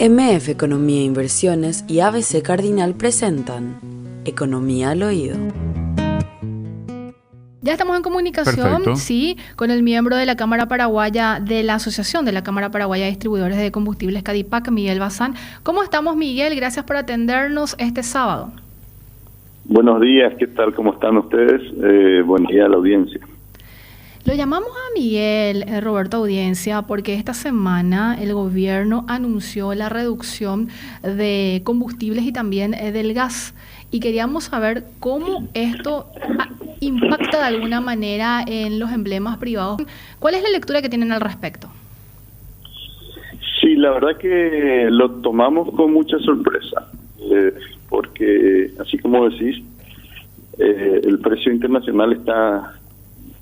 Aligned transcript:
MF 0.00 0.50
Economía 0.50 1.00
e 1.00 1.04
Inversiones 1.06 1.84
y 1.88 1.98
ABC 1.98 2.40
Cardinal 2.40 2.94
presentan 2.94 3.80
Economía 4.24 4.90
al 4.90 5.02
Oído. 5.02 5.36
Ya 7.62 7.72
estamos 7.72 7.96
en 7.96 8.04
comunicación, 8.04 8.96
sí, 8.96 9.36
con 9.56 9.72
el 9.72 9.82
miembro 9.82 10.14
de 10.14 10.24
la 10.24 10.36
Cámara 10.36 10.68
Paraguaya 10.68 11.40
de 11.44 11.64
la 11.64 11.74
Asociación 11.74 12.24
de 12.24 12.30
la 12.30 12.44
Cámara 12.44 12.70
Paraguaya 12.70 13.06
de 13.06 13.10
Distribuidores 13.10 13.58
de 13.58 13.72
Combustibles 13.72 14.22
Cadipac, 14.22 14.70
Miguel 14.70 15.00
Bazán. 15.00 15.34
¿Cómo 15.64 15.82
estamos, 15.82 16.14
Miguel? 16.14 16.54
Gracias 16.54 16.84
por 16.84 16.94
atendernos 16.94 17.74
este 17.80 18.04
sábado. 18.04 18.52
Buenos 19.64 20.00
días, 20.00 20.32
¿qué 20.38 20.46
tal? 20.46 20.74
¿Cómo 20.74 20.92
están 20.92 21.16
ustedes? 21.16 21.60
Eh, 21.82 22.22
buen 22.24 22.44
día 22.44 22.66
a 22.66 22.68
la 22.68 22.76
audiencia. 22.76 23.20
Lo 24.28 24.34
llamamos 24.34 24.68
a 24.68 24.92
Miguel, 24.94 25.62
eh, 25.66 25.80
Roberto 25.80 26.18
Audiencia, 26.18 26.82
porque 26.82 27.14
esta 27.14 27.32
semana 27.32 28.14
el 28.20 28.34
gobierno 28.34 29.06
anunció 29.08 29.72
la 29.72 29.88
reducción 29.88 30.68
de 31.02 31.62
combustibles 31.64 32.24
y 32.24 32.32
también 32.32 32.74
eh, 32.74 32.92
del 32.92 33.14
gas. 33.14 33.54
Y 33.90 34.00
queríamos 34.00 34.44
saber 34.44 34.84
cómo 35.00 35.48
esto 35.54 36.08
ah, 36.38 36.50
impacta 36.80 37.38
de 37.38 37.44
alguna 37.56 37.80
manera 37.80 38.44
en 38.46 38.78
los 38.78 38.92
emblemas 38.92 39.38
privados. 39.38 39.80
¿Cuál 40.18 40.34
es 40.34 40.42
la 40.42 40.50
lectura 40.50 40.82
que 40.82 40.90
tienen 40.90 41.10
al 41.10 41.22
respecto? 41.22 41.70
Sí, 43.62 43.76
la 43.76 43.92
verdad 43.92 44.18
que 44.18 44.88
lo 44.90 45.10
tomamos 45.22 45.74
con 45.74 45.94
mucha 45.94 46.18
sorpresa, 46.18 46.86
eh, 47.18 47.54
porque 47.88 48.72
así 48.78 48.98
como 48.98 49.26
decís, 49.30 49.64
el 50.58 51.18
precio 51.20 51.50
internacional 51.50 52.12
está 52.12 52.77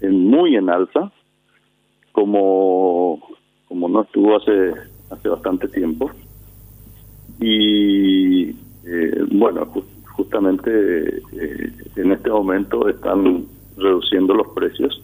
muy 0.02 0.56
en 0.56 0.70
alza, 0.70 1.10
como, 2.12 3.20
como 3.68 3.88
no 3.88 4.02
estuvo 4.02 4.36
hace, 4.36 4.72
hace 5.10 5.28
bastante 5.28 5.68
tiempo. 5.68 6.10
Y 7.40 8.50
eh, 8.50 9.24
bueno, 9.30 9.66
justamente 10.12 11.18
eh, 11.32 11.72
en 11.96 12.12
este 12.12 12.30
momento 12.30 12.88
están 12.88 13.44
reduciendo 13.76 14.34
los 14.34 14.48
precios. 14.48 15.02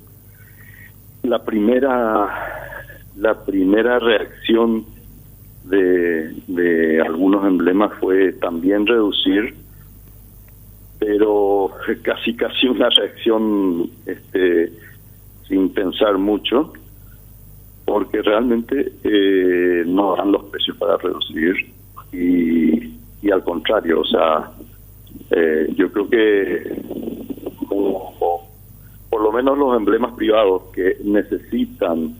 La 1.22 1.44
primera, 1.44 2.28
la 3.16 3.44
primera 3.44 3.98
reacción 3.98 4.84
de, 5.64 6.34
de 6.48 7.00
algunos 7.00 7.46
emblemas 7.46 7.92
fue 8.00 8.32
también 8.32 8.86
reducir 8.86 9.62
pero 11.04 11.70
casi 12.02 12.34
casi 12.34 12.68
una 12.68 12.88
reacción 12.90 13.90
este, 14.06 14.72
sin 15.48 15.72
pensar 15.72 16.18
mucho, 16.18 16.72
porque 17.84 18.22
realmente 18.22 18.92
eh, 19.04 19.84
no 19.86 20.16
dan 20.16 20.32
los 20.32 20.44
precios 20.44 20.76
para 20.76 20.96
reducir 20.96 21.54
y, 22.12 23.30
al 23.30 23.42
contrario, 23.44 24.00
o 24.00 24.04
sea, 24.04 24.50
eh, 25.30 25.68
yo 25.76 25.90
creo 25.92 26.08
que 26.08 26.82
por 29.10 29.22
lo 29.22 29.32
menos 29.32 29.58
los 29.58 29.76
emblemas 29.76 30.14
privados 30.14 30.64
que 30.74 30.96
necesitan 31.04 32.14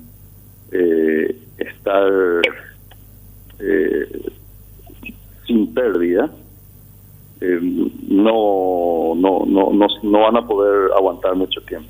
eh, 0.71 1.37
estar 1.59 2.43
sin 5.47 5.73
pérdida, 5.73 6.31
no, 7.41 9.15
no, 9.17 9.45
no, 9.47 9.73
no, 9.73 9.87
no 10.03 10.21
van 10.21 10.37
a 10.37 10.47
poder 10.47 10.91
aguantar 10.93 11.35
mucho 11.35 11.61
tiempo. 11.63 11.89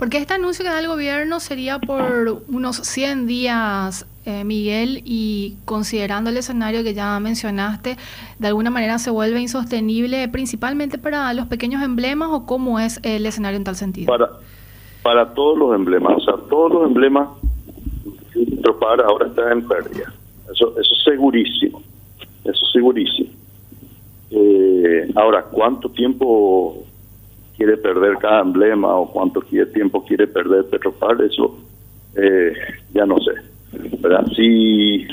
Porque 0.00 0.16
este 0.16 0.32
anuncio 0.32 0.64
que 0.64 0.70
da 0.70 0.80
el 0.80 0.88
gobierno 0.88 1.40
sería 1.40 1.78
por 1.78 2.42
unos 2.48 2.76
100 2.76 3.26
días, 3.26 4.06
eh, 4.24 4.44
Miguel, 4.44 5.02
y 5.04 5.56
considerando 5.66 6.30
el 6.30 6.38
escenario 6.38 6.82
que 6.82 6.94
ya 6.94 7.20
mencionaste, 7.20 7.98
¿de 8.38 8.48
alguna 8.48 8.70
manera 8.70 8.98
se 8.98 9.10
vuelve 9.10 9.42
insostenible 9.42 10.26
principalmente 10.28 10.96
para 10.96 11.34
los 11.34 11.48
pequeños 11.48 11.82
emblemas 11.82 12.30
o 12.32 12.46
cómo 12.46 12.80
es 12.80 12.98
el 13.02 13.26
escenario 13.26 13.58
en 13.58 13.64
tal 13.64 13.76
sentido? 13.76 14.06
Para, 14.06 14.30
para 15.02 15.34
todos 15.34 15.58
los 15.58 15.74
emblemas, 15.74 16.14
o 16.16 16.20
sea, 16.20 16.34
todos 16.48 16.72
los 16.72 16.86
emblemas, 16.86 17.28
Tropar 18.62 19.02
ahora 19.02 19.26
está 19.26 19.52
en 19.52 19.68
pérdida. 19.68 20.14
Eso, 20.50 20.70
eso 20.80 20.94
es 20.94 21.04
segurísimo, 21.04 21.82
eso 22.44 22.64
es 22.64 22.72
segurísimo. 22.72 23.28
Eh, 24.30 25.12
ahora, 25.14 25.42
¿cuánto 25.42 25.90
tiempo 25.90 26.86
quiere 27.60 27.76
perder 27.76 28.16
cada 28.16 28.40
emblema 28.40 28.96
o 28.96 29.12
cuánto 29.12 29.42
tiempo 29.42 30.02
quiere 30.02 30.26
perder 30.26 30.64
Petropar, 30.70 31.20
eso 31.20 31.58
eh, 32.16 32.54
ya 32.94 33.04
no 33.04 33.18
sé. 33.18 33.32
¿verdad? 34.00 34.26
Si, 34.34 35.06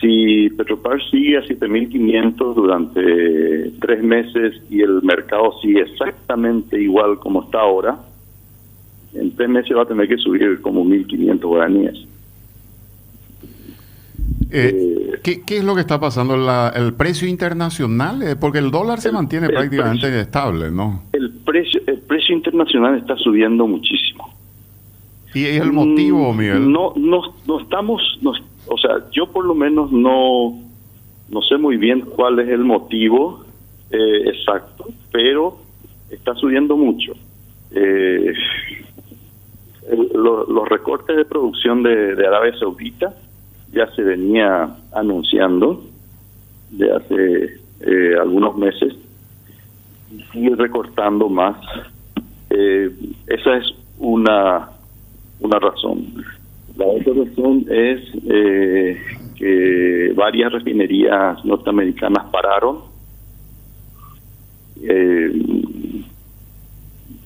si 0.00 0.48
Petropar 0.56 1.02
sigue 1.10 1.36
a 1.36 1.42
7.500 1.42 2.54
durante 2.54 3.72
tres 3.78 4.02
meses 4.02 4.54
y 4.70 4.80
el 4.80 5.02
mercado 5.02 5.52
sigue 5.60 5.82
exactamente 5.82 6.80
igual 6.80 7.18
como 7.18 7.42
está 7.42 7.60
ahora, 7.60 7.98
en 9.12 9.36
tres 9.36 9.50
meses 9.50 9.76
va 9.76 9.82
a 9.82 9.86
tener 9.86 10.08
que 10.08 10.16
subir 10.16 10.62
como 10.62 10.82
1.500 10.82 11.40
guaraníes. 11.42 12.06
Eh, 14.50 14.95
¿qué, 15.34 15.56
es 15.56 15.64
lo 15.64 15.74
que 15.74 15.80
está 15.80 15.98
pasando? 15.98 16.34
¿El 16.74 16.94
precio 16.94 17.26
internacional? 17.26 18.22
Eh, 18.22 18.36
porque 18.36 18.58
el 18.58 18.70
dólar 18.70 19.00
se 19.00 19.10
mantiene 19.10 19.48
prácticamente 19.48 20.20
estable, 20.20 20.70
¿no? 20.70 21.02
El 21.12 21.32
precio, 21.44 21.80
el 21.86 21.98
precio 22.00 22.34
internacional 22.34 22.96
está 22.96 23.16
subiendo 23.16 23.66
muchísimo. 23.66 24.32
¿Y 25.34 25.44
es 25.44 25.60
el 25.60 25.72
motivo, 25.72 26.32
mm, 26.32 26.36
Miguel? 26.36 26.72
No, 26.72 26.92
no, 26.96 27.34
no 27.46 27.60
estamos, 27.60 28.00
o 28.68 28.78
sea, 28.78 29.10
yo 29.12 29.26
por 29.26 29.44
lo 29.44 29.54
menos 29.54 29.90
no, 29.92 30.58
no 31.28 31.42
sé 31.42 31.58
muy 31.58 31.76
bien 31.76 32.02
cuál 32.02 32.38
es 32.38 32.48
el 32.48 32.64
motivo 32.64 33.44
eh, 33.90 34.28
exacto, 34.28 34.86
pero 35.12 35.58
está 36.10 36.34
subiendo 36.34 36.76
mucho. 36.76 37.12
los 40.14 40.68
recortes 40.68 41.16
de 41.16 41.24
producción 41.24 41.82
de 41.82 42.26
Arabia 42.26 42.58
Saudita 42.58 43.14
ya 43.72 43.86
se 43.94 44.02
venía 44.02 44.76
anunciando 44.92 45.84
de 46.70 46.92
hace 46.92 47.44
eh, 47.80 48.16
algunos 48.20 48.56
meses 48.56 48.94
y 50.10 50.22
sigue 50.32 50.54
recortando 50.56 51.28
más. 51.28 51.56
Eh, 52.50 52.90
esa 53.26 53.56
es 53.56 53.66
una, 53.98 54.70
una 55.40 55.58
razón. 55.58 56.24
La 56.76 56.86
otra 56.86 57.12
razón 57.24 57.64
es 57.68 58.00
eh, 58.28 58.98
que 59.36 60.12
varias 60.14 60.52
refinerías 60.52 61.44
norteamericanas 61.44 62.30
pararon. 62.30 62.96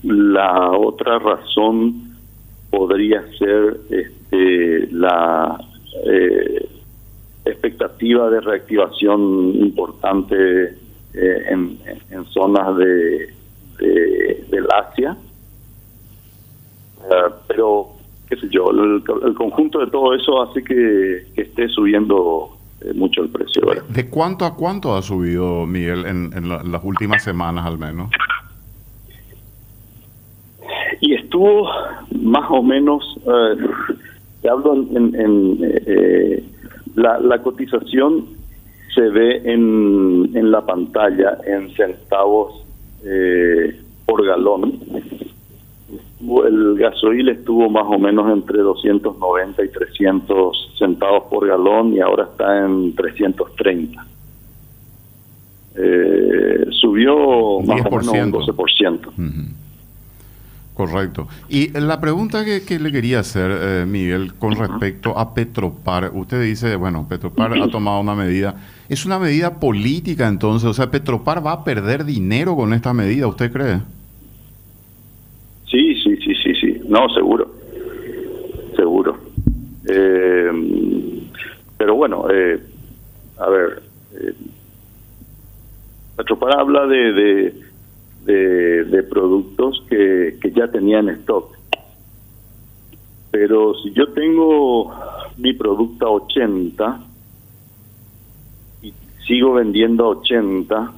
la 0.02 0.70
otra 0.70 1.18
razón 1.18 2.16
podría 2.70 3.22
ser 3.38 3.80
este, 3.90 4.88
la 4.92 5.58
eh, 6.04 6.68
expectativa 7.44 8.30
de 8.30 8.40
reactivación 8.40 9.54
importante 9.56 10.76
eh, 11.14 11.44
en, 11.48 11.78
zonas 12.26 12.76
de, 12.76 13.34
del 13.78 14.66
Asia. 14.70 15.16
Eh, 17.00 17.32
pero, 17.48 17.88
qué 18.28 18.36
sé 18.36 18.48
yo, 18.50 18.70
el, 18.70 19.02
conjunto 19.34 19.80
de 19.80 19.90
todo 19.90 20.14
eso 20.14 20.42
hace 20.42 20.62
que, 20.62 21.26
esté 21.36 21.68
subiendo 21.68 22.56
eh, 22.82 22.92
mucho 22.94 23.22
el 23.22 23.30
precio. 23.30 23.62
¿De 23.88 24.08
cuánto 24.08 24.44
a 24.44 24.54
cuánto 24.54 24.94
ha 24.94 25.02
subido, 25.02 25.66
Miguel, 25.66 26.06
en, 26.06 26.48
las 26.48 26.84
últimas 26.84 27.24
semanas 27.24 27.66
al 27.66 27.78
menos? 27.78 28.10
Y 31.00 31.14
estuvo 31.14 31.68
más 32.22 32.44
o 32.50 32.62
menos 32.62 33.18
te 34.42 34.48
hablo 34.48 34.74
en, 34.74 35.58
eh, 35.62 36.42
la, 36.94 37.42
cotización 37.42 38.26
se 38.94 39.02
ve 39.02 39.42
en, 39.44 40.30
en 40.34 40.50
la 40.50 40.64
pantalla 40.64 41.38
en 41.46 41.70
centavos 41.74 42.64
eh, 43.04 43.80
por 44.06 44.24
galón. 44.26 44.80
El 46.20 46.76
gasoil 46.76 47.28
estuvo 47.28 47.70
más 47.70 47.86
o 47.86 47.98
menos 47.98 48.30
entre 48.32 48.58
290 48.58 49.64
y 49.64 49.68
300 49.68 50.74
centavos 50.78 51.24
por 51.30 51.46
galón 51.46 51.94
y 51.94 52.00
ahora 52.00 52.24
está 52.24 52.64
en 52.64 52.94
330. 52.94 54.06
Eh, 55.76 56.66
subió 56.70 57.60
más 57.60 57.80
o 57.86 57.90
menos 57.90 58.08
un 58.08 58.32
12%. 58.32 59.59
Correcto. 60.80 61.28
Y 61.50 61.78
la 61.78 62.00
pregunta 62.00 62.42
que, 62.42 62.78
le 62.78 62.90
quería 62.90 63.20
hacer, 63.20 63.50
eh, 63.52 63.84
Miguel, 63.86 64.32
con 64.38 64.56
respecto 64.56 65.18
a 65.18 65.34
Petropar, 65.34 66.10
usted 66.14 66.42
dice, 66.42 66.74
bueno, 66.76 67.06
Petropar 67.06 67.52
ha 67.52 67.68
tomado 67.68 68.00
una 68.00 68.14
medida, 68.14 68.54
¿es 68.88 69.04
una 69.04 69.18
medida 69.18 69.60
política 69.60 70.26
entonces? 70.26 70.66
O 70.66 70.72
sea, 70.72 70.90
¿Petropar 70.90 71.46
va 71.46 71.52
a 71.52 71.64
perder 71.64 72.06
dinero 72.06 72.56
con 72.56 72.72
esta 72.72 72.94
medida, 72.94 73.26
usted 73.26 73.52
cree? 73.52 73.80
Sí, 75.66 75.96
sí, 76.02 76.16
sí, 76.16 76.34
sí, 76.42 76.54
sí, 76.58 76.80
no, 76.88 77.10
seguro, 77.10 77.52
seguro. 78.74 79.18
Eh, 79.86 80.50
pero 81.76 81.94
bueno, 81.94 82.24
eh, 82.32 82.58
a 83.38 83.50
ver, 83.50 83.82
eh, 84.14 84.32
Petropar 86.16 86.58
habla 86.58 86.86
de, 86.86 87.12
de, 87.12 87.54
de, 88.24 89.02
productos 89.08 89.84
que, 89.88 90.38
que 90.40 90.50
ya 90.52 90.68
tenían 90.68 91.08
stock. 91.08 91.56
Pero 93.30 93.74
si 93.76 93.92
yo 93.92 94.12
tengo 94.12 94.92
mi 95.36 95.52
producto 95.54 96.06
a 96.06 96.10
80 96.10 97.00
y 98.82 98.92
sigo 99.26 99.54
vendiendo 99.54 100.04
a 100.04 100.08
80, 100.08 100.92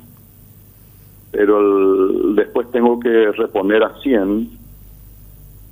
pero 1.30 2.34
después 2.34 2.70
tengo 2.70 2.98
que 2.98 3.32
reponer 3.32 3.82
a 3.82 4.00
100, 4.00 4.50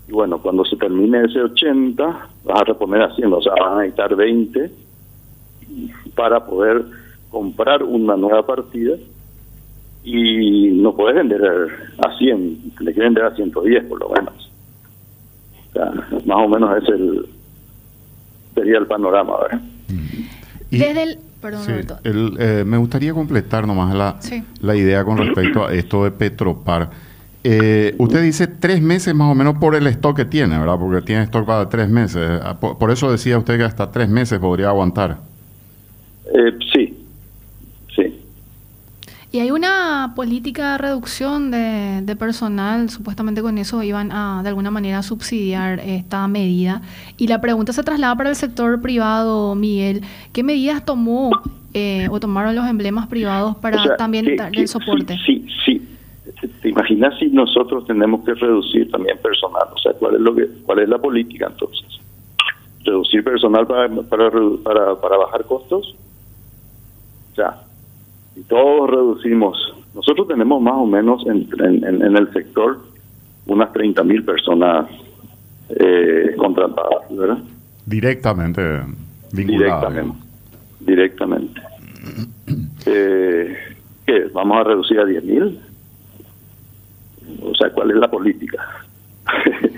y 0.08 0.12
bueno, 0.12 0.38
cuando 0.42 0.64
se 0.64 0.76
termine 0.76 1.24
ese 1.24 1.40
80, 1.40 2.28
vas 2.44 2.60
a 2.60 2.64
reponer 2.64 3.02
a 3.02 3.14
100, 3.14 3.32
o 3.32 3.42
sea, 3.42 3.54
van 3.54 3.72
a 3.72 3.80
necesitar 3.82 4.16
20 4.16 4.70
para 6.14 6.44
poder 6.44 6.84
comprar 7.30 7.82
una 7.82 8.16
nueva 8.16 8.44
partida 8.44 8.96
y 10.02 10.70
no 10.70 10.94
puedes 10.94 11.16
vender 11.16 11.40
a 11.98 12.18
100, 12.18 12.72
tienes 12.76 12.94
que 12.94 13.00
vender 13.00 13.24
a 13.24 13.34
110 13.34 13.84
por 13.84 14.00
lo 14.00 14.08
menos. 14.10 14.50
O 15.68 15.72
sea, 15.72 15.92
más 16.24 16.38
o 16.38 16.48
menos 16.48 16.82
ese 16.82 16.92
el, 16.92 17.26
sería 18.54 18.78
el 18.78 18.86
panorama. 18.86 19.34
¿verdad? 19.42 19.60
Desde 20.70 21.02
el... 21.02 21.18
Perdón, 21.40 21.64
eh, 22.04 22.64
me 22.66 22.76
gustaría 22.76 23.14
completar 23.14 23.66
nomás 23.66 23.94
la, 23.94 24.18
la 24.60 24.76
idea 24.76 25.02
con 25.04 25.16
respecto 25.16 25.64
a 25.66 25.72
esto 25.72 26.04
de 26.04 26.10
Petropar. 26.10 26.90
Eh, 27.42 27.94
usted 27.96 28.22
dice 28.22 28.46
tres 28.46 28.82
meses 28.82 29.14
más 29.14 29.32
o 29.32 29.34
menos 29.34 29.56
por 29.56 29.74
el 29.74 29.86
stock 29.86 30.14
que 30.14 30.24
tiene, 30.26 30.58
¿verdad? 30.58 30.78
Porque 30.78 31.00
tiene 31.00 31.22
stock 31.22 31.46
para 31.46 31.66
tres 31.70 31.88
meses. 31.88 32.40
Ah, 32.42 32.58
por 32.60 32.90
eso 32.90 33.10
decía 33.10 33.38
usted 33.38 33.56
que 33.56 33.64
hasta 33.64 33.90
tres 33.90 34.10
meses 34.10 34.38
podría 34.38 34.68
aguantar. 34.68 35.16
Eh, 36.26 36.58
sí. 36.72 36.79
Y 39.32 39.38
hay 39.38 39.52
una 39.52 40.12
política 40.16 40.72
de 40.72 40.78
reducción 40.78 41.52
de, 41.52 42.16
personal, 42.16 42.90
supuestamente 42.90 43.42
con 43.42 43.58
eso 43.58 43.80
iban 43.82 44.10
a 44.10 44.42
de 44.42 44.48
alguna 44.48 44.72
manera 44.72 45.02
subsidiar 45.02 45.78
esta 45.78 46.26
medida. 46.26 46.82
Y 47.16 47.28
la 47.28 47.40
pregunta 47.40 47.72
se 47.72 47.84
traslada 47.84 48.16
para 48.16 48.30
el 48.30 48.36
sector 48.36 48.82
privado, 48.82 49.54
Miguel. 49.54 50.02
¿Qué 50.32 50.42
medidas 50.42 50.84
tomó 50.84 51.30
eh, 51.74 52.08
o 52.10 52.18
tomaron 52.18 52.56
los 52.56 52.66
emblemas 52.66 53.06
privados 53.06 53.56
para 53.56 53.96
también 53.96 54.36
dar 54.36 54.50
el 54.56 54.66
soporte? 54.66 55.16
Sí, 55.24 55.46
sí, 55.64 55.80
¿Te 56.62 56.68
imaginas 56.68 57.18
si 57.18 57.28
nosotros 57.28 57.86
tenemos 57.86 58.24
que 58.24 58.34
reducir 58.34 58.90
también 58.90 59.18
personal? 59.18 59.68
O 59.74 59.78
sea, 59.78 59.92
¿cuál 59.92 60.16
es, 60.16 60.20
lo 60.20 60.34
que, 60.34 60.46
cuál 60.64 60.80
es 60.80 60.88
la 60.88 60.98
política 60.98 61.46
entonces? 61.46 61.86
¿Reducir 62.84 63.22
personal 63.22 63.66
para, 63.66 63.88
para, 63.88 64.30
para, 64.62 65.00
para 65.00 65.16
bajar 65.16 65.44
costos? 65.44 65.94
O 67.32 67.34
sea, 67.34 67.62
si 68.34 68.42
todos 68.42 68.90
reducimos, 68.90 69.74
nosotros 69.94 70.28
tenemos 70.28 70.62
más 70.62 70.74
o 70.74 70.86
menos 70.86 71.24
en, 71.26 71.48
en, 71.84 72.16
el 72.16 72.32
sector 72.32 72.80
unas 73.46 73.72
30 73.72 74.04
mil 74.04 74.24
personas 74.24 74.88
eh, 75.70 76.34
contratadas, 76.36 77.02
¿verdad? 77.10 77.38
Directamente 77.86 78.82
Directamente. 79.32 80.18
Directamente. 80.80 81.60
Eh, 82.86 83.56
¿Qué? 84.06 84.24
¿Vamos 84.32 84.56
a 84.56 84.64
reducir 84.64 84.98
a 84.98 85.04
10 85.04 85.24
mil? 85.24 85.60
O 87.42 87.54
sea, 87.54 87.70
¿cuál 87.70 87.90
es 87.90 87.96
la 87.98 88.10
política? 88.10 88.58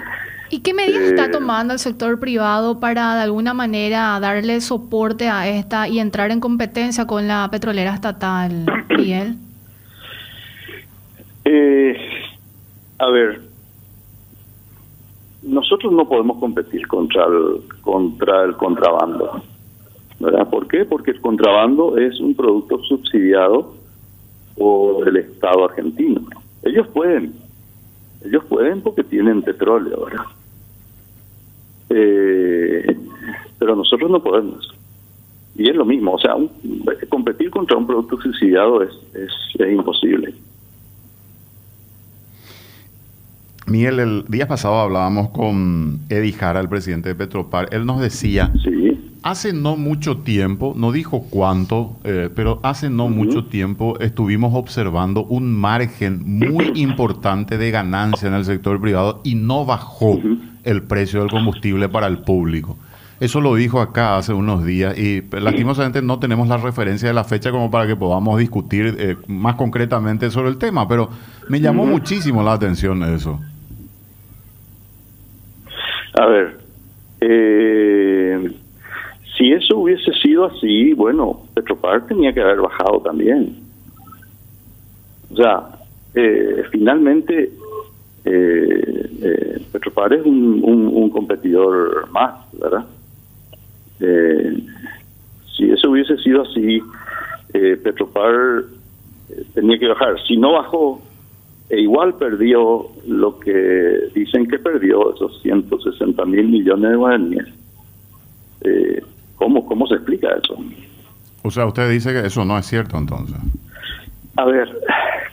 ¿Y 0.53 0.61
qué 0.61 0.75
medidas 0.75 1.05
está 1.05 1.25
eh, 1.25 1.31
tomando 1.31 1.73
el 1.73 1.79
sector 1.79 2.21
privado 2.21 2.79
para 2.79 3.15
de 3.15 3.23
alguna 3.23 3.55
manera 3.55 4.21
darle 4.21 4.61
soporte 4.61 5.27
a 5.27 5.49
esta 5.49 5.89
y 5.89 5.99
entrar 5.99 6.31
en 6.31 6.41
competencia 6.41 7.07
con 7.07 7.27
la 7.27 7.49
petrolera 7.51 7.95
estatal, 7.95 8.67
Miguel? 8.91 9.37
Eh, 11.47 11.97
a 12.99 13.09
ver, 13.09 13.41
nosotros 15.43 15.91
no 15.91 16.07
podemos 16.07 16.39
competir 16.39 16.87
contra 16.87 17.25
el, 17.25 17.63
contra 17.81 18.45
el 18.45 18.55
contrabando. 18.55 19.43
¿verdad? 20.21 20.51
¿Por 20.51 20.69
qué? 20.69 20.85
Porque 20.85 21.13
el 21.13 21.21
contrabando 21.23 21.97
es 21.97 22.21
un 22.21 22.35
producto 22.35 22.79
subsidiado 22.85 23.73
por 24.59 25.09
el 25.09 25.17
Estado 25.17 25.65
argentino. 25.65 26.21
Ellos 26.63 26.87
pueden, 26.89 27.33
ellos 28.23 28.45
pueden 28.45 28.83
porque 28.83 29.03
tienen 29.03 29.41
petróleo, 29.41 30.05
¿verdad? 30.05 30.27
Eh, 31.95 32.97
pero 33.59 33.77
nosotros 33.77 34.11
no 34.11 34.23
podemos. 34.23 34.75
Y 35.55 35.69
es 35.69 35.77
lo 35.77 35.85
mismo, 35.85 36.15
o 36.15 36.19
sea, 36.19 36.35
competir 37.09 37.51
contra 37.51 37.77
un 37.77 37.87
producto 37.87 38.21
subsidiado 38.21 38.83
es, 38.83 38.91
es, 39.15 39.71
imposible. 39.71 40.35
Miguel, 43.73 44.01
el 44.01 44.25
día 44.29 44.47
pasado 44.47 44.79
hablábamos 44.79 45.31
con 45.31 46.01
Eddie 46.11 46.35
Jara, 46.35 46.61
el 46.61 46.69
presidente 46.69 47.09
de 47.09 47.15
Petropar. 47.15 47.71
Él 47.73 47.87
nos 47.87 48.03
decía, 48.03 48.53
hace 49.23 49.55
no 49.55 49.79
mucho 49.79 50.19
tiempo, 50.19 50.75
no 50.77 50.93
dijo 50.93 51.25
cuánto, 51.31 51.97
eh, 52.05 52.29
pero 52.37 52.61
hace 52.65 52.91
no 52.91 53.09
mucho 53.09 53.47
tiempo 53.47 53.99
estuvimos 53.99 54.53
observando 54.55 55.25
un 55.25 55.55
margen 55.55 56.21
muy 56.23 56.73
importante 56.75 57.57
de 57.57 57.71
ganancia 57.71 58.29
en 58.29 58.35
el 58.35 58.45
sector 58.45 58.79
privado 58.79 59.23
y 59.25 59.37
no 59.37 59.65
bajó 59.65 60.21
el 60.65 60.83
precio 60.83 61.21
del 61.21 61.31
combustible 61.31 61.89
para 61.89 62.09
el 62.09 62.19
público. 62.19 62.77
Eso 63.21 63.41
lo 63.41 63.55
dijo 63.55 63.81
acá 63.81 64.19
hace 64.19 64.35
unos 64.35 64.67
días 64.67 64.99
y 64.99 65.23
lastimosamente 65.31 66.03
no 66.03 66.19
tenemos 66.19 66.47
la 66.47 66.59
referencia 66.59 67.09
de 67.09 67.15
la 67.15 67.25
fecha 67.25 67.51
como 67.51 67.71
para 67.71 67.87
que 67.87 67.97
podamos 67.97 68.39
discutir 68.39 68.97
eh, 68.99 69.17
más 69.29 69.55
concretamente 69.55 70.31
sobre 70.31 70.51
el 70.51 70.59
tema, 70.59 70.87
pero 70.87 71.09
me 71.49 71.59
llamó 71.59 71.87
muchísimo 71.87 72.43
la 72.43 72.53
atención 72.53 73.03
eso. 73.05 73.41
A 76.15 76.27
ver, 76.27 76.59
eh, 77.21 78.51
si 79.37 79.53
eso 79.53 79.79
hubiese 79.79 80.13
sido 80.15 80.47
así, 80.47 80.93
bueno, 80.93 81.43
Petropar 81.55 82.07
tenía 82.07 82.33
que 82.33 82.41
haber 82.41 82.61
bajado 82.61 83.01
también. 83.01 83.57
O 85.31 85.37
sea, 85.37 85.69
eh, 86.15 86.65
finalmente 86.71 87.51
eh, 88.25 89.11
eh, 89.23 89.63
Petropar 89.73 90.13
es 90.13 90.25
un, 90.25 90.61
un, 90.63 91.11
competidor 91.11 92.09
más, 92.11 92.35
¿verdad? 92.53 92.87
Eh, 94.01 94.59
si 95.57 95.71
eso 95.71 95.91
hubiese 95.91 96.17
sido 96.19 96.43
así, 96.43 96.81
eh, 97.53 97.77
Petropar 97.83 98.65
tenía 99.55 99.79
que 99.79 99.89
bajar. 99.89 100.17
Si 100.27 100.37
no 100.37 100.53
bajó, 100.53 101.03
e 101.73 101.81
igual 101.81 102.15
perdió 102.15 102.87
lo 103.09 103.39
que 103.41 104.11
dicen 104.15 104.47
que 104.47 104.59
perdió, 104.59 105.15
esos 105.15 105.41
160 105.41 106.25
mil 106.27 106.49
millones 106.49 106.91
de 106.91 106.97
guaraníes. 106.97 107.49
Eh, 108.61 109.03
¿cómo, 109.37 109.65
¿Cómo 109.65 109.87
se 109.87 109.95
explica 109.95 110.29
eso? 110.43 110.57
O 111.43 111.51
sea, 111.51 111.67
usted 111.67 111.91
dice 111.91 112.13
que 112.13 112.27
eso 112.27 112.45
no 112.45 112.59
es 112.59 112.67
cierto 112.67 112.99
entonces. 112.99 113.37
A 114.37 114.45
ver, 114.45 114.69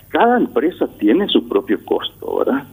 cada 0.08 0.38
empresa 0.38 0.88
tiene 0.98 1.28
su 1.28 1.48
propio 1.48 1.78
costo, 1.86 2.38
¿verdad? 2.38 2.64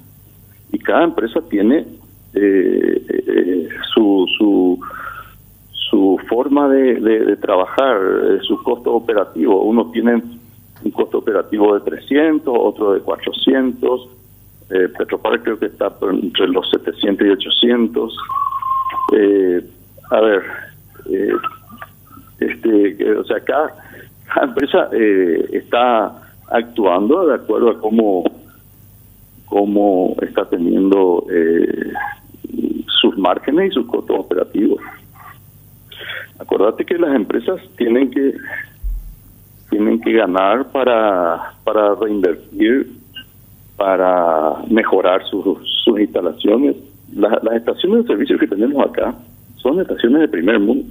y 0.72 0.78
cada 0.78 1.04
empresa 1.04 1.40
tiene 1.48 1.86
eh, 2.34 3.06
eh, 3.08 3.68
su, 3.94 4.26
su, 4.36 4.78
su 5.70 6.20
forma 6.28 6.68
de, 6.68 7.00
de, 7.00 7.36
trabajar, 7.36 7.96
eh, 7.96 8.38
su 8.42 8.62
costo 8.62 8.94
operativo. 8.94 9.62
Uno 9.62 9.90
tiene 9.90 10.22
un 10.84 10.90
costo 10.90 11.18
operativo 11.18 11.74
de 11.74 11.80
300, 11.80 12.54
otro 12.56 12.94
de 12.94 13.00
400. 13.00 14.08
Eh, 14.70 14.88
Petropar 14.98 15.42
creo 15.42 15.58
que 15.58 15.66
está 15.66 15.92
entre 16.10 16.48
los 16.48 16.68
700 16.70 17.26
y 17.26 17.30
800. 17.30 18.18
a 20.10 20.20
ver, 20.20 20.42
este, 22.40 23.12
o 23.16 23.24
sea, 23.24 23.40
cada, 23.40 23.74
cada 24.26 24.46
empresa 24.46 24.88
está 25.52 26.22
actuando 26.48 27.26
de 27.26 27.34
acuerdo 27.34 27.70
a 27.70 27.80
cómo 27.80 28.24
cómo 29.46 30.14
está 30.22 30.44
teniendo 30.44 31.24
eh, 31.30 31.92
sus 33.00 33.16
márgenes 33.16 33.70
y 33.70 33.74
sus 33.74 33.86
costos 33.86 34.18
operativos. 34.18 34.80
Acordate 36.38 36.84
que 36.84 36.98
las 36.98 37.14
empresas 37.14 37.60
tienen 37.76 38.10
que 38.10 38.34
tienen 39.70 40.00
que 40.00 40.12
ganar 40.12 40.70
para 40.70 41.54
para 41.64 41.94
reinvertir, 41.94 42.92
para 43.76 44.62
mejorar 44.70 45.24
sus, 45.28 45.58
sus 45.84 46.00
instalaciones. 46.00 46.76
las 47.14 47.54
estaciones 47.54 48.02
de 48.02 48.08
servicio 48.08 48.38
que 48.38 48.46
tenemos 48.46 48.84
acá 48.86 49.14
son 49.56 49.80
estaciones 49.80 50.20
de 50.20 50.28
primer 50.28 50.60
mundo. 50.60 50.84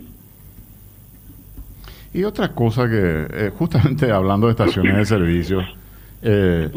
Y 2.13 2.23
otra 2.23 2.49
cosa 2.53 2.89
que, 2.89 3.27
eh, 3.29 3.51
justamente 3.57 4.11
hablando 4.11 4.47
de 4.47 4.51
estaciones 4.51 4.95
de 4.95 5.05
servicio, 5.05 5.61
eh, 6.27 6.71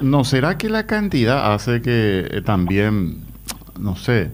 ¿No 0.00 0.24
será 0.24 0.56
que 0.56 0.70
la 0.70 0.86
cantidad 0.86 1.52
hace 1.52 1.82
que 1.82 2.26
eh, 2.30 2.40
también, 2.42 3.18
no 3.78 3.96
sé, 3.96 4.30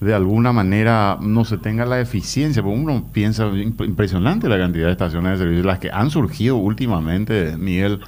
de 0.00 0.14
alguna 0.14 0.52
manera 0.52 1.18
no 1.20 1.44
se 1.44 1.58
tenga 1.58 1.84
la 1.84 2.00
eficiencia, 2.00 2.62
porque 2.62 2.78
uno 2.78 3.04
piensa 3.12 3.48
impresionante 3.48 4.48
la 4.48 4.58
cantidad 4.58 4.86
de 4.86 4.92
estaciones 4.92 5.32
de 5.32 5.44
servicio, 5.44 5.64
las 5.64 5.80
que 5.80 5.90
han 5.90 6.10
surgido 6.10 6.56
últimamente, 6.56 7.56
Miguel. 7.58 7.98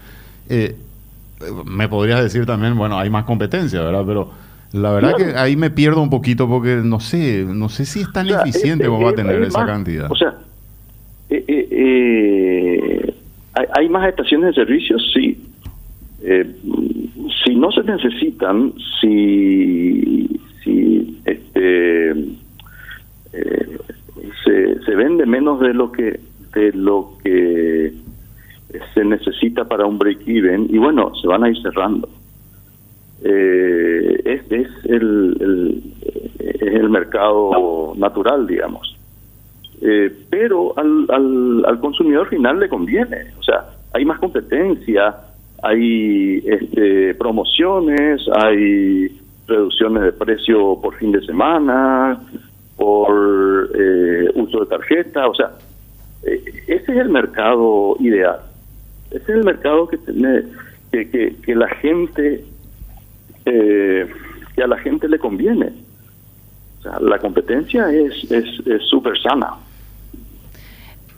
Eh, 0.49 0.77
me 1.65 1.89
podrías 1.89 2.23
decir 2.23 2.47
también, 2.47 2.77
bueno, 2.77 2.99
hay 2.99 3.11
más 3.11 3.25
competencia, 3.25 3.81
¿verdad? 3.81 4.05
Pero 4.07 4.31
la 4.73 4.93
verdad 4.93 5.17
que 5.17 5.37
ahí 5.37 5.57
me 5.57 5.71
pierdo 5.71 6.01
un 6.01 6.11
poquito 6.11 6.49
porque 6.49 6.77
no 6.77 7.01
sé, 7.01 7.45
no 7.45 7.69
sé 7.69 7.85
si 7.85 8.01
es 8.01 8.13
tan 8.13 8.29
eficiente 8.29 8.87
como 8.87 9.05
va 9.05 9.11
a 9.11 9.15
tener 9.15 9.43
esa 9.43 9.67
cantidad. 9.67 10.11
O 10.13 10.17
sea, 10.17 10.35
eh, 11.29 11.45
eh, 11.49 13.15
¿hay, 13.55 13.67
¿hay, 13.75 13.89
más 13.89 14.09
estaciones 14.09 14.55
de 14.55 14.65
servicio? 14.65 14.97
Sí. 15.13 15.39
si 17.45 17.55
no 17.57 17.73
se 17.73 17.83
necesitan, 17.83 18.75
si 19.01 20.41
si 20.63 21.21
este 21.25 22.11
eh, 23.33 23.79
se, 24.45 24.81
se 24.85 24.95
vende 24.95 25.27
menos 25.27 25.61
de 25.61 25.75
lo 25.75 25.93
que 25.93 26.21
de 26.55 26.73
lo 26.73 27.13
que 27.23 27.93
se 28.95 29.05
necesita 29.05 29.65
para 29.65 29.87
un 29.87 29.99
break 29.99 30.27
even 30.27 30.67
y 30.71 30.79
bueno 30.79 31.15
se 31.15 31.27
van 31.27 31.45
a 31.45 31.49
ir 31.49 31.61
cerrando. 31.63 32.09
Eh, 33.23 34.23
es, 34.25 34.51
es 34.51 34.69
el, 34.87 35.83
es 36.39 36.75
el 36.75 36.89
mercado 36.89 37.93
natural 37.97 38.47
digamos. 38.47 38.97
Eh, 39.83 40.13
pero 40.29 40.75
al, 40.77 41.07
al, 41.09 41.65
al 41.67 41.81
consumidor 41.81 42.29
final 42.29 42.61
le 42.61 42.69
conviene 42.69 43.33
o 43.39 43.43
sea 43.43 43.65
hay 43.95 44.05
más 44.05 44.19
competencia 44.19 45.17
hay 45.63 46.43
este, 46.45 47.15
promociones 47.15 48.23
hay 48.35 49.21
reducciones 49.51 50.03
de 50.03 50.13
precio 50.13 50.81
por 50.81 50.95
fin 50.97 51.13
de 51.13 51.25
semana, 51.27 52.19
por 52.77 53.71
eh, 53.75 54.31
uso 54.35 54.61
de 54.61 54.67
tarjeta, 54.67 55.29
o 55.29 55.35
sea, 55.35 55.51
eh, 56.23 56.43
ese 56.67 56.93
es 56.93 56.99
el 56.99 57.11
mercado 57.11 57.97
ideal. 58.01 58.41
Ese 59.11 59.23
es 59.23 59.29
el 59.29 59.45
mercado 59.45 59.89
que 59.89 59.99
tiene, 59.99 60.45
que, 60.91 61.37
que, 61.45 61.55
la 61.55 61.69
gente, 61.69 62.45
eh, 63.45 64.11
que 64.55 64.63
a 64.63 64.67
la 64.67 64.79
gente 64.79 65.09
le 65.09 65.19
conviene. 65.19 65.73
O 66.79 66.83
sea, 66.83 66.99
la 67.01 67.19
competencia 67.19 67.93
es 67.93 68.15
súper 68.89 69.15
es, 69.17 69.23
sana. 69.23 69.57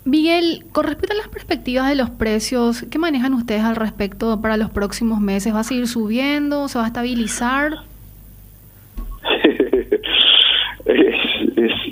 Miguel, 0.05 0.65
con 0.73 0.85
respecto 0.85 1.15
a 1.15 1.17
las 1.17 1.29
perspectivas 1.29 1.89
de 1.89 1.95
los 1.95 2.11
precios, 2.11 2.85
¿qué 2.91 2.99
manejan 2.99 3.35
ustedes 3.35 3.63
al 3.63 3.77
respecto 3.77 4.41
para 4.41 4.57
los 4.57 4.71
próximos 4.71 5.21
meses? 5.21 5.55
¿Va 5.55 5.61
a 5.61 5.65
seguir 5.65 5.87
subiendo? 5.87 6.67
¿Se 6.67 6.79
va 6.79 6.87
a 6.87 6.89
estabilizar? 6.89 7.92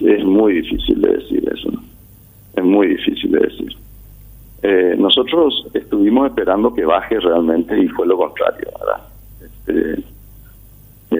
Es, 0.01 0.25
muy 0.25 0.55
difícil 0.55 1.01
de 1.01 1.17
decir 1.17 1.53
eso. 1.55 1.71
Es 2.55 2.65
muy 2.65 2.89
difícil 2.89 3.31
de 3.31 3.39
decir. 3.39 3.77
Eh, 4.63 4.95
nosotros 4.99 5.67
estuvimos 5.73 6.27
esperando 6.29 6.75
que 6.75 6.85
baje 6.85 7.19
realmente 7.19 7.79
y 7.79 7.89
fue 7.89 8.07
lo 8.07 8.19
contrario, 8.19 8.69
¿verdad? 8.79 9.07
Este, 9.43 10.05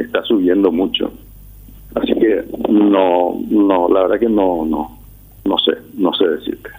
está 0.03 0.23
subiendo 0.25 0.71
mucho. 0.71 1.13
Así 1.95 2.13
que 2.15 2.45
no, 2.69 3.41
no, 3.49 3.89
la 3.89 4.03
verdad 4.03 4.21
que 4.21 4.29
no, 4.29 4.65
no, 4.65 4.99
no 5.45 5.59
sé, 5.59 5.73
no 5.95 6.13
sé 6.15 6.29
decirte. 6.29 6.71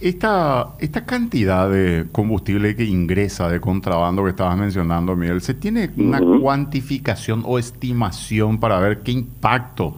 Esta, 0.00 0.76
esta 0.78 1.04
cantidad 1.04 1.68
de 1.68 2.06
combustible 2.12 2.76
que 2.76 2.84
ingresa 2.84 3.48
de 3.48 3.60
contrabando 3.60 4.22
que 4.22 4.30
estabas 4.30 4.56
mencionando, 4.56 5.16
Miguel, 5.16 5.40
¿se 5.40 5.54
tiene 5.54 5.90
una 5.96 6.20
cuantificación 6.20 7.42
o 7.44 7.58
estimación 7.58 8.60
para 8.60 8.78
ver 8.78 9.00
qué 9.00 9.10
impacto 9.10 9.96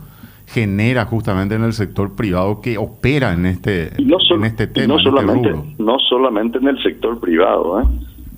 genera 0.52 1.04
justamente 1.04 1.54
en 1.54 1.64
el 1.64 1.72
sector 1.72 2.14
privado 2.14 2.60
que 2.60 2.78
opera 2.78 3.32
en 3.32 3.46
este, 3.46 3.92
en 3.98 4.44
este 4.44 4.66
tema? 4.66 4.86
No 4.86 4.98
este 4.98 5.10
solamente, 5.10 5.50
no 5.78 5.98
solamente 5.98 6.58
en 6.58 6.68
el 6.68 6.82
sector 6.82 7.20
privado, 7.20 7.80
¿eh? 7.80 7.84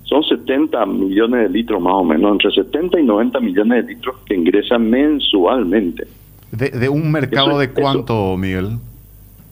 son 0.03 0.23
70 0.23 0.85
millones 0.85 1.43
de 1.43 1.49
litros 1.49 1.81
más 1.81 1.93
o 1.93 2.03
menos, 2.03 2.31
entre 2.33 2.51
70 2.51 2.99
y 2.99 3.03
90 3.03 3.39
millones 3.39 3.85
de 3.85 3.93
litros 3.93 4.15
que 4.25 4.35
ingresan 4.35 4.89
mensualmente. 4.89 6.07
¿De, 6.51 6.87
un 6.87 7.11
mercado 7.11 7.57
de 7.57 7.71
cuánto, 7.71 8.37
Miguel? 8.37 8.77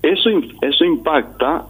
Eso, 0.03 0.29
eso 0.61 0.85
impacta 0.85 1.65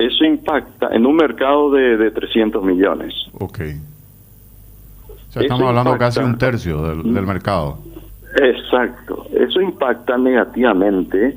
eso 0.00 0.24
impacta 0.24 0.88
en 0.92 1.04
un 1.04 1.16
mercado 1.16 1.70
de, 1.72 1.98
de 1.98 2.10
300 2.10 2.64
millones. 2.64 3.12
Ok. 3.38 3.60
estamos 5.34 5.68
hablando 5.68 5.98
casi 5.98 6.20
un 6.20 6.38
tercio 6.38 6.82
del, 6.82 7.26
mercado. 7.26 7.78
Exacto. 8.36 9.26
Eso 9.32 9.60
impacta 9.60 10.16
negativamente 10.16 11.36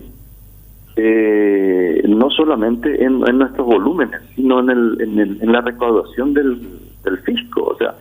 eh, 0.96 2.04
no 2.08 2.30
solamente 2.30 3.04
en, 3.04 3.20
nuestros 3.20 3.66
volúmenes, 3.66 4.22
sino 4.36 4.60
en, 4.60 4.70
el, 4.70 5.38
en, 5.42 5.52
la 5.52 5.62
recaudación 5.62 6.34
del, 6.34 6.62
del 7.04 7.18
fisco. 7.20 7.64
O 7.64 7.78
sea, 7.78 7.96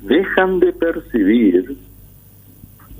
dejan 0.00 0.60
de 0.60 0.72
percibir 0.72 1.76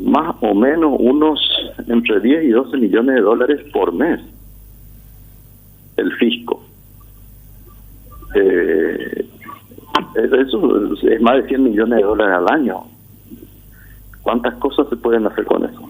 más 0.00 0.36
o 0.40 0.54
menos 0.54 0.96
unos 0.98 1.40
entre 1.88 2.20
10 2.20 2.44
y 2.44 2.48
12 2.50 2.76
millones 2.76 3.14
de 3.16 3.20
dólares 3.20 3.60
por 3.72 3.92
mes 3.92 4.20
el 5.96 6.12
fisco. 6.14 6.62
Eh, 8.34 9.26
eso 10.14 10.94
es 11.02 11.20
más 11.20 11.36
de 11.36 11.48
100 11.48 11.64
millones 11.64 11.98
de 11.98 12.04
dólares 12.04 12.36
al 12.36 12.54
año. 12.54 12.84
¿Cuántas 14.28 14.56
cosas 14.56 14.87
se 14.90 14.97
pueden 14.97 15.26
hacer 15.26 15.47
con 15.47 15.64
eso? 15.64 15.88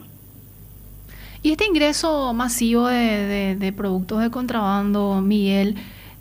Y 1.42 1.50
este 1.50 1.66
ingreso 1.66 2.32
masivo 2.34 2.86
de, 2.86 3.56
de, 3.58 3.72
productos 3.72 4.20
de 4.20 4.30
contrabando, 4.30 5.20
Miguel, 5.20 5.74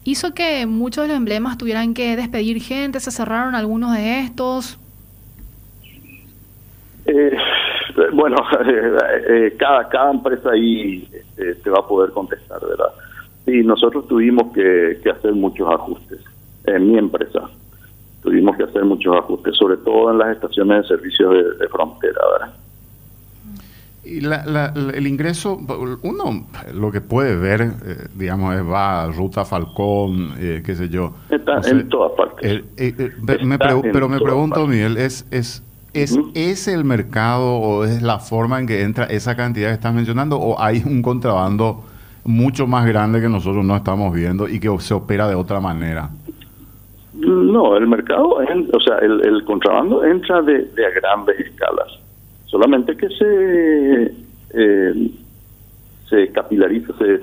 hizo 0.03 0.33
que 0.33 0.65
muchos 0.65 1.03
de 1.03 1.09
los 1.09 1.17
emblemas 1.17 1.59
tuvieran 1.59 1.93
que 1.93 2.15
despedir 2.15 2.59
gente, 2.59 2.99
se 2.99 3.11
cerraron 3.11 3.53
algunos 3.53 3.93
de 3.93 4.21
estos. 4.21 4.79
Eh, 7.05 7.37
bueno, 8.13 8.37
eh, 8.65 9.55
cada, 9.59 9.87
cada 9.87 10.09
empresa 10.09 10.49
ahí 10.53 11.07
te 11.35 11.69
va 11.69 11.81
a 11.81 11.87
poder 11.87 12.13
contestar, 12.13 12.61
¿verdad? 12.67 12.93
Sí, 13.45 13.61
nosotros 13.61 14.07
tuvimos 14.07 14.51
que, 14.55 14.99
hacer 15.07 15.33
muchos 15.33 15.69
ajustes 15.71 16.21
en 16.65 16.91
mi 16.91 16.97
empresa. 16.97 17.47
Tuvimos 18.27 18.57
que 18.57 18.63
hacer 18.63 18.83
muchos 18.83 19.15
ajustes, 19.15 19.55
sobre 19.55 19.77
todo 19.77 20.11
en 20.11 20.17
las 20.17 20.35
estaciones 20.35 20.81
de 20.81 20.87
servicio 20.89 21.29
de, 21.29 21.69
frontera, 21.69 22.19
¿verdad? 22.33 22.53
Y 24.03 24.19
la, 24.19 24.73
el 24.75 25.07
ingreso, 25.07 25.57
uno 26.03 26.45
lo 26.73 26.91
que 26.91 26.99
puede 26.99 27.37
ver, 27.37 27.61
eh, 27.61 28.07
digamos, 28.15 28.53
es 28.53 28.69
va 28.69 29.07
Ruta 29.13 29.45
Falcón, 29.45 30.33
eh, 30.39 30.61
qué 30.65 30.75
sé 30.75 30.89
yo. 30.89 31.13
Está 31.29 31.61
en 31.69 31.87
todas 31.87 32.11
partes. 32.17 32.63
Eh, 32.75 33.13
pero 33.93 34.09
me 34.09 34.19
pregunto, 34.19 34.67
Miguel, 34.67 34.97
¿es, 34.97 35.25
es, 35.31 35.63
es 35.93 36.19
ese 36.35 36.73
el 36.73 36.83
mercado 36.83 37.53
o 37.53 37.85
es 37.85 38.01
la 38.01 38.19
forma 38.19 38.59
en 38.59 38.67
que 38.67 38.81
entra 38.81 39.05
esa 39.05 39.37
cantidad 39.37 39.69
que 39.69 39.75
estás 39.75 39.93
mencionando 39.93 40.37
o 40.37 40.59
hay 40.61 40.83
un 40.85 41.01
contrabando 41.01 41.85
mucho 42.25 42.67
más 42.67 42.85
grande 42.85 43.21
que 43.21 43.29
nosotros 43.29 43.63
no 43.63 43.73
estamos 43.77 44.13
viendo 44.13 44.49
y 44.49 44.59
que 44.59 44.69
se 44.79 44.93
opera 44.93 45.29
de 45.29 45.35
otra 45.35 45.61
manera. 45.61 46.09
No, 47.17 47.75
el 47.75 47.87
mercado, 47.87 48.37
o 48.37 48.79
sea, 48.79 48.97
el, 48.99 49.43
contrabando 49.43 50.03
entra 50.03 50.41
de, 50.41 50.65
de, 50.65 50.85
a 50.85 50.89
grandes 50.91 51.39
escalas. 51.39 51.99
Solamente 52.45 52.95
que 52.95 53.09
se 53.09 54.13
eh, 54.53 55.11
se 56.09 56.31
capilariza, 56.31 56.93
se, 56.97 57.19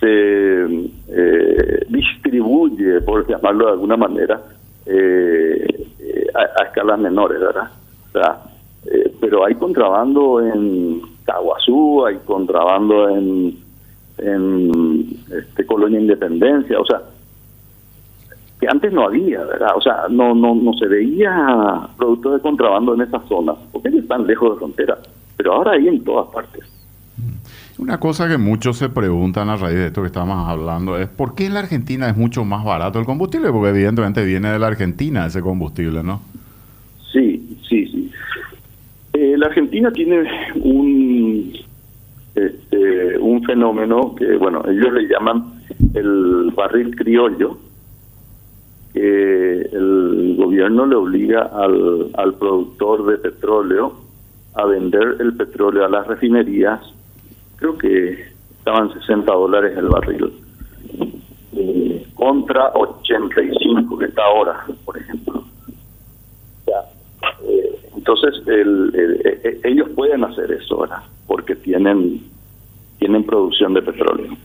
se, 0.00 0.90
eh, 1.08 1.86
distribuye, 1.88 3.00
por 3.00 3.26
llamarlo 3.26 3.66
de 3.66 3.72
alguna 3.72 3.96
manera, 3.96 4.40
eh, 4.86 5.86
a, 6.34 6.64
escalas 6.64 6.98
menores, 6.98 7.40
¿verdad? 7.40 7.70
O 8.08 8.12
sea, 8.12 8.42
pero 9.20 9.44
hay 9.44 9.54
contrabando 9.54 10.40
en 10.40 11.00
Caguazú, 11.24 12.04
hay 12.04 12.16
contrabando 12.24 13.08
en 13.08 13.68
en 14.18 15.16
este, 15.30 15.64
Colonia 15.64 16.00
Independencia, 16.00 16.78
o 16.80 16.84
sea, 16.84 17.02
que 18.60 18.66
antes 18.68 18.92
no 18.92 19.04
había, 19.04 19.44
¿verdad? 19.44 19.70
O 19.76 19.80
sea, 19.80 20.06
no, 20.10 20.34
no, 20.34 20.54
no 20.54 20.72
se 20.74 20.86
veía 20.86 21.88
productos 21.96 22.34
de 22.34 22.40
contrabando 22.40 22.94
en 22.94 23.02
esas 23.02 23.26
zonas, 23.28 23.56
porque 23.72 23.88
están 23.88 24.26
lejos 24.26 24.54
de 24.54 24.58
frontera, 24.58 24.98
pero 25.36 25.54
ahora 25.54 25.72
hay 25.72 25.88
en 25.88 26.02
todas 26.02 26.28
partes. 26.32 26.64
Una 27.78 27.98
cosa 28.00 28.28
que 28.28 28.38
muchos 28.38 28.76
se 28.76 28.88
preguntan 28.88 29.48
a 29.48 29.56
raíz 29.56 29.76
de 29.76 29.86
esto 29.86 30.00
que 30.00 30.08
estamos 30.08 30.48
hablando 30.48 30.98
es 30.98 31.08
¿por 31.08 31.36
qué 31.36 31.46
en 31.46 31.54
la 31.54 31.60
Argentina 31.60 32.08
es 32.08 32.16
mucho 32.16 32.44
más 32.44 32.64
barato 32.64 32.98
el 32.98 33.04
combustible? 33.04 33.52
Porque 33.52 33.70
evidentemente 33.70 34.24
viene 34.24 34.50
de 34.50 34.58
la 34.58 34.66
Argentina 34.66 35.26
ese 35.26 35.40
combustible, 35.40 36.02
¿no? 36.02 36.20
Sí, 37.12 37.56
sí, 37.68 37.86
sí. 37.86 38.10
Eh, 39.12 39.36
la 39.36 39.46
Argentina 39.46 39.92
tiene 39.92 40.28
un 40.56 41.52
este, 42.34 43.18
un 43.18 43.42
fenómeno 43.42 44.14
que, 44.14 44.36
bueno, 44.36 44.62
ellos 44.68 44.92
le 44.92 45.08
llaman 45.08 45.44
el 45.94 46.52
barril 46.54 46.94
criollo, 46.94 47.58
que 48.92 49.60
el 49.60 50.34
gobierno 50.36 50.86
le 50.86 50.96
obliga 50.96 51.42
al, 51.52 52.10
al 52.14 52.34
productor 52.34 53.06
de 53.06 53.18
petróleo 53.18 54.08
a 54.54 54.64
vender 54.64 55.16
el 55.20 55.34
petróleo 55.36 55.84
a 55.84 55.88
las 55.88 56.06
refinerías, 56.06 56.80
creo 57.56 57.78
que 57.78 58.28
estaban 58.58 58.92
60 58.92 59.32
dólares 59.32 59.76
el 59.76 59.88
barril, 59.88 60.32
eh, 61.56 62.06
contra 62.14 62.70
85 62.74 63.98
que 63.98 64.06
está 64.06 64.22
ahora, 64.24 64.66
por 64.84 64.98
ejemplo. 64.98 65.44
Eh, 67.44 67.78
entonces, 67.96 68.34
ellos 69.64 69.88
pueden 69.94 70.24
hacer 70.24 70.50
eso, 70.52 70.76
ahora 70.76 71.02
Porque 71.26 71.54
tienen, 71.54 72.22
tienen 72.98 73.24
producción 73.24 73.74
de 73.74 73.82
petróleo. 73.82 74.36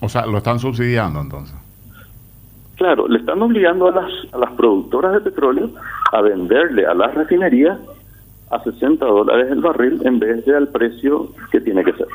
O 0.00 0.08
sea, 0.08 0.26
lo 0.26 0.38
están 0.38 0.58
subsidiando 0.58 1.20
entonces. 1.20 1.65
Claro, 2.76 3.08
le 3.08 3.18
están 3.18 3.40
obligando 3.40 3.88
a 3.88 3.92
las, 3.92 4.12
a 4.32 4.38
las 4.38 4.52
productoras 4.52 5.14
de 5.14 5.20
petróleo 5.20 5.70
a 6.12 6.20
venderle 6.20 6.86
a 6.86 6.94
las 6.94 7.14
refinerías 7.14 7.78
a 8.50 8.62
60 8.62 9.04
dólares 9.04 9.50
el 9.50 9.60
barril 9.60 10.00
en 10.04 10.18
vez 10.18 10.44
de 10.44 10.56
al 10.56 10.68
precio 10.68 11.28
que 11.50 11.60
tiene 11.60 11.82
que 11.82 11.92
ser. 11.94 12.06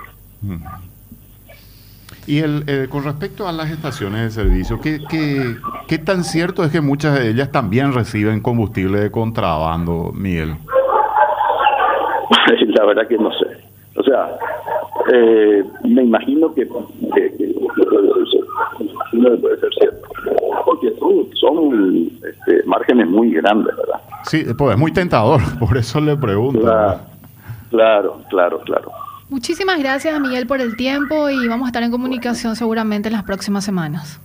Y 2.27 2.39
el, 2.39 2.63
eh, 2.67 2.87
con 2.89 3.03
respecto 3.03 3.47
a 3.47 3.51
las 3.51 3.71
estaciones 3.71 4.21
de 4.21 4.43
servicio, 4.43 4.79
¿qué, 4.79 4.99
¿qué, 5.09 5.55
qué, 5.87 5.97
tan 5.97 6.23
cierto 6.23 6.63
es 6.63 6.71
que 6.71 6.79
muchas 6.79 7.19
de 7.19 7.29
ellas 7.29 7.51
también 7.51 7.93
reciben 7.93 8.41
combustible 8.41 8.99
de 8.99 9.11
contrabando, 9.11 10.11
Miguel? 10.13 10.55
La 12.67 12.85
verdad 12.85 13.07
que 13.07 13.17
no 13.17 13.31
sé. 13.31 13.47
O 13.95 14.03
sea, 14.03 14.37
eh, 15.13 15.63
me 15.83 16.03
imagino 16.03 16.53
que, 16.53 16.67
que, 16.67 17.35
que, 17.37 17.55
puede 19.11 19.59
ser 19.59 19.73
cierto. 19.79 20.10
Porque 20.81 21.35
son, 21.35 22.09
este, 22.27 22.63
márgenes 22.65 23.07
muy 23.07 23.31
grandes, 23.31 23.75
¿verdad? 23.75 24.01
Sí, 24.23 24.45
pues 24.57 24.73
es 24.73 24.79
muy 24.79 24.91
tentador, 24.91 25.41
por 25.59 25.77
eso 25.77 25.99
le 26.01 26.15
pregunto. 26.15 26.61
claro, 27.69 28.21
claro. 28.29 28.61
claro. 28.61 28.91
Muchísimas 29.29 29.79
gracias, 29.79 30.19
Miguel, 30.19 30.45
por 30.45 30.59
el 30.59 30.75
tiempo 30.75 31.29
y 31.29 31.47
vamos 31.47 31.65
a 31.65 31.69
estar 31.69 31.83
en 31.83 31.91
comunicación 31.91 32.57
seguramente 32.57 33.07
en 33.07 33.13
las 33.13 33.23
próximas 33.23 33.63
semanas. 33.63 34.19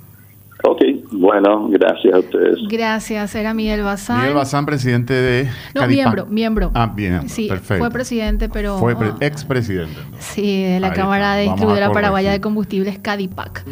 Ok, 0.64 0.82
bueno, 1.12 1.68
gracias 1.68 2.12
a 2.12 2.18
ustedes. 2.18 2.58
Gracias, 2.68 3.34
era 3.36 3.54
Miguel 3.54 3.82
Bazán. 3.82 4.18
Miguel 4.18 4.34
Bazán, 4.34 4.66
presidente 4.66 5.14
de... 5.14 5.48
No, 5.76 5.86
miembro, 5.86 6.26
miembro. 6.26 6.72
Ah, 6.74 6.90
bien, 6.92 7.28
sí, 7.28 7.46
perfecto. 7.46 7.84
Fue 7.84 7.90
presidente, 7.92 8.48
pero... 8.48 8.78
Fue 8.78 8.96
expresidente. 9.20 9.94
Sí, 10.18 10.64
de 10.64 10.80
la 10.80 10.92
Cámara 10.92 11.36
de 11.36 11.44
Distribuidora 11.44 11.92
Paraguaya 11.92 12.32
de 12.32 12.40
Combustibles, 12.40 12.98
CADIPAC. 12.98 13.64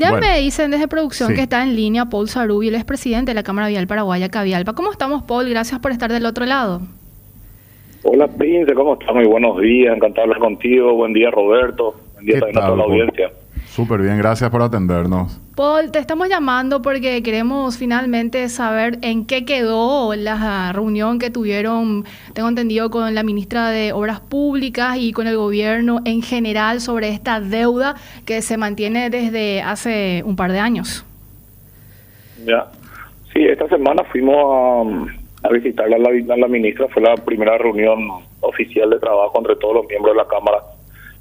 Ya 0.00 0.12
me 0.12 0.38
dicen 0.40 0.70
desde 0.70 0.88
producción 0.88 1.34
que 1.34 1.42
está 1.42 1.62
en 1.62 1.76
línea 1.76 2.06
Paul 2.06 2.28
Sarubi, 2.28 2.68
el 2.68 2.74
expresidente 2.74 3.32
de 3.32 3.34
la 3.34 3.42
Cámara 3.42 3.68
Vial 3.68 3.86
Paraguaya, 3.86 4.30
Cavialpa. 4.30 4.74
¿Cómo 4.74 4.90
estamos, 4.90 5.22
Paul? 5.24 5.48
Gracias 5.50 5.78
por 5.80 5.92
estar 5.92 6.10
del 6.10 6.24
otro 6.24 6.46
lado. 6.46 6.80
Hola, 8.02 8.26
Prince, 8.28 8.72
¿cómo 8.72 8.94
estás? 8.94 9.14
Muy 9.14 9.26
buenos 9.26 9.60
días, 9.60 9.94
encantado 9.94 10.26
de 10.26 10.32
hablar 10.32 10.38
contigo. 10.38 10.94
Buen 10.94 11.12
día, 11.12 11.30
Roberto. 11.30 11.94
Buen 12.14 12.24
día 12.24 12.40
también 12.40 12.58
a 12.58 12.66
toda 12.66 12.76
la 12.78 12.84
audiencia. 12.84 13.30
Súper 13.70 14.02
bien, 14.02 14.18
gracias 14.18 14.50
por 14.50 14.62
atendernos. 14.62 15.40
Paul, 15.54 15.92
te 15.92 15.98
estamos 15.98 16.28
llamando 16.28 16.82
porque 16.82 17.22
queremos 17.22 17.78
finalmente 17.78 18.48
saber 18.48 18.98
en 19.02 19.26
qué 19.26 19.44
quedó 19.44 20.14
la 20.14 20.72
reunión 20.72 21.18
que 21.18 21.30
tuvieron, 21.30 22.04
tengo 22.34 22.48
entendido, 22.48 22.90
con 22.90 23.14
la 23.14 23.22
ministra 23.22 23.70
de 23.70 23.92
Obras 23.92 24.20
Públicas 24.20 24.96
y 24.98 25.12
con 25.12 25.26
el 25.26 25.36
gobierno 25.36 26.00
en 26.04 26.22
general 26.22 26.80
sobre 26.80 27.10
esta 27.10 27.40
deuda 27.40 27.94
que 28.26 28.42
se 28.42 28.56
mantiene 28.56 29.08
desde 29.08 29.62
hace 29.62 30.22
un 30.24 30.36
par 30.36 30.50
de 30.50 30.58
años. 30.58 31.04
Ya, 32.44 32.66
sí, 33.32 33.44
esta 33.44 33.68
semana 33.68 34.02
fuimos 34.04 34.36
a 34.36 35.20
a 35.42 35.48
visitarla 35.48 35.96
a 35.96 36.36
la, 36.36 36.48
ministra. 36.48 36.88
Fue 36.88 37.02
la 37.02 37.14
primera 37.16 37.56
reunión 37.58 38.08
oficial 38.40 38.90
de 38.90 38.98
trabajo 38.98 39.38
entre 39.38 39.56
todos 39.56 39.74
los 39.74 39.86
miembros 39.86 40.14
de 40.14 40.22
la 40.22 40.28
Cámara 40.28 40.58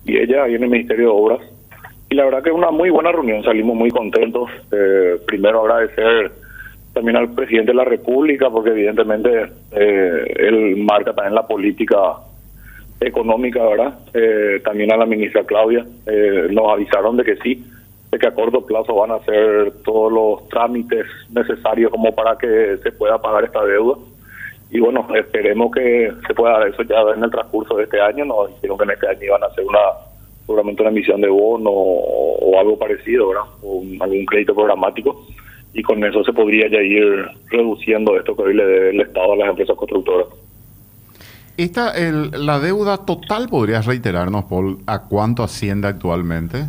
y 0.06 0.18
ella 0.18 0.44
ahí 0.44 0.56
en 0.56 0.64
el 0.64 0.70
Ministerio 0.70 1.06
de 1.06 1.12
Obras. 1.12 1.40
Y 2.10 2.16
la 2.16 2.26
verdad 2.26 2.42
que 2.42 2.50
es 2.50 2.56
una 2.56 2.72
muy 2.72 2.90
buena 2.90 3.12
reunión, 3.12 3.44
salimos 3.44 3.76
muy 3.76 3.92
contentos. 3.92 4.50
Eh, 4.72 5.20
primero 5.28 5.62
agradecer 5.62 6.32
también 6.92 7.18
al 7.18 7.34
presidente 7.36 7.72
de 7.72 7.78
la 7.78 7.86
República, 7.86 8.50
porque 8.50 8.72
evidentemente 8.72 9.46
eh, 9.72 10.34
él 10.38 10.78
marca 10.78 11.14
también 11.14 11.36
la 11.36 11.46
política 11.46 11.98
económica, 13.00 13.64
¿verdad? 13.64 14.00
Eh, 14.16 14.60
también 14.64 14.92
a 14.92 14.98
la 14.98 15.06
ministra 15.06 15.44
Claudia. 15.44 15.86
nos 16.50 16.74
avisaron 16.74 17.16
de 17.16 17.24
que 17.24 17.36
sí, 17.38 17.64
de 18.12 18.18
que 18.18 18.28
a 18.28 18.34
corto 18.34 18.66
plazo 18.66 18.96
van 18.96 19.12
a 19.12 19.16
hacer 19.16 19.72
todos 19.84 20.12
los 20.12 20.50
trámites 20.50 21.06
necesarios 21.30 21.92
como 21.92 22.14
para 22.16 22.36
que 22.40 22.78
se 22.82 22.92
pueda 22.92 23.22
pagar 23.22 23.44
esta 23.44 23.64
deuda. 23.64 23.98
Y 24.72 24.80
bueno, 24.80 25.08
esperemos 25.14 25.72
que 25.72 26.12
se 26.28 26.34
pueda 26.34 26.58
dar 26.58 26.68
eso 26.68 26.82
ya 26.84 27.02
en 27.16 27.24
el 27.24 27.30
transcurso 27.30 27.76
de 27.76 27.84
este 27.84 28.02
año. 28.02 28.26
Nos 28.26 28.50
dijeron 28.56 28.80
que 28.80 28.84
en 28.86 28.92
este 28.92 29.08
año 29.08 29.20
iban 29.22 29.44
a 29.44 29.48
hacer 29.48 29.64
una 29.64 29.80
seguramente 30.50 30.82
una 30.82 30.90
emisión 30.90 31.22
de 31.22 31.30
bono 31.30 31.70
o, 31.70 32.60
algo 32.60 32.78
parecido, 32.80 33.30
¿verdad? 33.30 33.44
O 33.62 33.84
algún 34.00 34.26
crédito 34.26 34.56
programático. 34.56 35.28
Y 35.76 35.84
con 35.84 36.04
eso 36.04 36.24
se 36.24 36.34
podría 36.34 36.68
ya 36.68 36.82
ir 36.82 37.06
reduciendo 37.52 38.18
esto 38.18 38.36
que 38.36 38.42
hoy 38.42 38.56
le 38.56 38.66
debe 38.66 38.90
el 38.90 39.02
Estado 39.02 39.34
a 39.34 39.36
las 39.36 39.50
empresas 39.50 39.78
constructoras. 39.78 40.26
Esta, 41.56 41.92
el, 41.92 42.32
la 42.32 42.60
deuda 42.60 43.06
total, 43.06 43.48
¿podrías 43.48 43.86
reiterarnos, 43.86 44.46
Paul, 44.46 44.80
a 44.88 45.04
cuánto 45.04 45.44
asciende 45.44 45.88
actualmente? 45.88 46.66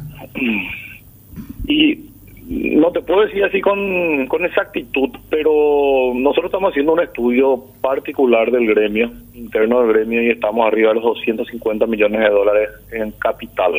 Y 1.66 2.09
no 2.50 2.90
te 2.90 3.00
puedo 3.00 3.20
decir 3.20 3.44
así 3.44 3.60
con, 3.60 4.26
con 4.26 4.44
exactitud, 4.44 5.10
pero 5.30 6.12
nosotros 6.16 6.46
estamos 6.46 6.70
haciendo 6.72 6.94
un 6.94 7.00
estudio 7.00 7.62
particular 7.80 8.50
del 8.50 8.66
gremio, 8.66 9.08
interno 9.34 9.82
del 9.82 9.92
gremio, 9.92 10.20
y 10.20 10.30
estamos 10.30 10.66
arriba 10.66 10.88
de 10.88 10.96
los 10.96 11.04
250 11.04 11.86
millones 11.86 12.20
de 12.20 12.28
dólares 12.28 12.70
en 12.90 13.12
capital. 13.12 13.74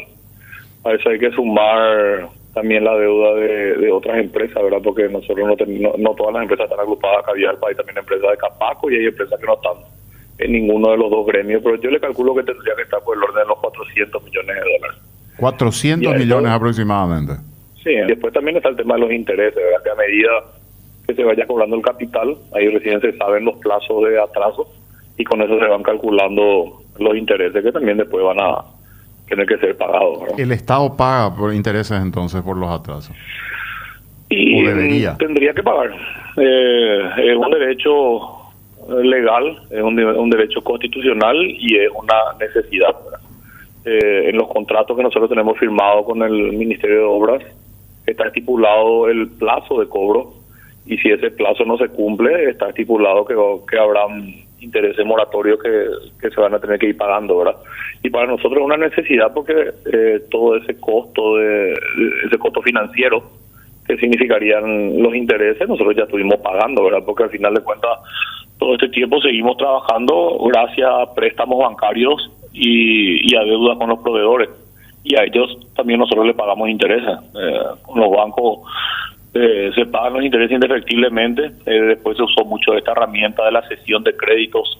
A 0.85 0.93
eso 0.93 1.09
hay 1.09 1.19
que 1.19 1.31
sumar 1.31 2.29
también 2.53 2.85
la 2.85 2.95
deuda 2.95 3.35
de, 3.35 3.91
otras 3.91 4.17
empresas, 4.19 4.63
¿verdad? 4.63 4.79
Porque 4.81 5.09
nosotros 5.09 5.49
no, 5.49 5.93
no, 5.97 6.15
todas 6.15 6.33
las 6.33 6.43
empresas 6.43 6.63
están 6.63 6.79
agrupadas 6.79 7.19
acá, 7.19 7.33
hay 7.33 7.75
también 7.75 7.97
empresas 7.97 8.31
de 8.31 8.37
Capaco 8.37 8.89
y 8.89 8.95
hay 8.95 9.05
empresas 9.07 9.37
que 9.37 9.47
no 9.47 9.55
están 9.55 9.83
en 10.37 10.51
ninguno 10.53 10.91
de 10.91 10.97
los 10.97 11.11
dos 11.11 11.27
gremios, 11.27 11.61
pero 11.61 11.75
yo 11.75 11.89
le 11.89 11.99
calculo 11.99 12.33
que 12.35 12.43
tendría 12.43 12.73
que 12.77 12.83
estar 12.83 13.01
por 13.03 13.17
el 13.17 13.23
orden 13.23 13.43
de 13.43 13.49
los 13.49 13.59
400 13.59 14.23
millones 14.23 14.55
de 14.55 14.61
dólares. 14.61 14.97
400 15.35 16.15
millones 16.15 16.51
aproximadamente. 16.51 17.50
Sí, 17.83 17.95
después 18.07 18.33
también 18.33 18.57
está 18.57 18.69
el 18.69 18.75
tema 18.75 18.95
de 18.95 19.01
los 19.01 19.11
intereses, 19.11 19.55
¿verdad? 19.55 19.83
que 19.83 19.89
a 19.89 19.95
medida 19.95 20.29
que 21.07 21.15
se 21.15 21.23
vaya 21.23 21.47
cobrando 21.47 21.75
el 21.75 21.81
capital, 21.81 22.37
ahí 22.53 22.67
recién 22.69 23.01
se 23.01 23.17
saben 23.17 23.45
los 23.45 23.57
plazos 23.57 24.03
de 24.07 24.19
atraso 24.19 24.67
y 25.17 25.23
con 25.23 25.41
eso 25.41 25.59
se 25.59 25.65
van 25.65 25.81
calculando 25.81 26.81
los 26.99 27.15
intereses 27.15 27.63
que 27.63 27.71
también 27.71 27.97
después 27.97 28.23
van 28.23 28.39
a 28.39 28.63
tener 29.27 29.47
que 29.47 29.57
ser 29.57 29.77
pagados. 29.77 30.19
¿El 30.37 30.51
Estado 30.51 30.95
paga 30.95 31.35
por 31.35 31.53
intereses 31.53 31.99
entonces 32.01 32.41
por 32.41 32.57
los 32.57 32.69
atrasos? 32.69 33.15
Y 34.29 34.63
debería? 34.63 35.17
Tendría 35.17 35.53
que 35.53 35.63
pagar. 35.63 35.91
Eh, 36.37 37.01
es 37.17 37.35
un 37.35 37.51
derecho 37.51 38.41
legal, 39.03 39.61
es 39.69 39.81
un, 39.81 39.99
un 39.99 40.29
derecho 40.29 40.61
constitucional 40.63 41.35
y 41.37 41.77
es 41.77 41.89
una 41.91 42.15
necesidad. 42.39 42.95
Eh, 43.83 44.29
en 44.29 44.37
los 44.37 44.47
contratos 44.47 44.95
que 44.95 45.01
nosotros 45.01 45.27
tenemos 45.27 45.57
firmados 45.57 46.05
con 46.05 46.21
el 46.21 46.53
Ministerio 46.53 46.97
de 46.97 47.03
Obras, 47.03 47.43
está 48.05 48.27
estipulado 48.27 49.07
el 49.09 49.29
plazo 49.29 49.79
de 49.79 49.87
cobro 49.87 50.33
y 50.85 50.97
si 50.97 51.09
ese 51.09 51.31
plazo 51.31 51.63
no 51.65 51.77
se 51.77 51.89
cumple, 51.89 52.49
está 52.49 52.69
estipulado 52.69 53.25
que, 53.25 53.35
que 53.69 53.77
habrá 53.77 54.01
intereses 54.59 55.05
moratorios 55.05 55.59
que, 55.61 55.85
que 56.19 56.29
se 56.29 56.41
van 56.41 56.53
a 56.53 56.59
tener 56.59 56.79
que 56.79 56.87
ir 56.87 56.97
pagando, 56.97 57.37
¿verdad? 57.37 57.55
Y 58.03 58.09
para 58.09 58.27
nosotros 58.27 58.59
es 58.59 58.65
una 58.65 58.77
necesidad 58.77 59.33
porque 59.33 59.71
eh, 59.91 60.21
todo 60.29 60.55
ese 60.55 60.79
costo 60.79 61.37
de, 61.37 61.73
ese 62.25 62.37
costo 62.37 62.61
financiero 62.61 63.23
que 63.85 63.97
significarían 63.97 65.01
los 65.01 65.15
intereses, 65.15 65.67
nosotros 65.67 65.95
ya 65.95 66.03
estuvimos 66.03 66.37
pagando, 66.37 66.83
¿verdad? 66.83 67.03
Porque 67.05 67.23
al 67.23 67.29
final 67.29 67.53
de 67.53 67.61
cuentas 67.61 67.91
todo 68.57 68.73
este 68.73 68.89
tiempo 68.89 69.19
seguimos 69.21 69.57
trabajando 69.57 70.37
gracias 70.51 70.89
a 70.89 71.13
préstamos 71.13 71.59
bancarios 71.59 72.31
y, 72.53 73.31
y 73.31 73.35
a 73.35 73.43
deudas 73.43 73.77
con 73.77 73.89
los 73.89 73.99
proveedores 73.99 74.49
y 75.03 75.15
a 75.15 75.23
ellos 75.23 75.57
también 75.75 75.99
nosotros 75.99 76.25
le 76.25 76.33
pagamos 76.33 76.69
intereses. 76.69 77.17
Eh, 77.35 77.59
los 77.95 78.11
bancos 78.11 78.59
eh, 79.33 79.71
se 79.73 79.85
pagan 79.85 80.13
los 80.13 80.23
intereses 80.23 80.51
indefectiblemente. 80.51 81.51
Eh, 81.65 81.81
después 81.81 82.17
se 82.17 82.23
usó 82.23 82.45
mucho 82.45 82.73
esta 82.75 82.91
herramienta 82.91 83.45
de 83.45 83.51
la 83.51 83.67
cesión 83.67 84.03
de 84.03 84.15
créditos 84.15 84.79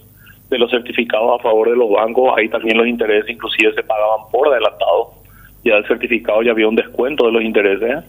de 0.50 0.60
los 0.60 0.70
certificados 0.70 1.40
a 1.40 1.44
favor 1.44 1.70
de 1.70 1.76
los 1.76 1.90
bancos. 1.90 2.34
Ahí 2.38 2.50
también 2.50 2.78
los 2.78 2.88
intereses 2.88 3.30
inclusive 3.30 3.74
se 3.74 3.84
pagaban 3.84 4.30
por 4.32 4.48
adelantado. 4.50 5.14
Ya 5.64 5.76
el 5.76 5.88
certificado 5.88 6.42
ya 6.42 6.52
había 6.52 6.68
un 6.68 6.76
descuento 6.76 7.26
de 7.28 7.32
los 7.32 7.44
intereses 7.44 8.04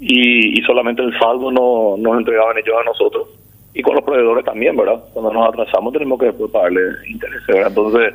y, 0.00 0.58
y 0.58 0.62
solamente 0.62 1.02
el 1.02 1.16
saldo 1.18 1.50
no 1.50 1.96
nos 1.98 2.18
entregaban 2.18 2.56
ellos 2.56 2.74
a 2.80 2.84
nosotros. 2.84 3.28
Y 3.74 3.82
con 3.82 3.96
los 3.96 4.04
proveedores 4.04 4.44
también, 4.44 4.76
¿verdad? 4.76 5.02
Cuando 5.12 5.32
nos 5.32 5.48
atrasamos 5.48 5.92
tenemos 5.92 6.18
que 6.18 6.26
después 6.26 6.50
pagarle 6.50 6.80
intereses, 7.08 7.46
¿verdad? 7.48 7.68
Entonces 7.68 8.14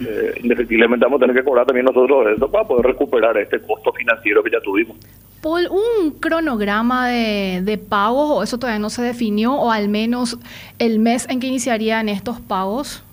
eh, 0.00 0.34
indefectiblemente 0.42 1.04
vamos 1.04 1.20
a 1.20 1.26
tener 1.26 1.36
que 1.36 1.44
cobrar 1.44 1.66
también 1.66 1.86
nosotros 1.86 2.26
eso 2.36 2.50
para 2.50 2.66
poder 2.66 2.86
recuperar 2.86 3.36
este 3.38 3.60
costo 3.60 3.92
financiero 3.92 4.42
que 4.42 4.50
ya 4.50 4.60
tuvimos. 4.60 4.96
Paul, 5.42 5.68
¿un 5.70 6.12
cronograma 6.18 7.08
de, 7.08 7.60
de 7.62 7.78
pagos 7.78 8.30
o 8.30 8.42
eso 8.42 8.58
todavía 8.58 8.78
no 8.80 8.90
se 8.90 9.02
definió 9.02 9.54
o 9.54 9.70
al 9.70 9.88
menos 9.88 10.38
el 10.78 10.98
mes 10.98 11.28
en 11.28 11.38
que 11.38 11.46
iniciarían 11.46 12.08
estos 12.08 12.40
pagos? 12.40 13.04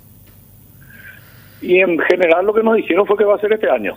Y 1.62 1.80
en 1.80 2.00
general 2.00 2.46
lo 2.46 2.54
que 2.54 2.64
nos 2.64 2.76
dijeron 2.76 3.06
fue 3.06 3.18
que 3.18 3.26
va 3.26 3.36
a 3.36 3.40
ser 3.40 3.54
este 3.54 3.70
año. 3.70 3.96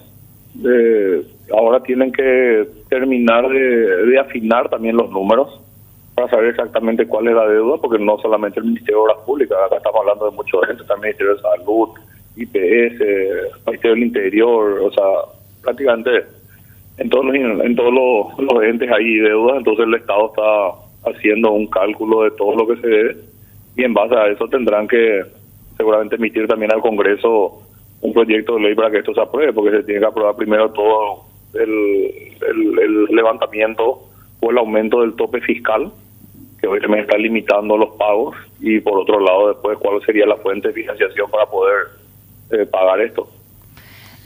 Eh, 0.62 1.27
ahora 1.53 1.81
tienen 1.83 2.12
que 2.12 2.68
terminar 2.88 3.49
de, 3.49 4.18
afinar 4.18 4.68
también 4.68 4.97
los 4.97 5.11
números 5.11 5.61
para 6.14 6.29
saber 6.29 6.51
exactamente 6.51 7.07
cuál 7.07 7.27
es 7.29 7.35
la 7.35 7.49
deuda, 7.49 7.79
porque 7.79 8.03
no 8.03 8.18
solamente 8.18 8.61
el 8.61 8.66
Ministerio 8.66 8.99
de 8.99 9.03
Obras 9.03 9.18
Públicas, 9.27 9.59
acá 9.66 9.79
estamos 9.79 10.01
hablando 10.01 10.31
de 10.31 10.37
muchos 10.37 10.64
gente, 10.66 10.85
también 10.85 11.14
el 11.18 11.27
Ministerio 11.27 11.35
de 11.35 11.42
Salud, 11.42 11.88
IPS, 12.37 13.01
Ministerio 13.66 13.90
del 13.94 14.03
Interior, 14.03 14.81
o 14.81 14.92
sea, 14.92 15.05
prácticamente 15.62 16.25
en 16.99 17.09
todos 17.09 17.27
los, 17.27 17.35
en 17.35 17.77
todos 17.77 17.92
los, 18.38 18.62
entes 18.64 18.90
hay 18.90 19.16
deudas, 19.18 19.59
entonces 19.59 19.87
el 19.87 19.94
Estado 19.94 20.27
está 20.27 21.11
haciendo 21.11 21.53
un 21.53 21.66
cálculo 21.66 22.23
de 22.23 22.31
todo 22.33 22.57
lo 22.57 22.66
que 22.66 22.81
se 22.81 22.87
debe 22.87 23.16
y 23.77 23.85
en 23.85 23.94
base 23.94 24.14
a 24.14 24.29
eso 24.29 24.49
tendrán 24.49 24.87
que 24.87 25.23
seguramente 25.77 26.16
emitir 26.16 26.47
también 26.47 26.73
al 26.73 26.81
Congreso 26.81 27.62
un 28.01 28.12
proyecto 28.12 28.55
de 28.55 28.61
ley 28.61 28.75
para 28.75 28.90
que 28.90 28.99
esto 28.99 29.14
se 29.14 29.20
apruebe, 29.20 29.53
porque 29.53 29.79
se 29.79 29.83
tiene 29.83 30.01
que 30.01 30.07
aprobar 30.07 30.37
primero 30.37 30.70
todo 30.70 31.25
el, 31.55 32.37
el, 32.49 33.05
levantamiento 33.07 34.03
o 34.40 34.51
el 34.51 34.59
aumento 34.59 35.01
del 35.01 35.14
tope 35.14 35.40
fiscal, 35.40 35.90
que 36.61 36.66
hoy 36.66 36.81
también 36.81 37.05
está 37.05 37.16
limitando 37.16 37.77
los 37.77 37.97
pagos, 37.97 38.37
y 38.61 38.79
por 38.81 38.99
otro 38.99 39.18
lado 39.20 39.49
después 39.49 39.79
cuál 39.79 40.03
sería 40.05 40.27
la 40.27 40.37
fuente 40.37 40.68
de 40.68 40.75
financiación 40.75 41.31
para 41.31 41.47
poder 41.47 42.04
eh, 42.55 42.67
pagar 42.67 43.01
esto. 43.01 43.29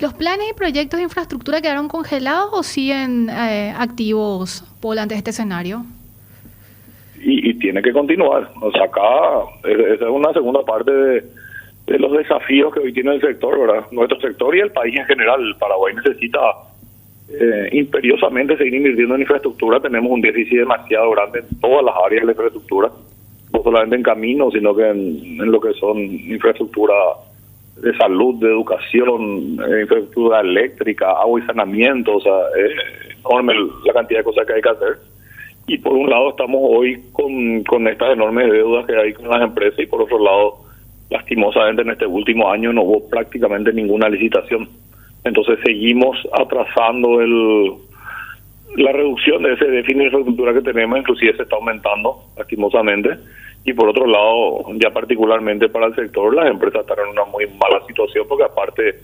¿Los 0.00 0.14
planes 0.14 0.46
y 0.50 0.54
proyectos 0.54 0.98
de 0.98 1.04
infraestructura 1.04 1.60
quedaron 1.60 1.88
congelados 1.88 2.50
o 2.52 2.62
siguen 2.62 3.28
eh, 3.28 3.74
activos 3.76 4.64
por 4.80 4.98
ante 4.98 5.14
este 5.16 5.30
escenario? 5.30 5.84
Y, 7.20 7.50
y, 7.50 7.54
tiene 7.54 7.82
que 7.82 7.92
continuar. 7.92 8.52
O 8.60 8.70
sea, 8.70 8.84
acá 8.84 9.02
esa 9.64 10.04
es 10.04 10.10
una 10.10 10.32
segunda 10.32 10.62
parte 10.64 10.92
de, 10.92 11.24
de 11.88 11.98
los 11.98 12.12
desafíos 12.12 12.72
que 12.72 12.80
hoy 12.80 12.92
tiene 12.92 13.14
el 13.14 13.20
sector, 13.20 13.58
¿verdad? 13.58 13.86
Nuestro 13.90 14.20
sector 14.20 14.54
y 14.54 14.60
el 14.60 14.70
país 14.70 14.94
en 14.96 15.06
general. 15.06 15.40
El 15.40 15.56
Paraguay 15.56 15.94
necesita 15.96 16.38
eh, 17.30 17.68
imperiosamente 17.72 18.56
seguir 18.56 18.74
invirtiendo 18.74 19.14
en 19.14 19.22
infraestructura. 19.22 19.80
Tenemos 19.80 20.10
un 20.12 20.20
déficit 20.20 20.58
demasiado 20.58 21.10
grande 21.10 21.40
en 21.40 21.60
todas 21.60 21.84
las 21.84 21.94
áreas 22.04 22.22
de 22.22 22.26
la 22.26 22.32
infraestructura, 22.32 22.90
no 23.52 23.62
solamente 23.62 23.96
en 23.96 24.02
caminos, 24.02 24.52
sino 24.52 24.74
que 24.74 24.88
en, 24.88 25.50
lo 25.50 25.60
que 25.60 25.72
son 25.74 25.98
infraestructura 25.98 26.94
de 27.80 27.96
salud, 27.96 28.36
de 28.40 28.48
educación, 28.48 29.58
eh, 29.60 29.82
infraestructura 29.82 30.40
eléctrica, 30.40 31.10
agua 31.10 31.40
y 31.40 31.46
saneamiento. 31.46 32.16
O 32.16 32.20
sea, 32.20 32.38
es 32.56 33.18
enorme 33.24 33.54
la 33.84 33.92
cantidad 33.92 34.20
de 34.20 34.24
cosas 34.24 34.46
que 34.46 34.54
hay 34.54 34.62
que 34.62 34.68
hacer. 34.68 34.98
Y 35.66 35.78
por 35.78 35.92
un 35.92 36.08
lado 36.08 36.30
estamos 36.30 36.60
hoy 36.62 37.02
con, 37.12 37.62
con 37.64 37.86
estas 37.88 38.12
enormes 38.14 38.50
deudas 38.50 38.86
que 38.86 38.96
hay 38.96 39.12
con 39.12 39.28
las 39.28 39.42
empresas 39.42 39.78
y 39.78 39.86
por 39.86 40.02
otro 40.02 40.18
lado 40.18 40.68
lastimosamente 41.10 41.82
en 41.82 41.90
este 41.90 42.06
último 42.06 42.50
año 42.50 42.72
no 42.72 42.82
hubo 42.82 43.08
prácticamente 43.08 43.72
ninguna 43.72 44.08
licitación. 44.08 44.68
Entonces 45.24 45.58
seguimos 45.64 46.16
atrasando 46.32 47.20
el 47.20 47.74
la 48.76 48.92
reducción 48.92 49.42
de 49.42 49.54
ese 49.54 49.66
déficit 49.66 49.96
de 49.96 50.04
infraestructura 50.04 50.52
que 50.52 50.60
tenemos, 50.60 50.98
inclusive 50.98 51.36
se 51.36 51.42
está 51.42 51.56
aumentando 51.56 52.24
lastimosamente. 52.36 53.10
Y 53.64 53.72
por 53.72 53.88
otro 53.88 54.06
lado, 54.06 54.64
ya 54.76 54.90
particularmente 54.90 55.68
para 55.68 55.86
el 55.86 55.94
sector, 55.94 56.34
las 56.34 56.50
empresas 56.50 56.82
están 56.82 57.04
en 57.04 57.12
una 57.12 57.24
muy 57.24 57.46
mala 57.46 57.84
situación 57.86 58.26
porque 58.28 58.44
aparte 58.44 58.94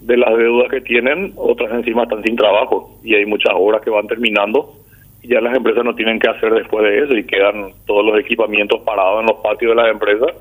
de 0.00 0.16
las 0.16 0.36
deudas 0.36 0.70
que 0.70 0.80
tienen, 0.80 1.32
otras 1.36 1.72
encima 1.72 2.04
están 2.04 2.22
sin 2.22 2.36
trabajo 2.36 2.98
y 3.02 3.14
hay 3.14 3.26
muchas 3.26 3.52
obras 3.54 3.82
que 3.82 3.90
van 3.90 4.06
terminando 4.06 4.74
y 5.22 5.28
ya 5.28 5.40
las 5.40 5.56
empresas 5.56 5.84
no 5.84 5.94
tienen 5.94 6.18
que 6.18 6.28
hacer 6.28 6.52
después 6.54 6.84
de 6.84 7.04
eso 7.04 7.16
y 7.16 7.24
quedan 7.24 7.72
todos 7.86 8.04
los 8.04 8.18
equipamientos 8.18 8.80
parados 8.82 9.20
en 9.20 9.26
los 9.26 9.36
patios 9.42 9.70
de 9.70 9.82
las 9.82 9.90
empresas 9.90 10.32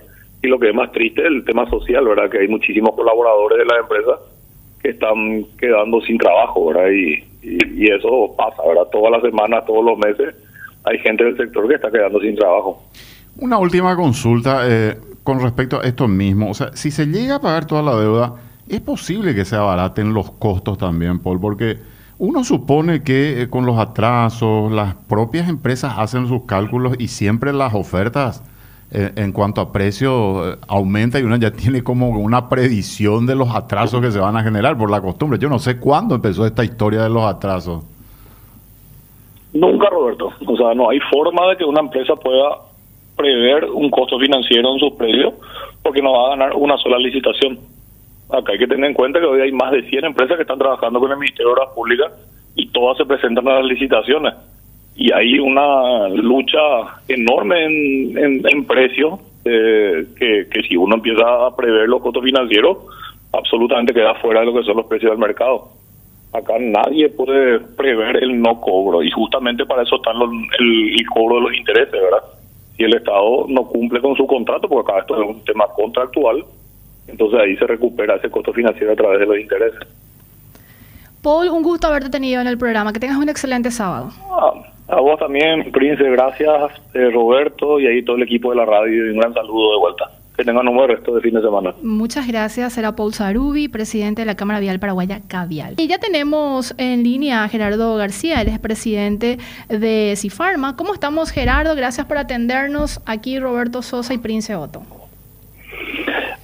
y 0.41 0.48
lo 0.48 0.60
que 0.60 0.70
es 0.70 0.76
más 0.76 0.91
triste 0.91 1.22
es 1.22 1.28
el 1.28 1.43
tema 1.43 1.67
social, 1.70 2.06
¿verdad? 2.06 2.30
Que 2.30 2.39
hay 2.39 2.48
muchísimos 2.48 2.96
colaboradores 2.96 3.58
de 3.58 3.65
la 3.65 3.80
empresa 3.80 4.20
que 4.82 4.89
están 4.89 5.43
quedando 5.60 6.00
sin 6.02 6.17
trabajo, 6.17 6.67
¿verdad? 6.67 6.89
Y, 6.91 7.24
y, 7.41 7.91
eso 7.91 8.36
pasa, 8.38 8.62
¿verdad? 8.67 8.88
Todas 8.91 9.12
las 9.12 9.22
semanas, 9.24 9.65
todos 9.65 9.84
los 9.84 9.98
meses, 9.98 10.36
hay 10.84 11.00
gente 11.00 11.24
del 11.24 11.38
sector 11.38 11.67
que 11.67 11.76
está 11.76 11.89
quedando 11.89 12.20
sin 12.20 12.36
trabajo. 12.36 12.84
Una 13.39 13.58
última 13.58 13.95
consulta 13.95 14.62
eh, 14.63 15.00
con 15.23 15.39
respecto 15.41 15.80
a 15.80 15.84
esto 15.84 16.08
mismo. 16.08 16.50
O 16.50 16.54
sea, 16.54 16.71
si 16.73 16.91
se 16.91 17.06
llega 17.06 17.36
a 17.36 17.41
pagar 17.41 17.65
toda 17.65 17.82
la 17.82 17.95
deuda, 17.95 18.36
¿es 18.67 18.82
posible 18.82 19.36
que 19.36 19.45
se 19.45 19.56
abaraten 19.56 20.13
los 20.13 20.32
costos 20.32 20.78
también, 20.78 21.19
Paul? 21.19 21.39
Porque 21.39 21.78
uno 22.19 22.43
supone 22.43 23.04
que 23.04 23.43
eh, 23.43 23.50
con 23.50 23.65
los 23.65 23.78
atrasos, 23.78 24.71
las 24.71 24.95
propias 24.95 25.50
empresas 25.50 25.95
hacen 25.97 26.28
sus 26.28 26.45
cálculos 26.45 26.95
y 26.97 27.10
siempre 27.10 27.54
las 27.54 27.76
ofertas 27.76 28.43
eh, 28.89 29.12
en 29.17 29.34
cuanto 29.34 29.60
a 29.60 29.73
precio 29.73 30.54
eh, 30.54 30.58
aumenta 30.67 31.19
y 31.19 31.23
uno 31.23 31.36
ya 31.36 31.52
tiene 31.52 31.84
como 31.84 32.10
una 32.10 32.47
previsión 32.47 33.26
de 33.26 33.36
los 33.36 33.54
atrasos 33.54 34.02
que 34.02 34.12
se 34.12 34.19
van 34.19 34.38
a 34.38 34.43
generar 34.43 34.78
por 34.78 34.89
la 34.89 35.02
costumbre. 35.02 35.38
Yo 35.38 35.50
no 35.50 35.60
sé 35.60 35.78
cuándo 35.78 36.15
empezó 36.15 36.45
esta 36.45 36.63
historia 36.63 37.04
de 37.04 37.10
los 37.10 37.23
atrasos. 37.23 37.84
Nunca, 39.54 39.89
Roberto. 39.89 40.32
O 40.47 40.56
sea, 40.56 40.73
no 40.73 40.89
hay 40.89 41.00
forma 41.12 41.50
de 41.50 41.58
que 41.58 41.65
una 41.65 41.82
empresa 41.82 42.15
pueda 42.15 42.60
prever 43.18 43.66
un 43.66 43.90
costo 43.90 44.20
financiero 44.20 44.74
en 44.74 44.80
sus 44.80 44.94
precios 44.94 45.34
porque 45.84 46.02
no 46.02 46.14
va 46.14 46.28
a 46.28 46.30
ganar 46.30 46.54
una 46.56 46.78
sola 46.78 46.98
licitación. 46.98 47.60
Acá 48.30 48.54
hay 48.54 48.60
que 48.60 48.68
tener 48.68 48.90
en 48.90 48.94
cuenta 48.94 49.20
que 49.20 49.26
hoy 49.26 49.42
hay 49.42 49.52
más 49.52 49.72
de 49.72 49.84
100 49.84 50.06
empresas 50.06 50.36
que 50.38 50.44
están 50.44 50.60
trabajando 50.60 51.00
con 51.00 51.12
el 51.12 51.18
Ministerio 51.18 51.48
de 51.48 51.54
Obras 51.54 51.74
Públicas 51.74 52.12
y 52.56 52.68
todas 52.70 52.98
se 52.98 53.06
presentan 53.06 53.48
a 53.48 53.60
las 53.60 53.66
licitaciones 53.66 54.34
y 54.98 55.14
hay 55.14 55.40
una 55.40 56.10
lucha 56.10 56.60
enorme 57.08 57.66
en, 57.66 58.46
en, 58.46 58.66
precio 58.66 59.20
eh, 59.46 60.08
que, 60.18 60.48
que 60.52 60.64
si 60.64 60.76
uno 60.76 60.96
empieza 60.96 61.46
a 61.46 61.56
prever 61.56 61.88
los 61.88 62.02
costos 62.02 62.24
financieros, 62.24 62.80
absolutamente 63.32 63.94
queda 63.94 64.16
fuera 64.16 64.40
de 64.40 64.48
lo 64.48 64.56
que 64.56 64.64
son 64.64 64.78
los 64.78 64.88
precios 64.88 65.12
del 65.12 65.20
mercado. 65.20 65.70
Acá 66.34 66.56
nadie 66.60 67.10
puede 67.10 67.60
prever 67.60 68.24
el 68.24 68.42
no 68.42 68.60
cobro 68.60 69.04
y 69.04 69.12
justamente 69.12 69.66
para 69.66 69.84
eso 69.84 69.98
está 69.98 70.12
el, 70.12 71.00
el 71.00 71.06
cobro 71.08 71.36
de 71.36 71.42
los 71.42 71.54
intereses, 71.54 71.92
¿verdad? 71.92 72.24
Si 72.78 72.84
el 72.84 72.94
Estado 72.94 73.46
no 73.48 73.63
cumple 73.63 74.00
con 74.02 74.16
su 74.16 74.28
contrato, 74.28 74.70
porque 74.70 74.92
acá 74.92 75.02
esto 75.02 75.22
es 75.22 75.30
un 75.30 75.44
tema 75.44 75.66
contractual, 75.76 76.46
entonces 77.08 77.40
ahí 77.40 77.58
se 77.58 77.66
recupera 77.66 78.16
ese 78.16 78.30
costo 78.30 78.54
financiero 78.54 78.94
a 78.94 78.96
través 78.96 79.20
de 79.20 79.26
los 79.26 79.40
intereses. 79.40 79.80
Paul, 81.24 81.50
un 81.50 81.63
gusto 81.63 81.88
haberte 81.88 82.10
tenido 82.10 82.40
en 82.40 82.48
el 82.48 82.58
programa. 82.58 82.94
Que 82.94 83.00
tengas 83.00 83.18
un 83.18 83.30
excelente 83.30 83.72
sábado. 83.72 84.12
Ah, 84.30 84.54
a 84.90 85.02
vos 85.02 85.20
también, 85.20 85.72
Prince, 85.72 86.04
gracias, 86.04 86.72
eh, 86.94 87.10
Roberto, 87.12 87.80
y 87.80 87.88
ahí 87.88 88.04
todo 88.04 88.16
el 88.16 88.24
equipo 88.24 88.52
de 88.52 88.58
la 88.58 88.66
radio, 88.66 89.08
y 89.08 89.10
un 89.10 89.18
gran 89.18 89.34
saludo 89.34 89.72
de 89.72 89.80
vuelta. 89.80 90.12
Que 90.38 90.43
tengan 90.43 90.67
un 90.67 90.76
buen 90.76 90.88
resto 90.88 91.15
de 91.15 91.21
fin 91.21 91.34
de 91.34 91.41
semana. 91.41 91.73
Muchas 91.82 92.28
gracias. 92.28 92.78
Era 92.78 92.95
Paul 92.95 93.12
Sarubi, 93.12 93.69
presidente 93.69 94.21
de 94.21 94.28
la 94.28 94.36
Cámara 94.36 94.60
Vial 94.60 94.80
Paraguaya, 94.80 95.19
Cavial. 95.28 95.73
Y 95.78 95.88
ya 95.88 95.97
tenemos 95.97 96.76
en 96.78 97.04
línea 97.04 97.43
a 97.43 97.50
Gerardo 97.50 97.95
García, 97.95 98.39
él 98.41 98.50
es 98.50 98.60
presidente 98.60 99.39
de 99.67 100.13
Cifarma. 100.15 100.76
¿Cómo 100.76 100.93
estamos, 100.93 101.32
Gerardo? 101.32 101.76
Gracias 101.76 102.06
por 102.06 102.19
atendernos. 102.19 103.02
Aquí 103.08 103.39
Roberto 103.39 103.82
Sosa 103.82 104.13
y 104.13 104.19
Prince 104.19 104.56
Otto. 104.56 104.84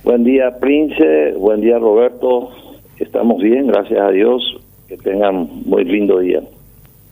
Buen 0.04 0.24
día, 0.24 0.58
Prince. 0.60 1.34
Buen 1.38 1.62
día, 1.62 1.78
Roberto. 1.78 2.50
Estamos 2.98 3.42
bien, 3.44 3.68
gracias 3.68 4.02
a 4.02 4.10
Dios. 4.10 4.58
Que 4.88 4.98
tengan 4.98 5.48
muy 5.66 5.86
lindo 5.86 6.18
día. 6.20 6.42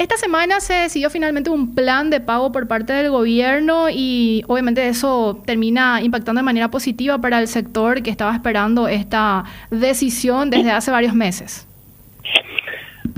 Esta 0.02 0.18
semana 0.18 0.60
se 0.62 0.74
decidió 0.74 1.12
finalmente 1.12 1.52
un 1.52 1.76
plan 1.76 2.10
de 2.10 2.20
pago 2.20 2.52
por 2.52 2.68
parte 2.68 2.92
del 2.92 3.12
gobierno 3.12 3.86
y 3.94 4.42
obviamente 4.48 4.88
eso 4.88 5.40
termina 5.46 6.02
impactando 6.02 6.40
de 6.40 6.44
manera 6.44 6.70
positiva 6.72 7.20
para 7.20 7.40
el 7.40 7.46
sector 7.46 8.02
que 8.02 8.10
estaba 8.10 8.34
esperando 8.34 8.88
esta 8.88 9.44
decisión 9.70 10.50
desde 10.50 10.72
hace 10.72 10.90
varios 10.90 11.14
meses. 11.14 11.68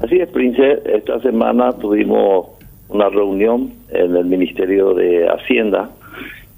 Así 0.04 0.18
es, 0.18 0.28
Prince. 0.28 0.82
Esta 0.84 1.22
semana 1.22 1.72
tuvimos 1.72 2.48
una 2.90 3.08
reunión 3.08 3.72
en 3.88 4.18
el 4.18 4.26
Ministerio 4.26 4.94
de 4.94 5.26
Hacienda 5.30 5.90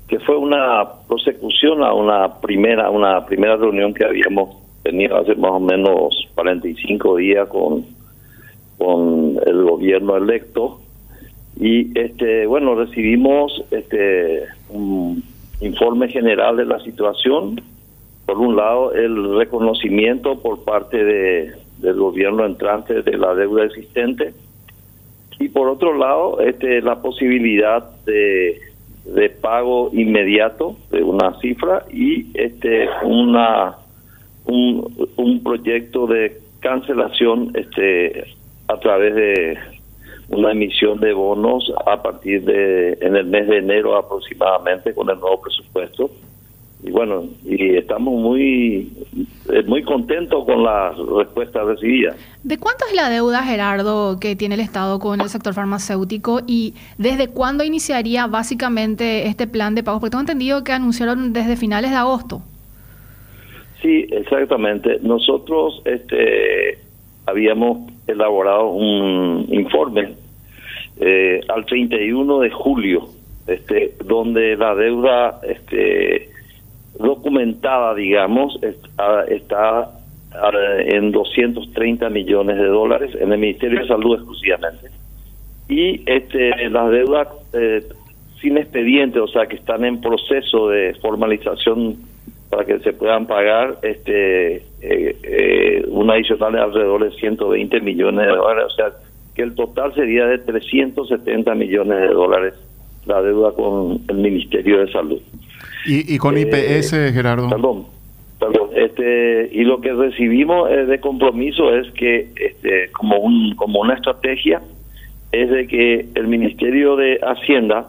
que 0.08 0.18
fue 0.22 0.38
una 0.38 0.86
prosecución 1.08 1.84
a 1.84 1.94
una 1.94 2.42
primera 2.42 2.90
una 2.90 3.24
primera 3.28 3.58
reunión 3.58 3.94
que 3.94 4.04
habíamos 4.04 4.58
tenido 4.82 5.18
hace 5.18 5.36
más 5.36 5.52
o 5.52 5.60
menos 5.60 6.28
45 6.34 7.18
días 7.18 7.48
con 7.48 7.86
con 8.78 9.40
el 9.46 9.64
gobierno 9.64 10.18
electo. 10.18 10.80
Y 11.60 11.98
este 11.98 12.46
bueno 12.48 12.76
recibimos 12.76 13.64
este 13.72 14.44
un 14.70 15.24
informe 15.62 16.10
general 16.10 16.58
de 16.58 16.66
la 16.66 16.80
situación. 16.80 17.62
Por 18.26 18.40
un 18.40 18.56
lado 18.56 18.94
el 18.94 19.38
reconocimiento 19.38 20.42
por 20.42 20.64
parte 20.64 21.04
de 21.04 21.52
del 21.78 21.96
gobierno 21.96 22.46
entrante 22.46 23.02
de 23.02 23.18
la 23.18 23.36
deuda 23.36 23.66
existente. 23.66 24.34
Y 25.40 25.50
por 25.50 25.68
otro 25.68 25.98
lado 25.98 26.40
este 26.42 26.82
la 26.82 27.02
posibilidad 27.02 27.90
de 28.06 28.60
de 29.06 29.30
pago 29.30 29.92
inmediato 29.94 30.78
de 30.92 31.04
una 31.04 31.40
cifra 31.40 31.86
y 31.92 32.26
este 32.34 32.88
una 33.04 33.76
un, 34.46 35.08
un 35.16 35.44
proyecto 35.44 36.08
de 36.08 36.40
cancelación 36.60 37.52
este 37.54 38.26
a 38.68 38.80
través 38.80 39.16
de 39.16 39.58
una 40.30 40.52
emisión 40.52 41.00
de 41.00 41.14
bonos 41.14 41.72
a 41.86 42.02
partir 42.02 42.44
de 42.44 42.98
en 43.02 43.16
el 43.16 43.26
mes 43.26 43.48
de 43.48 43.58
enero 43.58 43.96
aproximadamente 43.96 44.94
con 44.94 45.10
el 45.10 45.20
nuevo 45.20 45.42
presupuesto. 45.42 46.10
Y 46.84 46.92
bueno 46.92 47.26
y 47.44 47.76
estamos 47.76 48.14
muy 48.14 48.92
eh, 49.52 49.64
muy 49.64 49.84
contentos 49.84 50.46
con 50.46 50.64
la 50.64 50.94
respuesta 51.18 51.64
recibida. 51.64 52.16
¿De 52.44 52.58
cuánto 52.58 52.86
es 52.88 52.96
la 52.96 53.10
deuda 53.10 53.44
Gerardo 53.44 54.20
que 54.20 54.36
tiene 54.36 54.56
el 54.56 54.62
Estado 54.62 55.00
con 55.00 55.22
el 55.22 55.30
sector 55.30 55.54
farmacéutico 55.54 56.42
y 56.46 56.74
desde 56.98 57.30
cuándo 57.30 57.64
iniciaría 57.64 58.28
básicamente 58.28 59.28
este 59.28 59.48
plan 59.48 59.74
de 59.74 59.84
pagos 59.84 60.00
porque 60.00 60.12
tengo 60.12 60.22
entendido 60.22 60.64
que 60.64 60.74
anunciaron 60.74 61.34
desde 61.34 61.56
finales 61.56 61.92
de 61.92 61.98
agosto. 61.98 62.42
Sí, 63.82 64.08
exactamente. 64.12 65.00
Nosotros 65.02 65.82
este, 65.86 66.80
habíamos 67.26 67.92
elaborado 68.08 68.70
un 68.70 69.46
informe 69.50 70.14
eh, 70.98 71.42
al 71.50 71.66
31 71.66 72.40
de 72.40 72.50
julio, 72.52 73.08
este, 73.48 73.96
donde 74.04 74.56
la 74.56 74.76
deuda 74.76 75.40
este, 75.44 76.30
documentada, 76.98 77.94
digamos, 77.96 78.58
está, 78.62 79.92
en 80.80 81.12
230 81.12 82.10
millones 82.10 82.58
de 82.58 82.68
dólares 82.68 83.12
en 83.20 83.32
el 83.32 83.40
Ministerio 83.40 83.80
de 83.80 83.88
Salud 83.88 84.16
exclusivamente. 84.16 84.90
Y 85.70 86.02
este, 86.06 86.70
las 86.70 86.92
deudas 86.92 87.28
eh, 87.54 87.82
sin 88.42 88.58
expediente, 88.58 89.20
o 89.20 89.28
sea, 89.28 89.48
que 89.48 89.56
están 89.56 89.86
en 89.86 90.02
proceso 90.02 90.70
de 90.70 90.94
formalización 91.02 91.98
para 92.50 92.66
que 92.66 92.80
se 92.80 92.94
puedan 92.94 93.26
pagar 93.26 93.78
este 93.82 94.64
eh, 94.88 95.18
eh, 95.24 95.86
un 95.88 96.12
adicional 96.12 96.54
de 96.54 96.60
alrededor 96.60 97.10
de 97.10 97.18
120 97.18 97.82
millones 97.82 98.28
de 98.28 98.36
dólares, 98.36 98.66
o 98.68 98.76
sea 98.76 98.92
que 99.34 99.42
el 99.42 99.56
total 99.56 99.94
sería 99.96 100.28
de 100.28 100.38
370 100.38 101.56
millones 101.56 102.02
de 102.02 102.08
dólares 102.08 102.54
la 103.06 103.22
deuda 103.22 103.52
con 103.54 104.00
el 104.08 104.16
Ministerio 104.18 104.80
de 104.80 104.92
Salud. 104.92 105.20
¿Y, 105.86 106.14
y 106.14 106.18
con 106.18 106.38
IPS, 106.38 106.94
eh, 106.94 107.12
Gerardo? 107.14 107.50
Perdón, 107.50 107.86
perdón. 108.40 108.70
Este, 108.76 109.50
y 109.52 109.64
lo 109.64 109.82
que 109.82 109.94
recibimos 109.94 110.70
de 110.70 111.00
compromiso 111.00 111.76
es 111.76 111.92
que 111.94 112.30
este, 112.36 112.92
como, 112.92 113.18
un, 113.18 113.56
como 113.56 113.82
una 113.82 113.96
estrategia 113.96 114.62
es 115.32 115.50
de 115.50 115.68
que 115.68 116.06
el 116.14 116.28
Ministerio 116.28 116.96
de 116.96 117.20
Hacienda 117.24 117.88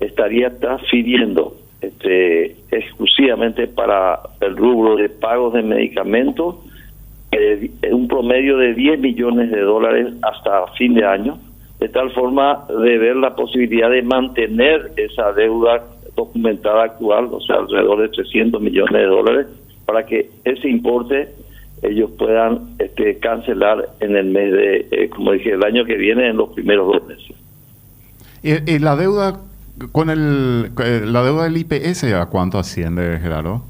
estaría 0.00 0.58
transfiriendo 0.58 1.56
este, 1.80 2.56
exclusivamente 2.70 3.66
para 3.66 4.20
el 4.40 4.56
rubro 4.56 4.96
de 4.96 5.08
pagos 5.08 5.54
de 5.54 5.62
medicamentos, 5.62 6.56
un 7.92 8.08
promedio 8.08 8.56
de 8.56 8.74
10 8.74 9.00
millones 9.00 9.50
de 9.50 9.60
dólares 9.60 10.14
hasta 10.22 10.66
fin 10.78 10.94
de 10.94 11.04
año, 11.04 11.38
de 11.78 11.88
tal 11.88 12.10
forma 12.12 12.64
de 12.68 12.98
ver 12.98 13.16
la 13.16 13.34
posibilidad 13.34 13.90
de 13.90 14.02
mantener 14.02 14.92
esa 14.96 15.32
deuda 15.32 15.84
documentada 16.16 16.84
actual, 16.84 17.28
o 17.30 17.40
sea, 17.40 17.56
alrededor 17.56 18.00
de 18.00 18.08
300 18.08 18.60
millones 18.60 18.92
de 18.92 19.04
dólares, 19.04 19.46
para 19.84 20.06
que 20.06 20.30
ese 20.44 20.68
importe 20.68 21.28
ellos 21.82 22.10
puedan 22.18 22.74
este, 22.78 23.18
cancelar 23.18 23.90
en 24.00 24.16
el 24.16 24.26
mes 24.26 24.52
de, 24.52 24.88
eh, 24.90 25.10
como 25.10 25.32
dije, 25.32 25.52
el 25.52 25.62
año 25.62 25.84
que 25.84 25.96
viene, 25.96 26.28
en 26.28 26.38
los 26.38 26.48
primeros 26.50 26.90
dos 26.92 27.06
meses. 27.06 27.36
¿Y, 28.42 28.78
la 28.78 28.96
deuda 28.96 29.40
con 29.92 30.10
el, 30.10 30.70
eh, 30.82 31.02
la 31.04 31.22
deuda 31.22 31.44
del 31.44 31.56
IPS, 31.56 32.04
¿a 32.14 32.26
cuánto 32.26 32.58
asciende, 32.58 33.18
Gerardo? 33.18 33.62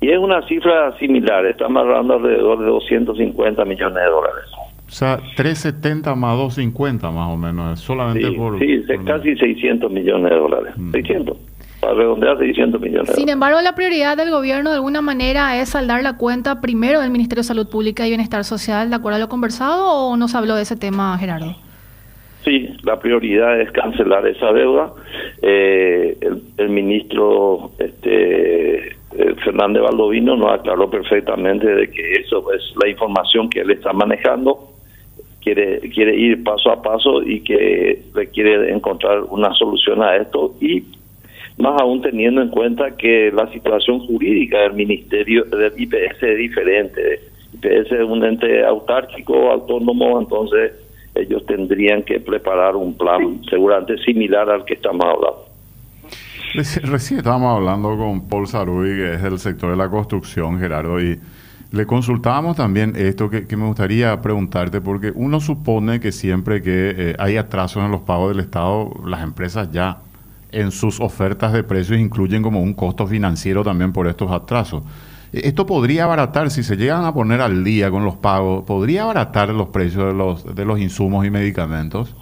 Y 0.00 0.10
es 0.10 0.18
una 0.18 0.46
cifra 0.46 0.96
similar, 0.98 1.46
estamos 1.46 1.82
hablando 1.82 2.14
alrededor 2.14 2.58
de 2.60 2.66
250 2.66 3.64
millones 3.64 3.94
de 3.96 4.10
dólares. 4.10 4.44
O 4.86 4.90
sea, 4.90 5.18
370 5.36 6.14
más 6.14 6.36
250 6.36 7.10
más 7.10 7.28
o 7.32 7.36
menos, 7.36 7.80
solamente 7.80 8.30
por... 8.32 8.58
Sí, 8.58 8.84
casi 9.04 9.34
600 9.36 9.90
millones 9.90 10.30
de 10.30 10.36
dólares, 10.36 10.74
600 10.92 11.36
mm. 11.36 11.80
para 11.80 11.94
redondear 11.94 12.38
600 12.38 12.80
millones. 12.80 13.14
Sin 13.16 13.28
embargo, 13.28 13.60
la 13.62 13.74
prioridad 13.74 14.16
del 14.16 14.30
gobierno 14.30 14.70
de 14.70 14.76
alguna 14.76 15.00
manera 15.00 15.60
es 15.60 15.70
saldar 15.70 16.02
la 16.02 16.16
cuenta 16.16 16.60
primero 16.60 17.00
del 17.00 17.10
Ministerio 17.10 17.40
de 17.40 17.48
Salud 17.48 17.68
Pública 17.68 18.06
y 18.06 18.10
Bienestar 18.10 18.44
Social, 18.44 18.90
¿de 18.90 18.96
acuerdo 18.96 19.16
a 19.16 19.20
lo 19.20 19.28
conversado 19.28 19.92
o 19.92 20.16
no 20.16 20.28
se 20.28 20.36
habló 20.36 20.54
de 20.54 20.62
ese 20.62 20.76
tema, 20.76 21.16
Gerardo? 21.18 21.56
Sí, 22.46 22.68
la 22.84 23.00
prioridad 23.00 23.60
es 23.60 23.72
cancelar 23.72 24.24
esa 24.28 24.52
deuda. 24.52 24.92
Eh, 25.42 26.16
el, 26.58 26.68
ministro 26.68 27.72
este, 27.76 28.90
eh, 28.90 29.34
Fernández 29.44 29.82
Valdovino 29.82 30.36
nos 30.36 30.52
aclaró 30.52 30.88
perfectamente 30.88 31.66
de 31.66 31.90
que 31.90 32.12
eso 32.12 32.52
es 32.52 32.72
la 32.80 32.88
información 32.88 33.50
que 33.50 33.62
él 33.62 33.72
está 33.72 33.92
manejando. 33.92 34.60
Quiere, 35.40 35.80
quiere 35.90 36.14
ir 36.14 36.44
paso 36.44 36.70
a 36.70 36.80
paso 36.80 37.20
y 37.20 37.40
que 37.40 38.04
requiere 38.14 38.72
encontrar 38.72 39.24
una 39.24 39.52
solución 39.54 40.00
a 40.04 40.14
esto 40.14 40.54
y 40.60 40.84
más 41.58 41.80
aún 41.82 42.00
teniendo 42.00 42.42
en 42.42 42.50
cuenta 42.50 42.96
que 42.96 43.32
la 43.32 43.50
situación 43.50 44.06
jurídica 44.06 44.60
del 44.60 44.74
ministerio 44.74 45.42
del 45.46 45.72
IPS 45.76 46.22
es 46.22 46.38
diferente. 46.38 47.20
IPS 47.54 47.90
es 47.90 48.02
un 48.08 48.24
ente 48.24 48.64
autárquico, 48.64 49.50
autónomo, 49.50 50.20
entonces 50.20 50.85
ellos 51.16 51.44
tendrían 51.46 52.02
que 52.02 52.20
preparar 52.20 52.76
un 52.76 52.96
plan 52.96 53.40
seguramente 53.48 53.98
similar 53.98 54.48
al 54.50 54.64
que 54.64 54.74
estamos 54.74 55.04
hablando. 55.04 55.46
Recién 56.54 57.18
estábamos 57.18 57.56
hablando 57.56 57.96
con 57.96 58.28
Paul 58.28 58.46
Saruy, 58.46 58.88
que 58.88 59.14
es 59.14 59.22
del 59.22 59.38
sector 59.38 59.70
de 59.70 59.76
la 59.76 59.90
construcción, 59.90 60.58
Gerardo, 60.58 61.00
y 61.00 61.18
le 61.72 61.86
consultábamos 61.86 62.56
también 62.56 62.94
esto 62.96 63.28
que, 63.28 63.44
me 63.56 63.66
gustaría 63.66 64.20
preguntarte, 64.22 64.80
porque 64.80 65.12
uno 65.14 65.40
supone 65.40 66.00
que 66.00 66.12
siempre 66.12 66.62
que 66.62 66.94
eh, 66.96 67.16
hay 67.18 67.36
atrasos 67.36 67.84
en 67.84 67.90
los 67.90 68.02
pagos 68.02 68.30
del 68.30 68.40
Estado, 68.40 68.90
las 69.04 69.22
empresas 69.22 69.70
ya 69.72 69.98
en 70.52 70.70
sus 70.70 71.00
ofertas 71.00 71.52
de 71.52 71.64
precios 71.64 71.98
incluyen 71.98 72.42
como 72.42 72.62
un 72.62 72.72
costo 72.72 73.06
financiero 73.06 73.62
también 73.62 73.92
por 73.92 74.06
estos 74.06 74.30
atrasos. 74.30 74.82
Esto 75.32 75.66
podría 75.66 76.04
abaratar, 76.04 76.50
si 76.50 76.62
se 76.62 76.76
llegan 76.76 77.04
a 77.04 77.12
poner 77.12 77.40
al 77.40 77.64
día 77.64 77.90
con 77.90 78.04
los 78.04 78.14
pagos, 78.16 78.64
¿podría 78.64 79.02
abaratar 79.02 79.48
los 79.50 79.68
precios 79.68 80.06
de 80.06 80.14
los, 80.14 80.54
de 80.54 80.64
los 80.64 80.80
insumos 80.80 81.26
y 81.26 81.30
medicamentos? 81.30 82.14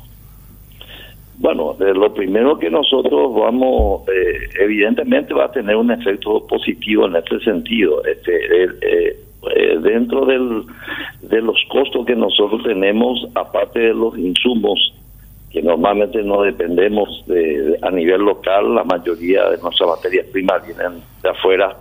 Bueno, 1.39 1.77
lo 1.79 2.15
primero 2.15 2.59
que 2.59 2.71
nosotros 2.71 3.35
vamos, 3.35 4.09
eh, 4.09 4.49
evidentemente 4.61 5.35
va 5.35 5.47
a 5.47 5.53
tener 5.53 5.77
un 5.77 5.91
efecto 5.91 6.47
positivo 6.47 7.07
en 7.07 7.17
este 7.17 7.41
sentido. 7.41 8.05
Este, 8.05 8.65
eh, 8.65 9.17
eh, 9.55 9.79
dentro 9.83 10.25
del, 10.25 10.65
de 11.23 11.43
los 11.43 11.57
costos 11.69 12.07
que 12.07 12.17
nosotros 12.17 12.63
tenemos, 12.63 13.29
aparte 13.35 13.81
de 13.81 13.95
los 13.95 14.17
insumos, 14.17 14.95
que 15.51 15.63
normalmente 15.63 16.23
no 16.23 16.43
dependemos 16.43 17.25
de, 17.27 17.79
a 17.83 17.91
nivel 17.91 18.23
local, 18.23 18.75
la 18.75 18.85
mayoría 18.85 19.51
de 19.51 19.59
nuestras 19.59 19.89
materias 19.89 20.27
primas 20.33 20.65
vienen 20.67 21.03
de 21.23 21.29
afuera 21.29 21.77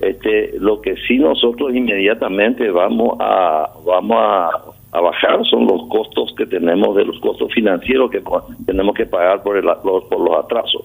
este, 0.00 0.54
lo 0.58 0.80
que 0.80 0.96
sí 1.06 1.18
nosotros 1.18 1.74
inmediatamente 1.74 2.70
vamos 2.70 3.16
a 3.20 3.70
vamos 3.84 4.16
a, 4.18 5.00
bajar 5.00 5.44
son 5.44 5.66
los 5.66 5.86
costos 5.88 6.34
que 6.36 6.46
tenemos 6.46 6.96
de 6.96 7.04
los 7.04 7.20
costos 7.20 7.52
financieros 7.52 8.10
que 8.10 8.22
tenemos 8.66 8.94
que 8.94 9.06
pagar 9.06 9.42
por, 9.42 9.56
el, 9.56 9.64
por 9.82 10.20
los 10.20 10.44
atrasos. 10.44 10.82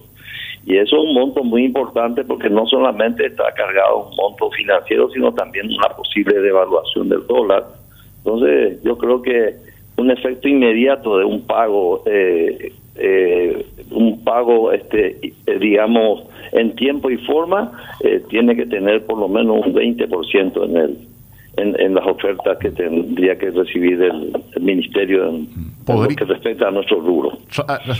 Y 0.65 0.77
eso 0.77 0.97
es 0.97 1.03
un 1.03 1.13
monto 1.13 1.43
muy 1.43 1.65
importante 1.65 2.23
porque 2.23 2.49
no 2.49 2.65
solamente 2.67 3.25
está 3.25 3.51
cargado 3.53 4.09
un 4.09 4.15
monto 4.15 4.49
financiero, 4.51 5.09
sino 5.09 5.33
también 5.33 5.67
una 5.67 5.89
posible 5.95 6.39
devaluación 6.39 7.09
del 7.09 7.25
dólar. 7.27 7.65
Entonces, 8.17 8.81
yo 8.83 8.97
creo 8.97 9.21
que 9.21 9.55
un 9.97 10.11
efecto 10.11 10.47
inmediato 10.47 11.17
de 11.17 11.25
un 11.25 11.45
pago, 11.45 12.03
eh, 12.05 12.73
eh, 12.95 13.65
un 13.91 14.23
pago, 14.23 14.71
este, 14.71 15.19
eh, 15.45 15.59
digamos, 15.59 16.23
en 16.51 16.75
tiempo 16.75 17.09
y 17.09 17.17
forma, 17.17 17.71
eh, 18.03 18.21
tiene 18.29 18.55
que 18.55 18.65
tener 18.65 19.05
por 19.05 19.17
lo 19.17 19.27
menos 19.27 19.65
un 19.65 19.73
20% 19.73 20.65
en 20.65 20.77
el 20.77 20.97
en, 21.55 21.93
las 21.93 22.05
ofertas 22.07 22.57
que 22.57 22.71
tendría 22.71 23.37
que 23.37 23.51
recibir 23.51 24.01
el, 24.01 24.33
ministerio 24.59 25.29
en, 25.29 25.47
lo 25.87 26.07
que 26.07 26.25
respecta 26.25 26.67
a 26.67 26.71
nuestro 26.71 26.99
rubro. 26.99 27.37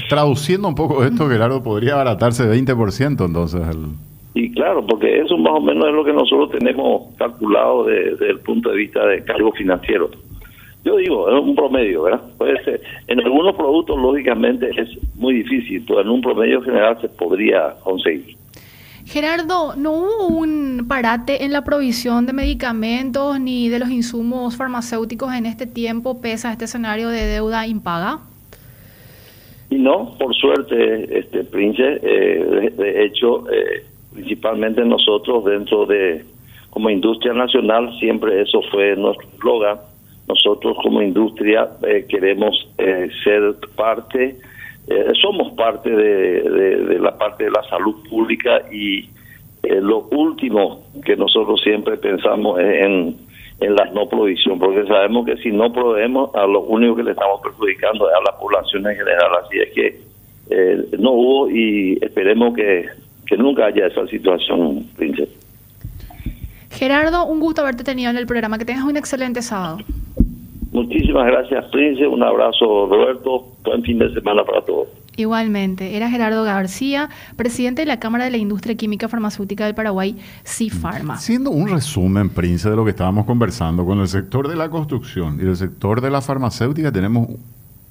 traduciendo 0.10 0.68
un 0.68 0.76
poco 0.76 1.04
esto, 1.04 1.28
Gerardo, 1.28 1.62
podría 1.62 1.94
abaratarse 1.94 2.46
20% 2.46 3.26
entonces 3.26 3.62
el... 3.68 3.90
Y 4.36 4.52
claro, 4.54 4.84
porque 4.88 5.20
eso 5.20 5.38
más 5.38 5.54
o 5.54 5.62
menos 5.62 5.88
es 5.88 5.94
lo 5.94 6.04
que 6.04 6.14
nosotros 6.14 6.50
tenemos 6.50 7.14
calculado 7.18 7.86
desde 7.86 8.32
el 8.32 8.40
punto 8.40 8.72
de 8.72 8.78
vista 8.78 9.06
de 9.06 9.24
cargo 9.24 9.52
financiero. 9.52 10.10
Yo 10.84 10.98
digo, 10.98 11.30
es 11.30 11.42
un 11.42 11.56
promedio, 11.56 12.04
¿verdad? 12.04 12.22
Puede 12.38 12.62
ser. 12.64 12.82
En 13.08 13.22
algunos 13.22 13.56
productos, 13.56 13.98
lógicamente, 13.98 14.70
es 14.70 14.90
muy 15.16 15.36
difícil, 15.36 15.84
pero 15.88 16.02
en 16.02 16.10
un 16.10 16.22
promedio 16.22 16.62
general 16.62 17.00
se 17.00 17.08
podría 17.08 17.76
conseguir. 17.84 18.36
Gerardo, 19.06 19.76
¿no 19.76 19.92
hubo 19.94 20.28
un 20.28 20.86
parate 20.88 21.44
en 21.44 21.52
la 21.52 21.64
provisión 21.64 22.26
de 22.26 22.34
medicamentos 22.34 23.40
ni 23.40 23.70
de 23.70 23.80
los 23.80 23.90
insumos 23.90 24.56
farmacéuticos 24.56 25.34
en 25.34 25.46
este 25.46 25.68
tiempo, 25.68 26.22
pese 26.22 26.48
a 26.48 26.52
este 26.52 26.66
escenario 26.66 27.10
de 27.10 27.26
deuda 27.26 27.68
impaga? 27.68 28.20
Y 29.70 29.76
no, 29.76 30.16
por 30.18 30.34
suerte, 30.36 31.20
este 31.20 31.44
Prince, 31.44 32.00
eh, 32.02 32.72
de, 32.78 33.06
hecho, 33.06 33.50
eh, 33.52 33.86
principalmente 34.14 34.86
nosotros 34.86 35.46
dentro 35.46 35.86
de 35.86 36.26
como 36.70 36.90
industria 36.90 37.34
nacional, 37.34 37.92
siempre 38.00 38.42
eso 38.42 38.62
fue 38.72 38.96
nuestro 38.96 39.28
eslogan. 39.36 39.78
Nosotros 40.28 40.78
como 40.82 41.02
industria 41.02 41.70
eh, 41.86 42.06
queremos 42.08 42.68
eh, 42.78 43.10
ser 43.24 43.56
parte, 43.76 44.38
eh, 44.88 45.12
somos 45.22 45.54
parte 45.54 45.90
de, 45.90 46.98
la 47.00 47.18
parte 47.18 47.46
de 47.46 47.52
la 47.52 47.64
salud 47.64 47.96
pública 48.10 48.62
y 48.72 49.10
lo 49.64 50.10
último 50.12 50.84
que 51.06 51.16
nosotros 51.16 51.62
siempre 51.62 51.96
pensamos 51.96 52.60
es 52.60 52.86
en, 52.86 53.16
la 53.62 53.86
no 53.92 54.10
provisión, 54.10 54.60
porque 54.60 54.86
sabemos 54.86 55.26
que 55.26 55.38
si 55.38 55.50
no 55.50 55.72
proveemos, 55.72 56.36
a 56.36 56.46
lo 56.46 56.64
único 56.64 56.98
que 56.98 57.04
le 57.04 57.12
estamos 57.12 57.40
perjudicando 57.42 58.10
es 58.10 58.16
a 58.16 58.32
la 58.32 58.38
población 58.38 58.86
en 58.88 58.98
general. 58.98 59.32
Así 59.42 59.60
es 59.60 59.72
que 59.72 60.98
no 61.00 61.12
hubo 61.12 61.50
y 61.50 61.98
esperemos 62.02 62.54
que, 62.56 62.90
que 63.26 63.38
nunca 63.38 63.68
haya 63.68 63.88
esa 63.88 64.06
situación, 64.08 64.86
Príncipe. 64.98 65.43
Gerardo, 66.84 67.26
un 67.28 67.40
gusto 67.40 67.62
haberte 67.62 67.86
tenido 67.86 68.10
en 68.10 68.18
el 68.18 68.26
programa. 68.26 68.58
Que 68.58 68.66
tengas 68.66 68.84
un 68.84 68.98
excelente 68.98 69.42
sábado. 69.42 69.78
Muchísimas 70.74 71.26
gracias, 71.28 71.64
Prince. 71.72 72.06
Un 72.06 72.22
abrazo, 72.22 72.88
Roberto. 72.88 73.46
Buen 73.64 73.84
fin 73.84 74.00
de 74.00 74.14
semana 74.14 74.44
para 74.44 74.66
todos. 74.66 74.90
Igualmente, 75.16 75.96
era 75.96 76.10
Gerardo 76.10 76.44
García, 76.44 77.08
presidente 77.38 77.84
de 77.84 77.86
la 77.86 78.02
Cámara 78.02 78.26
de 78.26 78.32
la 78.32 78.38
Industria 78.38 78.76
Química 78.76 79.08
Farmacéutica 79.08 79.66
del 79.66 79.76
Paraguay, 79.76 80.18
CIFARMA. 80.46 81.20
Siendo 81.20 81.52
un 81.52 81.70
resumen, 81.70 82.30
Prince, 82.30 82.70
de 82.70 82.76
lo 82.76 82.84
que 82.84 82.90
estábamos 82.90 83.26
conversando, 83.26 83.86
con 83.86 84.02
el 84.02 84.10
sector 84.10 84.50
de 84.50 84.58
la 84.58 84.70
construcción 84.70 85.40
y 85.40 85.46
el 85.48 85.56
sector 85.56 86.02
de 86.02 86.10
la 86.10 86.20
farmacéutica 86.20 86.92
tenemos, 86.92 87.30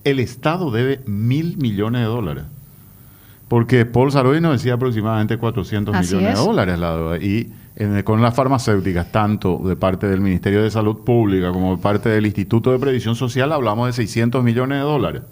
el 0.05 0.19
Estado 0.19 0.71
debe 0.71 1.01
mil 1.07 1.57
millones 1.57 2.03
de 2.03 2.09
dólares. 2.09 2.45
Porque 3.49 3.87
Paul 3.87 4.13
Saroy 4.13 4.43
nos 4.43 4.53
decía 4.53 4.75
aproximadamente 4.75 5.39
400 5.39 5.99
millones 5.99 6.35
de 6.35 6.45
dólares 6.45 6.79
la 6.79 6.95
deuda. 6.95 7.17
Y 7.19 7.53
con 8.05 8.21
las 8.21 8.35
farmacéuticas, 8.35 9.11
tanto 9.11 9.59
de 9.65 9.77
parte 9.77 10.07
del 10.07 10.21
Ministerio 10.21 10.63
de 10.63 10.71
Salud 10.71 10.99
Pública 11.05 11.51
como 11.53 11.77
de 11.77 11.83
parte 11.83 12.09
del 12.11 12.27
Instituto 12.27 12.71
de 12.71 12.79
Previsión 12.79 13.17
Social, 13.17 13.51
hablamos 13.53 13.87
de 13.87 13.93
600 13.95 14.45
millones 14.45 14.79
de 14.79 14.85
dólares. 14.85 15.23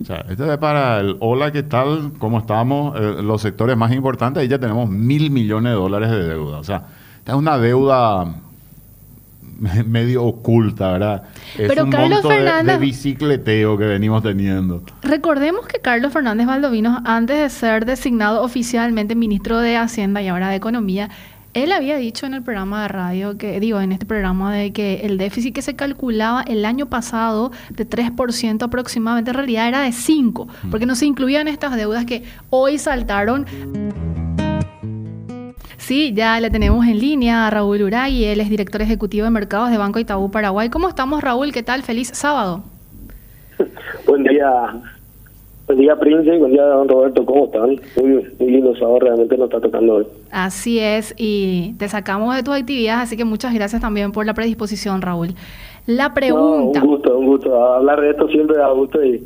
O 0.00 0.04
sea, 0.04 0.24
este 0.28 0.52
es 0.52 0.58
para 0.58 0.98
el 1.00 1.16
hola, 1.20 1.52
¿qué 1.52 1.62
tal? 1.62 2.12
¿Cómo 2.18 2.38
estamos? 2.40 2.98
Eh, 2.98 3.22
los 3.22 3.40
sectores 3.40 3.76
más 3.76 3.92
importantes, 3.92 4.40
ahí 4.40 4.48
ya 4.48 4.58
tenemos 4.58 4.90
mil 4.90 5.30
millones 5.30 5.72
de 5.72 5.76
dólares 5.76 6.10
de 6.10 6.24
deuda. 6.24 6.58
O 6.58 6.64
sea, 6.64 6.84
es 7.24 7.34
una 7.34 7.58
deuda 7.58 8.34
medio 9.86 10.24
oculta, 10.24 10.92
¿verdad? 10.92 11.22
Es 11.56 11.68
Pero 11.68 11.84
un 11.84 11.90
Carlos 11.90 12.22
Fernández, 12.22 12.78
de, 12.78 12.78
bicicleteo 12.78 13.78
que 13.78 13.84
venimos 13.84 14.22
teniendo. 14.22 14.82
Recordemos 15.02 15.66
que 15.66 15.78
Carlos 15.78 16.12
Fernández 16.12 16.46
Valdovinos, 16.46 17.00
antes 17.04 17.38
de 17.38 17.48
ser 17.50 17.84
designado 17.84 18.42
oficialmente 18.42 19.14
ministro 19.14 19.60
de 19.60 19.76
Hacienda 19.76 20.22
y 20.22 20.28
ahora 20.28 20.48
de 20.48 20.56
Economía, 20.56 21.10
él 21.54 21.72
había 21.72 21.96
dicho 21.96 22.26
en 22.26 22.34
el 22.34 22.42
programa 22.42 22.82
de 22.82 22.88
radio, 22.88 23.38
que 23.38 23.58
digo, 23.60 23.80
en 23.80 23.92
este 23.92 24.04
programa, 24.04 24.52
de 24.54 24.72
que 24.72 25.02
el 25.04 25.16
déficit 25.18 25.54
que 25.54 25.62
se 25.62 25.74
calculaba 25.74 26.42
el 26.42 26.64
año 26.64 26.86
pasado 26.86 27.52
de 27.70 27.88
3% 27.88 28.62
aproximadamente, 28.62 29.30
en 29.30 29.36
realidad 29.36 29.68
era 29.68 29.80
de 29.82 29.90
5%, 29.90 30.48
porque 30.70 30.84
no 30.84 30.96
se 30.96 31.06
incluían 31.06 31.48
estas 31.48 31.76
deudas 31.76 32.04
que 32.04 32.24
hoy 32.50 32.78
saltaron. 32.78 33.46
Sí, 35.78 36.12
ya 36.14 36.40
le 36.40 36.50
tenemos 36.50 36.86
en 36.86 36.98
línea 36.98 37.46
a 37.46 37.50
Raúl 37.50 37.82
Uray, 37.82 38.24
él 38.24 38.40
es 38.40 38.48
director 38.48 38.82
ejecutivo 38.82 39.24
de 39.24 39.30
mercados 39.30 39.70
de 39.70 39.78
Banco 39.78 39.98
Itaú 39.98 40.30
Paraguay. 40.30 40.70
¿Cómo 40.70 40.88
estamos, 40.88 41.22
Raúl? 41.22 41.52
¿Qué 41.52 41.62
tal? 41.62 41.82
Feliz 41.82 42.10
sábado. 42.14 42.64
Buen 44.06 44.24
día, 44.24 44.50
Buen 45.66 45.78
día, 45.78 45.96
Prince. 45.96 46.38
Buen 46.38 46.52
día, 46.52 46.62
don 46.62 46.88
Roberto. 46.88 47.24
¿Cómo 47.24 47.46
están? 47.46 47.80
Muy, 47.96 48.26
muy 48.38 48.50
lindo 48.50 48.76
sábado. 48.76 48.98
Realmente 49.00 49.36
nos 49.38 49.46
está 49.46 49.60
tocando 49.60 49.94
hoy. 49.94 50.06
Así 50.30 50.78
es. 50.78 51.14
Y 51.16 51.74
te 51.78 51.88
sacamos 51.88 52.36
de 52.36 52.42
tus 52.42 52.54
actividades, 52.54 53.04
así 53.04 53.16
que 53.16 53.24
muchas 53.24 53.54
gracias 53.54 53.80
también 53.80 54.12
por 54.12 54.26
la 54.26 54.34
predisposición, 54.34 55.00
Raúl. 55.00 55.28
La 55.86 56.12
pregunta... 56.12 56.82
un 56.82 56.86
gusto, 56.86 57.18
un 57.18 57.26
gusto. 57.26 57.64
Hablar 57.64 58.00
de 58.00 58.10
esto 58.10 58.28
siempre 58.28 58.58
da 58.58 58.70
gusto 58.72 59.02
y 59.02 59.22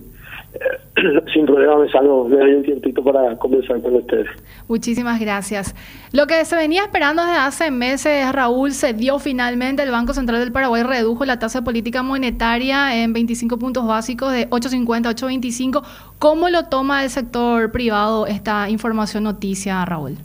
sin 1.32 1.46
problema 1.46 1.76
me 1.78 1.90
salgo, 1.90 2.28
me 2.28 2.36
doy 2.36 2.54
un 2.54 2.62
tiempito 2.62 3.02
para 3.02 3.36
conversar 3.36 3.80
con 3.82 3.94
ustedes. 3.96 4.26
Muchísimas 4.68 5.20
gracias. 5.20 5.74
Lo 6.12 6.26
que 6.26 6.44
se 6.44 6.56
venía 6.56 6.82
esperando 6.82 7.22
desde 7.24 7.38
hace 7.38 7.70
meses, 7.70 8.32
Raúl, 8.32 8.72
se 8.72 8.92
dio 8.92 9.18
finalmente. 9.18 9.82
El 9.82 9.90
Banco 9.90 10.12
Central 10.12 10.40
del 10.40 10.52
Paraguay 10.52 10.82
redujo 10.82 11.24
la 11.24 11.38
tasa 11.38 11.60
de 11.60 11.64
política 11.64 12.02
monetaria 12.02 13.02
en 13.02 13.12
25 13.12 13.58
puntos 13.58 13.86
básicos 13.86 14.32
de 14.32 14.48
8.50 14.50 15.06
a 15.06 15.14
8.25. 15.14 15.82
¿Cómo 16.18 16.48
lo 16.48 16.64
toma 16.64 17.04
el 17.04 17.10
sector 17.10 17.70
privado 17.70 18.26
esta 18.26 18.68
información 18.70 19.24
noticia, 19.24 19.84
Raúl? 19.84 20.16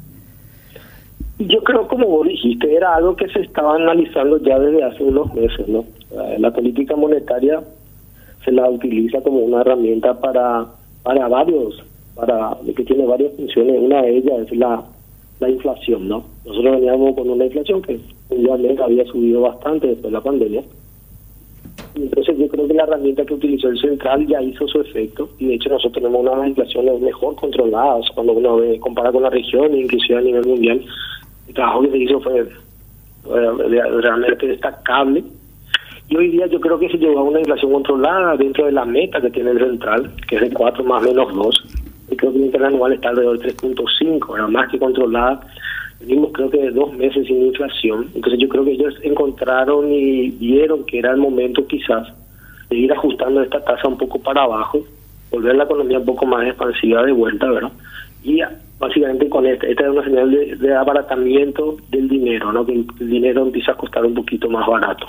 Yo 1.40 1.64
creo, 1.64 1.88
como 1.88 2.08
vos 2.08 2.28
dijiste, 2.28 2.74
era 2.74 2.96
algo 2.96 3.16
que 3.16 3.28
se 3.28 3.42
estaba 3.42 3.76
analizando 3.76 4.38
ya 4.38 4.58
desde 4.60 4.84
hace 4.84 5.04
unos 5.04 5.34
meses, 5.34 5.68
¿no? 5.68 5.84
La 6.38 6.52
política 6.52 6.96
monetaria 6.96 7.62
se 8.44 8.52
la 8.52 8.70
utiliza 8.70 9.22
como 9.22 9.40
una 9.40 9.62
herramienta 9.62 10.20
para, 10.20 10.68
para 11.04 11.28
varios, 11.28 11.84
para 12.16 12.58
que 12.76 12.84
tiene 12.84 13.06
varias 13.06 13.34
funciones. 13.36 13.82
Una 13.82 14.02
de 14.02 14.18
ellas 14.18 14.52
es 14.52 14.58
la, 14.58 14.84
la 15.40 15.50
inflación, 15.50 16.08
¿no? 16.08 16.24
Nosotros 16.46 16.76
veníamos 16.76 17.16
con 17.16 17.30
una 17.30 17.46
inflación 17.46 17.82
que 17.82 18.00
mundialmente 18.30 18.84
había 18.84 19.06
subido 19.06 19.42
bastante 19.42 19.88
después 19.88 20.12
de 20.12 20.12
la 20.12 20.22
pandemia. 20.22 20.64
Entonces 21.96 22.38
yo 22.38 22.48
creo 22.48 22.68
que 22.68 22.74
la 22.74 22.84
herramienta 22.84 23.26
que 23.26 23.36
utilizó 23.36 23.70
el 23.70 23.80
central 23.80 24.28
ya 24.28 24.42
hizo 24.42 24.68
su 24.68 24.82
efecto 24.82 25.30
y 25.38 25.48
de 25.48 25.56
hecho 25.56 25.70
nosotros 25.70 25.94
tenemos 26.04 26.22
unas 26.22 26.48
inflaciones 26.48 27.00
mejor 27.02 27.36
controladas 27.36 28.10
cuando 28.16 28.34
uno 28.34 28.58
ve, 28.58 28.80
compara 28.80 29.12
con 29.12 29.24
la 29.24 29.30
región 29.30 29.76
inclusive 29.76 30.18
a 30.18 30.22
nivel 30.22 30.46
mundial. 30.46 30.84
El 31.48 31.54
trabajo 31.54 31.82
que 31.84 31.92
se 31.92 31.98
hizo 32.00 32.20
fue 32.20 32.40
eh, 32.40 32.48
realmente 34.02 34.48
destacable 34.48 35.24
y 36.10 36.18
hoy 36.18 36.30
día 36.30 36.48
yo 36.48 36.60
creo 36.60 36.78
que 36.78 36.90
se 36.90 36.98
llegó 36.98 37.20
a 37.20 37.24
una 37.24 37.40
inflación 37.40 37.72
controlada 37.72 38.36
dentro 38.36 38.66
de 38.66 38.72
la 38.72 38.86
meta 38.86 39.22
que 39.22 39.30
tiene 39.30 39.52
el 39.52 39.60
central, 39.60 40.12
que 40.28 40.36
es 40.36 40.42
de 40.42 40.52
4 40.52 40.84
más 40.84 41.04
menos 41.04 41.34
2. 41.34 41.66
Y 42.12 42.16
creo 42.16 42.32
que 42.32 42.40
el 42.40 42.46
interanual 42.46 42.94
está 42.94 43.10
alrededor 43.10 43.40
de 43.40 43.56
3.5, 43.56 44.36
era 44.36 44.48
más 44.48 44.70
que 44.70 44.78
controlada. 44.78 45.40
Venimos 46.02 46.32
creo 46.34 46.50
que 46.50 46.58
de 46.58 46.72
dos 46.72 46.94
meses 46.94 47.26
sin 47.26 47.48
inflación. 47.48 48.10
Entonces 48.14 48.40
yo 48.40 48.50
creo 48.50 48.66
que 48.66 48.72
ellos 48.74 48.94
encontraron 49.02 49.92
y 49.92 50.30
vieron 50.32 50.86
que 50.86 51.00
era 51.00 51.12
el 51.12 51.18
momento 51.18 51.66
quizás 51.66 52.08
de 52.70 52.76
ir 52.76 52.92
ajustando 52.92 53.42
esta 53.42 53.64
tasa 53.64 53.88
un 53.88 53.98
poco 53.98 54.20
para 54.20 54.44
abajo, 54.44 54.84
volver 55.32 55.56
la 55.56 55.64
economía 55.64 56.00
un 56.00 56.06
poco 56.06 56.26
más 56.26 56.46
expansiva 56.46 57.04
de 57.04 57.14
vuelta, 57.14 57.50
¿verdad? 57.50 57.72
Y 58.24 58.42
básicamente 58.78 59.30
con 59.30 59.46
esta, 59.46 59.66
esta 59.68 59.84
es 59.84 59.90
una 59.90 60.04
señal 60.04 60.30
de, 60.30 60.56
de 60.58 60.76
abaratamiento 60.76 61.78
del 61.90 62.10
dinero, 62.10 62.52
¿no? 62.52 62.66
Que 62.66 62.74
el 62.74 63.10
dinero 63.10 63.44
empieza 63.44 63.72
a 63.72 63.78
costar 63.78 64.06
un 64.06 64.14
poquito 64.14 64.50
más 64.50 64.68
barato. 64.68 65.06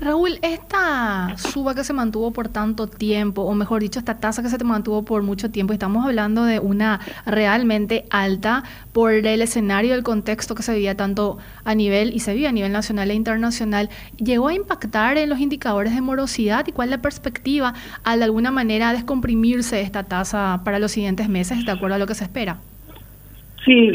Raúl, 0.00 0.38
esta 0.42 1.34
suba 1.36 1.74
que 1.74 1.82
se 1.82 1.92
mantuvo 1.92 2.30
por 2.30 2.48
tanto 2.48 2.86
tiempo, 2.86 3.42
o 3.42 3.54
mejor 3.54 3.82
dicho, 3.82 3.98
esta 3.98 4.20
tasa 4.20 4.42
que 4.42 4.48
se 4.48 4.62
mantuvo 4.62 5.04
por 5.04 5.22
mucho 5.22 5.50
tiempo, 5.50 5.72
estamos 5.72 6.06
hablando 6.06 6.44
de 6.44 6.60
una 6.60 7.00
realmente 7.26 8.04
alta 8.10 8.62
por 8.92 9.12
el 9.12 9.42
escenario, 9.42 9.96
el 9.96 10.04
contexto 10.04 10.54
que 10.54 10.62
se 10.62 10.72
vivía 10.72 10.96
tanto 10.96 11.38
a 11.64 11.74
nivel 11.74 12.14
y 12.14 12.20
se 12.20 12.32
vive 12.32 12.46
a 12.46 12.52
nivel 12.52 12.70
nacional 12.70 13.10
e 13.10 13.14
internacional, 13.14 13.90
¿llegó 14.18 14.48
a 14.48 14.54
impactar 14.54 15.18
en 15.18 15.28
los 15.28 15.40
indicadores 15.40 15.92
de 15.92 16.00
morosidad 16.00 16.64
y 16.68 16.72
cuál 16.72 16.90
es 16.90 16.90
la 16.92 17.02
perspectiva 17.02 17.74
al 18.04 18.20
de 18.20 18.26
alguna 18.26 18.52
manera 18.52 18.92
descomprimirse 18.92 19.80
esta 19.80 20.04
tasa 20.04 20.60
para 20.64 20.78
los 20.78 20.92
siguientes 20.92 21.28
meses 21.28 21.64
de 21.64 21.72
acuerdo 21.72 21.96
a 21.96 21.98
lo 21.98 22.06
que 22.06 22.14
se 22.14 22.22
espera? 22.22 22.58
Sí, 23.68 23.90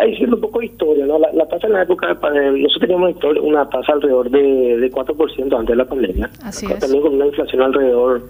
hay, 0.00 0.16
siendo 0.16 0.36
un 0.36 0.40
poco 0.40 0.60
de 0.60 0.66
historia, 0.66 1.04
¿no? 1.04 1.18
La, 1.18 1.46
tasa 1.48 1.66
en 1.66 1.74
la 1.74 1.82
época, 1.82 2.14
nosotros 2.14 2.80
teníamos 2.80 3.14
una 3.42 3.68
tasa 3.68 3.92
alrededor 3.92 4.30
de, 4.30 4.78
de 4.78 4.90
4% 4.90 5.52
antes 5.52 5.68
de 5.68 5.76
la 5.76 5.84
pandemia. 5.84 6.30
Así 6.42 6.66
También 6.66 7.02
con 7.02 7.14
una 7.14 7.26
inflación 7.26 7.60
alrededor, 7.60 8.22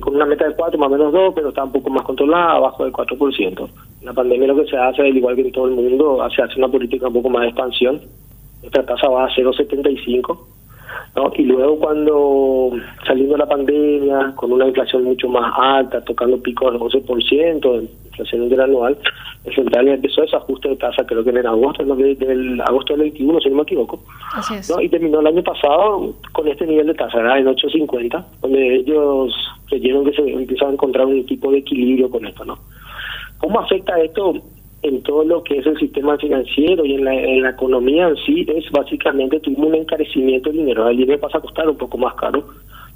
con 0.00 0.14
una 0.14 0.24
meta 0.24 0.48
de 0.48 0.54
4 0.54 0.78
más 0.78 0.88
o 0.88 0.92
menos 0.92 1.12
2, 1.12 1.34
pero 1.34 1.50
está 1.50 1.64
un 1.64 1.72
poco 1.72 1.90
más 1.90 2.04
controlada, 2.04 2.52
abajo 2.52 2.84
del 2.84 2.92
4%. 2.94 3.68
En 4.00 4.06
la 4.06 4.14
pandemia 4.14 4.48
lo 4.48 4.56
que 4.56 4.70
se 4.70 4.78
hace, 4.78 5.02
al 5.02 5.14
igual 5.14 5.36
que 5.36 5.42
en 5.42 5.52
todo 5.52 5.66
el 5.66 5.72
mundo, 5.72 6.26
se 6.34 6.40
hace 6.40 6.56
una 6.56 6.68
política 6.68 7.08
un 7.08 7.12
poco 7.12 7.28
más 7.28 7.42
de 7.42 7.48
expansión. 7.48 8.00
Nuestra 8.62 8.86
tasa 8.86 9.10
va 9.10 9.26
a 9.26 9.28
0,75 9.28 10.38
y 11.36 11.42
luego 11.44 11.78
cuando 11.78 12.72
saliendo 13.06 13.36
la 13.36 13.46
pandemia, 13.46 14.32
con 14.36 14.52
una 14.52 14.66
inflación 14.66 15.04
mucho 15.04 15.28
más 15.28 15.52
alta, 15.56 16.02
tocando 16.02 16.40
picos 16.40 16.72
del 16.72 16.80
11% 16.80 17.60
de 17.60 17.88
inflación 18.06 18.42
interanual, 18.44 18.98
el 19.44 19.54
central 19.54 19.88
empezó 19.88 20.22
ese 20.22 20.36
ajuste 20.36 20.68
de 20.68 20.76
tasa, 20.76 21.04
creo 21.04 21.24
que 21.24 21.30
en 21.30 21.46
agosto, 21.46 21.84
del 21.84 22.60
agosto 22.60 22.92
del 22.94 23.02
21, 23.02 23.40
si 23.40 23.50
no 23.50 23.56
me 23.56 23.62
equivoco. 23.62 24.00
Y 24.80 24.88
terminó 24.88 25.20
el 25.20 25.26
año 25.26 25.42
pasado 25.42 26.14
con 26.32 26.48
este 26.48 26.66
nivel 26.66 26.86
de 26.86 26.94
tasa, 26.94 27.38
en 27.38 27.46
8.50, 27.46 28.24
donde 28.40 28.76
ellos 28.76 29.34
creyeron 29.68 30.04
que 30.04 30.12
se 30.12 30.22
empieza 30.22 30.66
a 30.66 30.72
encontrar 30.72 31.06
un 31.06 31.26
tipo 31.26 31.50
de 31.50 31.58
equilibrio 31.58 32.08
con 32.10 32.26
esto, 32.26 32.44
¿no? 32.44 32.58
¿Cómo 33.38 33.60
afecta 33.60 34.00
esto 34.00 34.34
en 34.82 35.02
todo 35.02 35.24
lo 35.24 35.44
que 35.44 35.58
es 35.58 35.66
el 35.66 35.78
sistema 35.78 36.18
financiero 36.18 36.84
y 36.84 36.94
en 36.94 37.04
la, 37.04 37.50
economía 37.50 38.08
en 38.08 38.16
sí 38.16 38.44
es 38.48 38.70
básicamente 38.72 39.38
tuvimos 39.40 39.68
un 39.68 39.74
encarecimiento 39.76 40.50
del 40.50 40.58
dinero. 40.58 40.88
El 40.88 40.96
dinero 40.96 41.20
pasa 41.20 41.38
a 41.38 41.40
costar 41.40 41.68
un 41.68 41.76
poco 41.76 41.98
más 41.98 42.14
caro. 42.14 42.44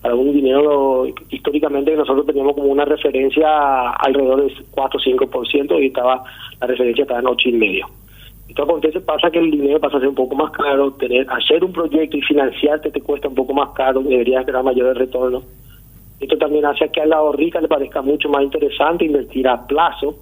Para 0.03 0.15
un 0.15 0.33
dinero 0.33 1.07
históricamente 1.31 1.97
nosotros 1.97 2.27
teníamos 2.27 2.55
como 2.55 2.69
una 2.69 2.85
referencia 2.85 3.91
alrededor 3.93 4.45
del 4.45 4.65
4 4.71 4.99
o 4.99 5.03
5% 5.03 5.83
y 5.83 5.87
estaba 5.87 6.25
la 6.61 6.67
referencia 6.67 7.03
estaba 7.03 7.21
en 7.21 7.27
8,5%. 7.27 7.87
Esto 8.49 8.63
acontece, 8.63 9.01
pasa 9.01 9.31
que 9.31 9.39
el 9.39 9.51
dinero 9.51 9.81
pasa 9.81 9.97
a 9.97 10.01
ser 10.01 10.09
un 10.09 10.15
poco 10.15 10.35
más 10.35 10.51
caro, 10.53 10.93
tener 10.93 11.27
hacer 11.29 11.65
un 11.65 11.73
proyecto 11.73 12.17
y 12.17 12.23
financiarte 12.23 12.91
te 12.91 13.01
cuesta 13.01 13.29
un 13.29 13.35
poco 13.35 13.53
más 13.53 13.71
caro, 13.71 14.01
deberías 14.03 14.41
esperar 14.41 14.63
mayores 14.63 14.97
retornos. 14.97 15.45
Esto 16.21 16.39
también 16.39 16.65
hace 16.65 16.89
que 16.89 17.03
a 17.03 17.07
la 17.07 17.21
rica 17.33 17.61
le 17.61 17.69
parezca 17.69 18.03
mucho 18.03 18.29
más 18.29 18.43
interesante 18.43 19.05
invertir 19.05 19.47
a 19.49 19.67
plazo, 19.67 20.17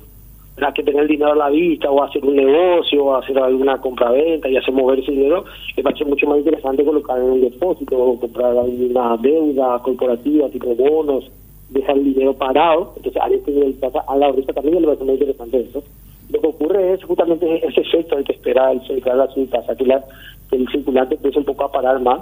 que 0.74 0.82
tener 0.82 1.02
el 1.02 1.08
dinero 1.08 1.32
a 1.32 1.36
la 1.36 1.50
vista 1.50 1.90
o 1.90 2.02
hacer 2.02 2.24
un 2.24 2.36
negocio 2.36 3.04
o 3.04 3.16
hacer 3.16 3.38
alguna 3.38 3.80
compra-venta 3.80 4.48
y 4.48 4.56
hacer 4.56 4.72
mover 4.72 5.00
ese 5.00 5.12
dinero, 5.12 5.44
le 5.76 5.82
parece 5.82 6.04
mucho 6.04 6.26
más 6.26 6.38
interesante 6.38 6.84
colocar 6.84 7.18
en 7.18 7.24
un 7.24 7.40
depósito 7.40 7.98
o 7.98 8.20
comprar 8.20 8.54
una 8.54 9.16
deuda 9.16 9.80
corporativa 9.82 10.48
tipo 10.48 10.74
bonos, 10.74 11.30
dejar 11.70 11.96
el 11.96 12.04
dinero 12.04 12.34
parado. 12.34 12.92
Entonces 12.96 13.20
a, 13.20 13.26
este, 13.28 13.88
a 14.06 14.16
la 14.16 14.32
rica 14.32 14.52
también 14.52 14.80
le 14.80 14.86
parece 14.86 15.04
muy 15.04 15.14
interesante 15.14 15.60
eso. 15.60 15.82
Lo 16.30 16.40
que 16.40 16.46
ocurre 16.46 16.92
es 16.94 17.04
justamente 17.04 17.66
ese 17.66 17.80
efecto 17.80 18.16
de 18.16 18.24
que 18.24 18.32
espera 18.32 18.72
el 18.72 18.80
central 18.86 19.20
a 19.20 19.28
su 19.28 19.46
tasa, 19.46 19.76
que, 19.76 19.84
que 19.84 20.56
el 20.56 20.68
circulante 20.68 21.16
empieza 21.16 21.38
un 21.38 21.44
poco 21.44 21.64
a 21.64 21.72
parar 21.72 22.00
más 22.00 22.20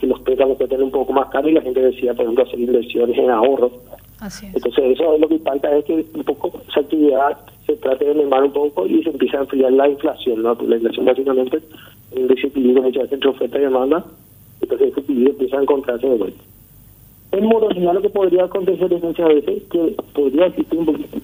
que 0.00 0.06
los 0.06 0.20
préstamos 0.20 0.56
pueden 0.56 0.82
un 0.82 0.90
poco 0.90 1.12
más 1.12 1.28
caros 1.30 1.50
y 1.50 1.54
la 1.54 1.62
gente 1.62 1.80
decía, 1.80 2.12
por 2.14 2.22
ejemplo, 2.22 2.44
hacer 2.44 2.58
inversiones 2.58 3.16
en 3.16 3.30
ahorros. 3.30 3.72
Entonces, 4.20 4.84
eso 4.84 5.14
es 5.14 5.20
lo 5.20 5.28
que 5.28 5.38
falta, 5.38 5.76
es 5.76 5.84
que 5.84 6.04
un 6.14 6.24
poco 6.24 6.60
esa 6.68 6.80
actividad 6.80 7.38
se 7.66 7.76
trate 7.76 8.04
de 8.04 8.14
mermar 8.14 8.44
un 8.44 8.52
poco 8.52 8.86
y 8.86 9.02
se 9.02 9.10
empieza 9.10 9.38
a 9.38 9.42
enfriar 9.42 9.72
la 9.72 9.88
inflación. 9.88 10.42
¿no? 10.42 10.56
La 10.66 10.76
inflación 10.76 11.06
básicamente 11.06 11.58
es 11.58 12.18
un 12.18 12.26
desequilibrio 12.26 12.82
veces 12.82 13.12
entre 13.12 13.30
oferta 13.30 13.58
y 13.58 13.62
demanda, 13.62 14.04
entonces 14.60 14.88
ese 14.88 15.00
equilibrio 15.00 15.30
empieza 15.30 15.58
a 15.58 15.62
encontrarse 15.62 16.08
de 16.08 16.16
vuelta. 16.16 16.42
En 17.30 17.44
morosidad 17.44 17.94
lo 17.94 18.02
que 18.02 18.10
podría 18.10 18.44
acontecer 18.44 18.92
es 18.92 19.02
muchas 19.02 19.28
veces 19.28 19.62
que 19.70 19.96
podría 20.14 20.46
existir 20.46 20.78
un 20.78 20.86
poquito 20.86 21.18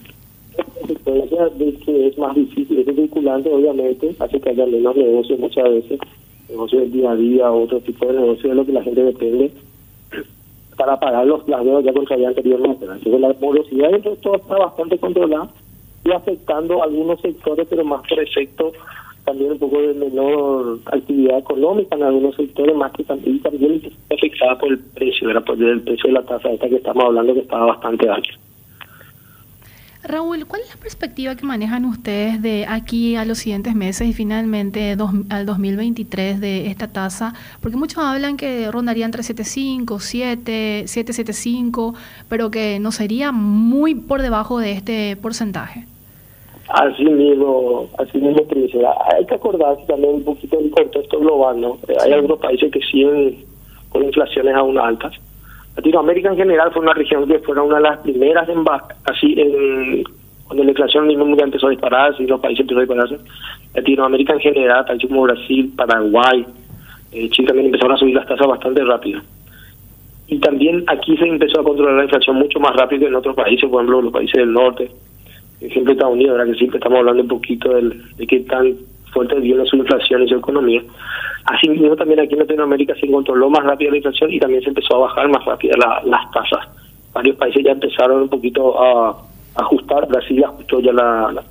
de 1.59 1.75
que 1.85 2.07
es 2.09 2.19
más 2.19 2.35
difícil, 2.35 2.79
ese 2.79 2.95
circulante 2.95 3.53
obviamente 3.53 4.15
hace 4.19 4.41
que 4.41 4.51
haya 4.51 4.67
menos 4.67 4.97
negocios 4.97 5.39
muchas 5.39 5.65
veces 5.65 5.99
negocio 6.49 6.81
del 6.81 6.93
día 6.93 7.11
a 7.11 7.17
día 7.17 7.53
otro 7.53 7.81
tipo 7.81 8.07
de 8.07 8.21
negocio 8.21 8.51
de 8.51 8.55
lo 8.55 8.67
que 8.67 8.73
la 8.73 8.83
gente 8.83 9.03
depende 9.03 9.51
para 10.77 10.99
pagar 10.99 11.27
los, 11.27 11.47
las 11.49 11.65
deudas 11.65 11.85
ya 11.85 11.93
contraídas 11.93 12.37
anteriormente. 12.37 12.85
Entonces 12.85 13.21
la 13.21 13.35
morosidad 13.41 13.91
de 13.91 14.17
todo 14.17 14.37
está 14.37 14.57
bastante 14.57 14.99
controlada 14.99 15.49
y 16.05 16.13
afectando 16.13 16.83
algunos 16.83 17.21
sectores, 17.21 17.67
pero 17.69 17.85
más 17.85 18.07
por 18.09 18.21
efecto 18.21 18.73
también 19.25 19.53
un 19.53 19.59
poco 19.59 19.81
de 19.81 19.95
menor 19.95 20.79
actividad 20.87 21.39
económica 21.39 21.97
en 21.97 22.03
algunos 22.03 22.37
sectores, 22.37 22.77
más 22.77 22.93
que 22.93 23.05
también, 23.05 23.41
también 23.41 23.81
afectada 24.13 24.59
por 24.59 24.69
el 24.71 24.79
precio, 24.79 25.31
era 25.31 25.41
por 25.41 25.61
el 25.63 25.81
precio 25.81 26.09
de 26.09 26.13
la 26.13 26.23
tasa 26.23 26.51
esta 26.51 26.69
que 26.69 26.77
estamos 26.77 27.05
hablando 27.05 27.33
que 27.33 27.41
estaba 27.41 27.67
bastante 27.67 28.09
alto. 28.09 28.29
Raúl, 30.07 30.47
¿cuál 30.47 30.61
es 30.61 30.69
la 30.69 30.81
perspectiva 30.81 31.35
que 31.35 31.47
manejan 31.47 31.87
ustedes 31.87 32.43
de 32.43 32.67
aquí 32.69 33.17
a 33.17 33.25
los 33.25 33.39
siguientes 33.39 33.75
meses 33.75 34.07
y 34.07 34.13
finalmente 34.13 34.97
al 35.31 35.47
2023 35.47 36.41
de 36.41 36.67
esta 36.67 36.89
tasa? 36.89 37.33
Porque 37.63 37.79
muchos 37.79 37.99
hablan 37.99 38.37
que 38.37 38.71
rondaría 38.71 39.07
entre 39.07 39.23
7,5, 39.23 39.99
7, 39.99 40.83
7,75, 40.85 41.95
pero 42.29 42.51
que 42.51 42.79
no 42.81 42.93
sería 42.93 43.33
muy 43.33 43.95
por 43.95 44.21
debajo 44.21 44.59
de 44.59 44.73
este 44.73 45.17
porcentaje. 45.17 45.87
Así 46.69 47.05
mismo, 47.05 47.89
así 47.99 48.19
mismo, 48.19 48.43
Hay 49.17 49.25
que 49.27 49.35
acordarse 49.35 49.85
también 49.87 50.17
un 50.17 50.25
poquito 50.25 50.59
del 50.59 50.71
contexto 50.71 51.19
global, 51.19 51.61
¿no? 51.61 51.79
Hay 52.03 52.13
algunos 52.13 52.39
países 52.41 52.71
que 52.71 52.81
siguen 52.81 53.45
con 53.89 54.05
inflaciones 54.05 54.55
aún 54.55 54.79
altas 54.79 55.15
Latinoamérica 55.77 56.31
en 56.31 56.37
general 56.37 56.71
fue 56.73 56.83
una 56.83 56.95
región 56.95 57.27
que 57.27 57.39
fue 57.41 57.61
una 57.61 57.77
de 57.77 57.83
las 57.83 57.99
primeras 57.99 58.49
en 58.49 58.65
así 59.05 59.35
en 59.37 60.05
cuando 60.45 60.63
la 60.63 60.71
inflación 60.71 61.07
mundial 61.07 61.49
empezó 61.49 61.67
a 61.67 61.71
dispararse 61.71 62.23
y 62.23 62.27
los 62.27 62.41
países 62.41 62.61
empezaron 62.61 63.01
a 63.01 63.07
dispararse. 63.07 63.31
Latinoamérica 63.75 64.35
en 64.35 64.41
general, 64.41 64.85
países 64.87 65.09
como 65.09 65.23
Brasil, 65.23 65.73
Paraguay, 65.75 66.47
eh, 67.13 67.29
Chile 67.31 67.49
también 67.49 67.67
empezaron 67.67 67.95
a 67.95 67.99
subir 67.99 68.15
las 68.15 68.27
tasas 68.27 68.47
bastante 68.47 68.85
rápido. 68.85 69.21
Y 70.27 70.39
también 70.39 70.85
aquí 70.87 71.17
se 71.17 71.27
empezó 71.27 71.61
a 71.61 71.65
controlar 71.65 71.97
la 71.97 72.05
inflación 72.05 72.37
mucho 72.37 72.61
más 72.61 72.75
rápido 72.77 73.01
que 73.01 73.07
en 73.07 73.15
otros 73.15 73.35
países, 73.35 73.69
por 73.69 73.81
ejemplo, 73.81 74.03
los 74.03 74.13
países 74.13 74.35
del 74.35 74.53
norte, 74.53 74.91
por 75.59 75.69
ejemplo 75.69 75.93
Estados 75.93 76.15
Unidos, 76.15 76.33
ahora 76.33 76.47
que 76.47 76.59
siempre 76.59 76.79
estamos 76.79 76.99
hablando 76.99 77.23
un 77.23 77.29
poquito 77.29 77.71
de 77.75 78.27
qué 78.27 78.41
tan 78.41 78.75
fuerte 79.15 79.41
viene 79.41 79.65
su 79.65 79.77
inflación 79.77 80.23
y 80.23 80.29
su 80.29 80.37
economía. 80.37 80.83
Así 81.47 81.69
mismo 81.69 81.97
también 81.97 82.21
aquí 82.21 82.35
en 82.35 82.41
Latinoamérica 82.41 82.95
se 82.97 83.11
controló 83.11 83.49
más 83.49 83.65
rápido 83.65 83.93
la 83.93 83.99
inflación 83.99 84.33
y 84.33 84.39
también 84.39 84.63
se 84.63 84.69
empezó 84.69 84.97
a 84.97 85.07
bajar 85.07 85.29
más 85.29 85.45
rápido 85.45 85.77
las 85.77 86.31
tasas. 86.33 86.69
Varios 87.15 87.37
países 87.37 87.65
ya 87.65 87.73
empezaron 87.73 88.23
un 88.23 88.29
poquito 88.29 88.79
a, 88.83 89.17
ajustar, 89.57 90.09
Brasil 90.09 90.43
ajustó 90.45 90.81
ya 90.81 90.93
la, 90.93 91.43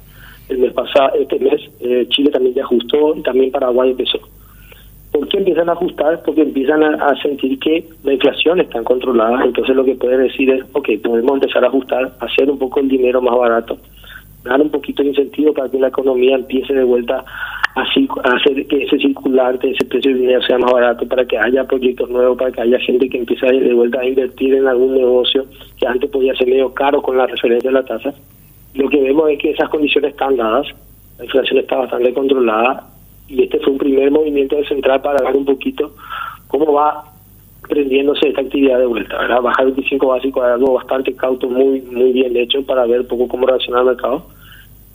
el 0.50 0.58
mes 0.58 0.74
pasado, 0.74 1.16
este 1.20 1.40
mes, 1.40 1.62
eh, 1.80 2.06
Chile 2.10 2.32
también 2.32 2.54
ya 2.54 2.64
ajustó 2.64 3.16
y 3.16 3.22
también 3.22 3.52
Paraguay 3.52 3.92
empezó. 3.92 4.20
¿Por 5.12 5.28
qué 5.28 5.38
empiezan 5.38 5.70
a 5.70 5.74
ajustar? 5.74 6.22
Porque 6.26 6.42
empiezan 6.42 6.84
a, 6.84 7.16
sentir 7.22 7.60
que 7.60 7.88
la 8.04 8.14
inflación 8.14 8.60
está 8.60 8.82
controlada, 8.84 9.46
entonces 9.46 9.76
lo 9.76 9.86
que 9.86 9.96
pueden 9.96 10.24
decir 10.24 10.50
es, 10.50 10.64
ok, 10.74 10.90
podemos 11.04 11.36
empezar 11.36 11.64
a 11.64 11.68
ajustar, 11.68 12.12
hacer 12.20 12.50
un 12.50 12.58
poco 12.58 12.80
el 12.80 12.90
dinero 12.90 13.22
más 13.22 13.38
barato, 13.38 13.78
dar 14.44 14.62
un 14.62 14.70
poquito 14.70 15.04
de 15.04 15.10
incentivo 15.10 15.54
para 15.54 15.70
que 15.70 15.80
la 15.80 15.88
economía 15.88 16.36
empiece 16.36 16.74
de 16.74 16.84
vuelta 16.84 17.24
así 17.76 18.08
hacer 18.24 18.68
que 18.68 18.84
ese 18.84 18.98
circulante, 18.98 19.72
ese 19.72 19.86
precio 19.86 20.12
del 20.12 20.22
dinero 20.22 20.42
sea 20.44 20.60
más 20.60 20.72
barato 20.72 21.08
para 21.08 21.26
que 21.26 21.38
haya 21.38 21.64
proyectos 21.64 22.10
nuevos, 22.10 22.38
para 22.38 22.52
que 22.52 22.62
haya 22.62 22.80
gente 22.80 23.10
que 23.10 23.18
empiece 23.18 23.46
de 23.48 23.74
vuelta 23.74 24.00
a 24.00 24.06
invertir 24.06 24.54
en 24.54 24.68
algún 24.68 24.94
negocio 24.94 25.46
que 25.78 25.88
antes 25.88 26.10
podía 26.10 26.36
ser 26.36 26.48
medio 26.48 26.74
caro 26.74 27.02
con 27.02 27.18
la 27.18 27.26
referencia 27.26 27.70
de 27.70 27.74
la 27.74 27.86
tasa. 27.86 28.14
Lo 28.76 28.90
que 28.90 29.02
vemos 29.02 29.30
es 29.30 29.40
que 29.40 29.52
esas 29.52 29.70
condiciones 29.70 30.12
están 30.12 30.36
dadas, 30.36 30.68
la 31.18 31.26
inflación 31.26 31.60
está 31.60 31.78
bastante 31.78 32.14
controlada 32.14 32.88
y 33.28 33.44
este 33.44 33.60
fue 33.60 33.74
un 33.74 33.80
primer 33.80 34.12
movimiento 34.12 34.56
de 34.56 34.68
central 34.68 35.02
para 35.02 35.24
ver 35.24 35.36
un 35.36 35.46
poquito 35.46 35.96
cómo 36.48 36.74
va 36.74 37.06
prendiéndose 37.68 38.28
esta 38.28 38.42
actividad 38.42 38.78
de 38.78 38.86
vuelta, 38.86 39.18
¿verdad? 39.18 39.42
Bajar 39.42 39.66
25 39.66 40.08
básico 40.08 40.46
es 40.46 40.52
algo 40.52 40.74
bastante 40.74 41.16
cauto, 41.16 41.50
muy 41.50 41.82
muy 41.82 42.12
bien 42.12 42.36
hecho 42.36 42.64
para 42.64 42.86
ver 42.86 43.02
un 43.02 43.08
poco 43.08 43.28
cómo 43.28 43.48
reacciona 43.48 43.80
el 43.80 43.86
mercado. 43.86 44.26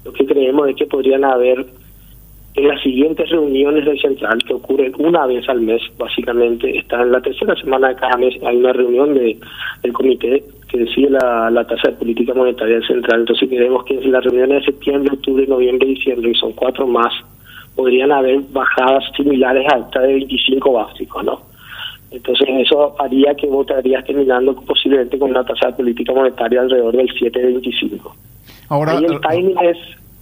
Lo 0.04 0.12
que 0.12 0.26
creemos 0.26 0.68
es 0.68 0.76
que 0.76 0.86
podrían 0.86 1.24
haber 1.24 1.66
en 2.58 2.68
las 2.68 2.80
siguientes 2.82 3.30
reuniones 3.30 3.84
del 3.84 4.00
central, 4.00 4.42
que 4.44 4.54
ocurren 4.54 4.92
una 4.98 5.26
vez 5.26 5.48
al 5.48 5.60
mes, 5.60 5.80
básicamente, 5.96 6.76
está 6.76 7.02
en 7.02 7.12
la 7.12 7.20
tercera 7.20 7.54
semana 7.54 7.90
de 7.90 7.94
cada 7.96 8.16
mes, 8.16 8.34
hay 8.44 8.56
una 8.56 8.72
reunión 8.72 9.14
de, 9.14 9.38
del 9.82 9.92
comité 9.92 10.42
que 10.68 10.78
decide 10.78 11.10
la, 11.10 11.50
la 11.50 11.64
tasa 11.64 11.90
de 11.90 11.96
política 11.96 12.34
monetaria 12.34 12.74
del 12.74 12.86
central. 12.86 13.20
Entonces, 13.20 13.48
queremos 13.48 13.84
que 13.84 13.94
en 13.94 14.10
las 14.10 14.24
reuniones 14.24 14.60
de 14.60 14.72
septiembre, 14.72 15.14
octubre, 15.14 15.46
noviembre 15.46 15.88
y 15.88 15.94
diciembre, 15.94 16.32
que 16.32 16.38
son 16.38 16.52
cuatro 16.52 16.86
más, 16.86 17.12
podrían 17.76 18.10
haber 18.10 18.40
bajadas 18.50 19.04
similares 19.16 19.64
a 19.72 19.78
esta 19.78 20.00
de 20.00 20.14
25 20.14 20.72
básicos, 20.72 21.24
¿no? 21.24 21.40
Entonces, 22.10 22.48
eso 22.58 22.96
haría 22.98 23.34
que 23.34 23.46
votarías 23.46 24.04
terminando 24.04 24.54
posiblemente 24.54 25.18
con 25.18 25.30
una 25.30 25.44
tasa 25.44 25.68
de 25.68 25.74
política 25.74 26.12
monetaria 26.12 26.62
alrededor 26.62 26.96
del 26.96 27.08
7,25. 27.08 28.27
Ahora, 28.68 28.98
el 28.98 29.04
eh, 29.04 29.20
timing 29.28 29.56
es 29.62 29.76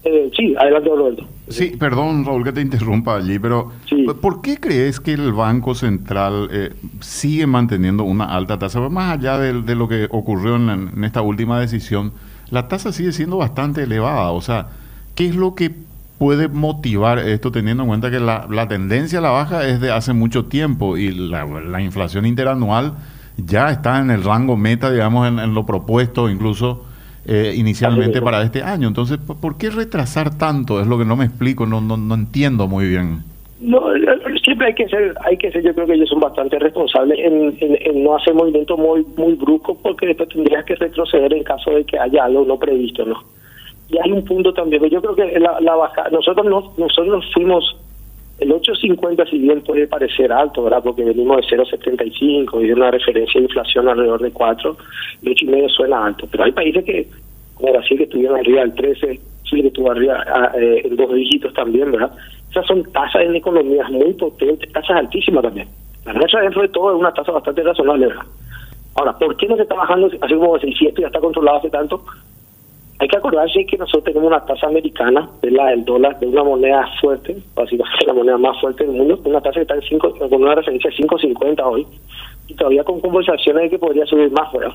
eh, 0.07 0.30
sí, 0.36 0.55
adelante, 0.57 0.88
Roberto. 0.88 1.26
Sí, 1.49 1.74
perdón, 1.76 2.24
Raúl, 2.24 2.44
que 2.44 2.53
te 2.53 2.61
interrumpa 2.61 3.16
allí, 3.16 3.40
pero 3.40 3.72
¿por 4.20 4.40
qué 4.40 4.57
crees 4.59 5.01
que 5.01 5.12
el 5.12 5.32
Banco 5.32 5.74
Central 5.74 6.49
eh, 6.53 6.72
sigue 7.01 7.49
manteniendo 7.49 8.05
una 8.05 8.26
alta 8.26 8.57
tasa? 8.57 8.78
Más 8.88 9.18
allá 9.18 9.36
de, 9.38 9.74
lo 9.74 9.88
que 9.88 10.07
ocurrió 10.11 10.55
en, 10.55 11.03
esta 11.03 11.22
última 11.22 11.59
decisión, 11.59 12.12
la 12.51 12.68
tasa 12.68 12.92
sigue 12.92 13.11
siendo 13.11 13.38
bastante 13.38 13.82
elevada. 13.82 14.30
O 14.30 14.40
sea, 14.40 14.68
¿qué 15.16 15.26
es 15.26 15.34
lo 15.34 15.57
que 15.57 15.72
puede 16.18 16.47
motivar 16.47 17.18
esto 17.18 17.51
teniendo 17.51 17.82
en 17.82 17.88
cuenta 17.88 18.09
que 18.09 18.20
la, 18.20 18.68
tendencia 18.68 19.18
a 19.18 19.22
la 19.22 19.30
baja 19.30 19.66
es 19.66 19.80
de 19.80 19.90
hace 19.90 20.12
mucho 20.12 20.44
tiempo 20.44 20.97
y 20.97 21.11
la, 21.11 21.80
inflación 21.80 22.26
interanual 22.26 22.94
ya 23.38 23.70
está 23.70 23.99
en 23.99 24.11
el 24.11 24.22
rango 24.22 24.57
meta, 24.57 24.92
digamos, 24.92 25.26
en 25.26 25.53
lo 25.53 25.66
propuesto, 25.66 26.30
incluso 26.30 26.84
eh, 27.27 27.55
inicialmente 27.57 28.22
para 28.22 28.43
este 28.43 28.62
año. 28.62 28.89
Entonces, 28.89 29.18
¿por 29.18 29.59
qué 29.59 29.70
retrasar 29.70 30.39
tanto? 30.39 30.81
Es 30.81 30.87
lo 30.87 30.97
que 30.97 31.05
no 31.05 31.16
me 31.16 31.24
explico, 31.24 31.66
no, 31.66 31.81
no, 31.81 31.97
no 31.97 32.14
entiendo 32.14 32.68
muy 32.68 32.89
bien. 32.89 33.24
No, 33.59 33.81
siempre 34.45 34.68
hay 34.68 34.74
que 34.74 34.87
ser, 34.89 35.14
hay 35.24 35.37
que 35.39 35.51
ser, 35.51 35.64
yo 35.64 35.74
creo 35.74 35.87
que 35.87 35.95
ellos 35.95 36.09
son 36.11 36.20
bastante 36.20 36.59
responsables 36.59 37.18
en, 37.18 38.05
no 38.05 38.14
hacer 38.14 38.35
movimientos 38.35 38.79
muy 38.79 39.05
muy 39.16 39.35
bruscos 39.35 39.79
porque 39.83 40.07
después 40.07 40.29
tendrías 40.29 40.64
que 40.66 40.74
retroceder 40.77 41.33
en 41.33 41.43
caso 41.43 41.70
de 41.70 41.85
que 41.85 41.99
haya 41.99 42.24
algo 42.24 42.45
no 42.45 42.59
previsto, 42.59 43.05
¿no? 43.05 43.16
Y 43.89 43.99
hay 43.99 44.12
un 44.12 44.24
punto 44.24 44.53
también, 44.53 44.85
yo 44.91 45.01
creo 45.01 45.14
que 45.14 45.41
la, 45.41 45.59
la 45.61 45.74
baja, 45.74 46.09
nosotros 46.11 46.45
no, 46.47 46.74
nosotros 46.77 47.24
fuimos 47.33 47.77
el 48.39 48.51
8.50 48.51 49.30
si 49.30 49.39
bien 49.39 49.62
puede 49.62 49.87
parecer 49.87 50.30
alto, 50.30 50.62
¿verdad? 50.62 50.82
Porque 50.84 51.05
venimos 51.05 51.39
de 51.39 51.57
0.75 51.57 52.62
y 52.62 52.66
de 52.66 52.74
una 52.74 52.91
referencia 52.91 53.41
de 53.41 53.47
inflación 53.47 53.89
alrededor 53.89 54.20
de 54.20 54.30
4, 54.30 54.76
el 55.22 55.34
8.5 55.34 55.70
suena 55.70 56.07
alto, 56.07 56.28
pero 56.30 56.45
hay 56.45 56.53
países 56.53 56.84
que, 56.84 57.09
como 57.55 57.72
Brasil, 57.72 57.97
que 57.97 58.05
estuvieron 58.05 58.39
arriba 58.39 58.61
del 58.61 58.74
13, 58.74 59.20
Chile 59.45 59.62
que 59.62 59.68
estuvo 59.68 59.91
arriba 59.91 60.22
ah, 60.26 60.53
eh, 60.59 60.82
en 60.84 60.97
dos 60.97 61.14
dígitos 61.14 61.55
también, 61.55 61.91
¿verdad? 61.91 62.12
Esas 62.51 62.66
son 62.66 62.82
tasas 62.93 63.22
en 63.22 63.37
economías 63.37 63.91
muy 63.91 64.12
potentes, 64.14 64.70
tasas 64.72 64.99
altísimas 64.99 65.43
también. 65.43 65.68
La 66.05 66.12
nuestra 66.12 66.43
dentro 66.43 66.62
de 66.62 66.68
todo 66.68 66.95
es 66.95 67.01
una 67.01 67.12
tasa 67.12 67.32
bastante 67.32 67.62
razonable, 67.62 68.07
¿verdad? 68.09 68.24
Ahora, 68.97 69.12
¿por 69.18 69.37
qué 69.37 69.47
no 69.47 69.57
se 69.57 69.62
está 69.62 69.74
bajando 69.74 70.07
así 70.07 70.34
como 70.34 70.59
600 70.59 70.99
y 70.99 71.03
ya 71.03 71.07
está 71.07 71.20
controlado 71.20 71.59
hace 71.59 71.70
tanto? 71.70 72.03
Hay 72.99 73.09
que 73.09 73.16
acordarse 73.16 73.66
que 73.66 73.76
nosotros 73.76 74.05
tenemos 74.05 74.28
una 74.28 74.44
tasa 74.44 74.68
americana, 74.68 75.28
de 75.42 75.51
la 75.51 75.66
del 75.66 75.84
dólar, 75.84 76.18
de 76.18 76.26
una 76.26 76.42
moneda 76.42 76.88
fuerte, 77.01 77.36
básicamente 77.55 78.07
la 78.07 78.14
moneda 78.14 78.38
más 78.38 78.59
fuerte 78.59 78.84
del 78.84 78.97
mundo, 78.97 79.20
una 79.24 79.40
tasa 79.40 79.57
que 79.57 79.62
está 79.62 79.74
en 79.74 79.82
5, 79.82 80.14
con 80.18 80.42
una 80.42 80.55
referencia 80.55 80.90
de 80.90 80.97
5.50 80.97 81.62
hoy, 81.64 81.86
y 82.49 82.55
todavía 82.55 82.84
con 82.84 83.01
conversaciones 83.01 83.64
de 83.64 83.70
que 83.70 83.78
podría 83.78 84.07
subir 84.07 84.30
más, 84.30 84.51
fuera. 84.51 84.74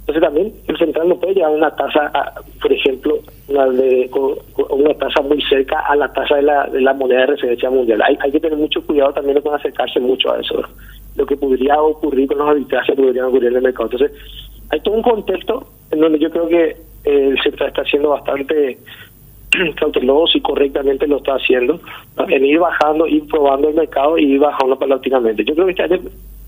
Entonces 0.00 0.22
también 0.22 0.54
el 0.66 0.78
central 0.78 1.06
no 1.06 1.16
puede 1.16 1.34
llevar 1.34 1.52
una 1.52 1.70
tasa, 1.76 2.10
por 2.62 2.72
ejemplo, 2.72 3.18
una, 3.48 3.66
de, 3.66 4.10
una 4.70 4.94
tasa 4.94 5.20
muy 5.20 5.42
cerca 5.42 5.80
a 5.80 5.94
la 5.96 6.10
tasa 6.10 6.36
de 6.36 6.42
la, 6.42 6.66
de 6.66 6.80
la 6.80 6.94
moneda 6.94 7.20
de 7.20 7.26
referencia 7.26 7.68
mundial. 7.68 8.00
Hay, 8.00 8.16
hay 8.20 8.32
que 8.32 8.40
tener 8.40 8.56
mucho 8.56 8.80
cuidado 8.86 9.12
también 9.12 9.38
con 9.42 9.54
acercarse 9.54 10.00
mucho 10.00 10.32
a 10.32 10.40
eso. 10.40 10.62
Lo 11.14 11.26
que 11.26 11.36
podría 11.36 11.78
ocurrir 11.82 12.26
con 12.26 12.38
los 12.38 12.48
arbitrajes 12.48 12.96
podrían 12.96 13.26
ocurrir 13.26 13.50
en 13.50 13.56
el 13.56 13.62
mercado. 13.62 13.90
Entonces, 13.92 14.18
hay 14.70 14.80
todo 14.80 14.94
un 14.94 15.02
contexto 15.02 15.66
en 15.90 16.00
donde 16.00 16.18
yo 16.18 16.30
creo 16.30 16.48
que 16.48 16.87
el 17.04 17.40
central 17.42 17.68
está 17.68 17.84
siendo 17.84 18.10
bastante 18.10 18.78
cauteloso 19.76 20.38
y 20.38 20.40
correctamente 20.40 21.06
lo 21.06 21.18
está 21.18 21.34
haciendo, 21.34 21.80
en 22.28 22.44
ir 22.44 22.58
bajando, 22.58 23.06
ir 23.06 23.26
probando 23.26 23.68
el 23.68 23.74
mercado 23.74 24.18
y 24.18 24.24
ir 24.32 24.40
bajando 24.40 24.78
paulatinamente. 24.78 25.44
Yo 25.44 25.54
creo 25.54 25.66
que 25.66 25.72
este 25.72 25.82
año 25.84 26.00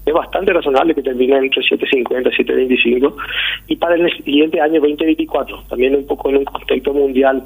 es 0.06 0.14
bastante 0.14 0.52
razonable 0.52 0.94
que 0.94 1.02
termine 1.02 1.36
entre 1.36 1.62
7.50 1.62 2.32
y 2.32 2.44
7.25 2.44 3.14
y 3.68 3.76
para 3.76 3.94
el 3.94 4.10
siguiente 4.24 4.60
año 4.60 4.80
2024 4.80 5.64
también 5.68 5.94
un 5.94 6.06
poco 6.06 6.30
en 6.30 6.38
un 6.38 6.44
contexto 6.44 6.94
mundial 6.94 7.44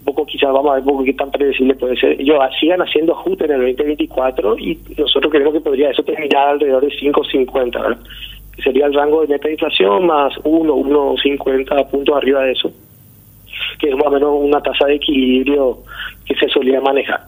un 0.00 0.04
poco 0.04 0.26
quizás 0.26 0.52
vamos 0.52 0.70
a 0.70 0.74
ver 0.74 0.82
un 0.82 0.88
poco 0.90 1.04
qué 1.04 1.14
tan 1.14 1.30
predecible 1.30 1.74
puede 1.76 1.96
ser 1.96 2.20
ellos 2.20 2.38
sigan 2.60 2.82
haciendo 2.82 3.14
ajustes 3.14 3.48
en 3.48 3.62
el 3.62 3.76
2024 3.76 4.58
y 4.58 4.78
nosotros 4.98 5.32
creemos 5.32 5.54
que 5.54 5.60
podría 5.60 5.90
eso 5.90 6.02
terminar 6.02 6.48
alrededor 6.48 6.82
de 6.82 6.88
5.50 6.88 7.98
que 7.98 8.37
sería 8.62 8.86
el 8.86 8.94
rango 8.94 9.22
de 9.22 9.28
meta 9.28 9.48
de 9.48 9.54
inflación 9.54 10.06
más 10.06 10.34
1, 10.44 10.74
1.50 10.74 11.90
puntos 11.90 12.16
arriba 12.16 12.42
de 12.42 12.52
eso 12.52 12.70
que 13.78 13.88
es 13.88 13.96
más 13.96 14.06
o 14.06 14.10
menos 14.10 14.30
una 14.40 14.60
tasa 14.60 14.86
de 14.86 14.96
equilibrio 14.96 15.78
que 16.24 16.34
se 16.34 16.48
solía 16.48 16.80
manejar 16.80 17.20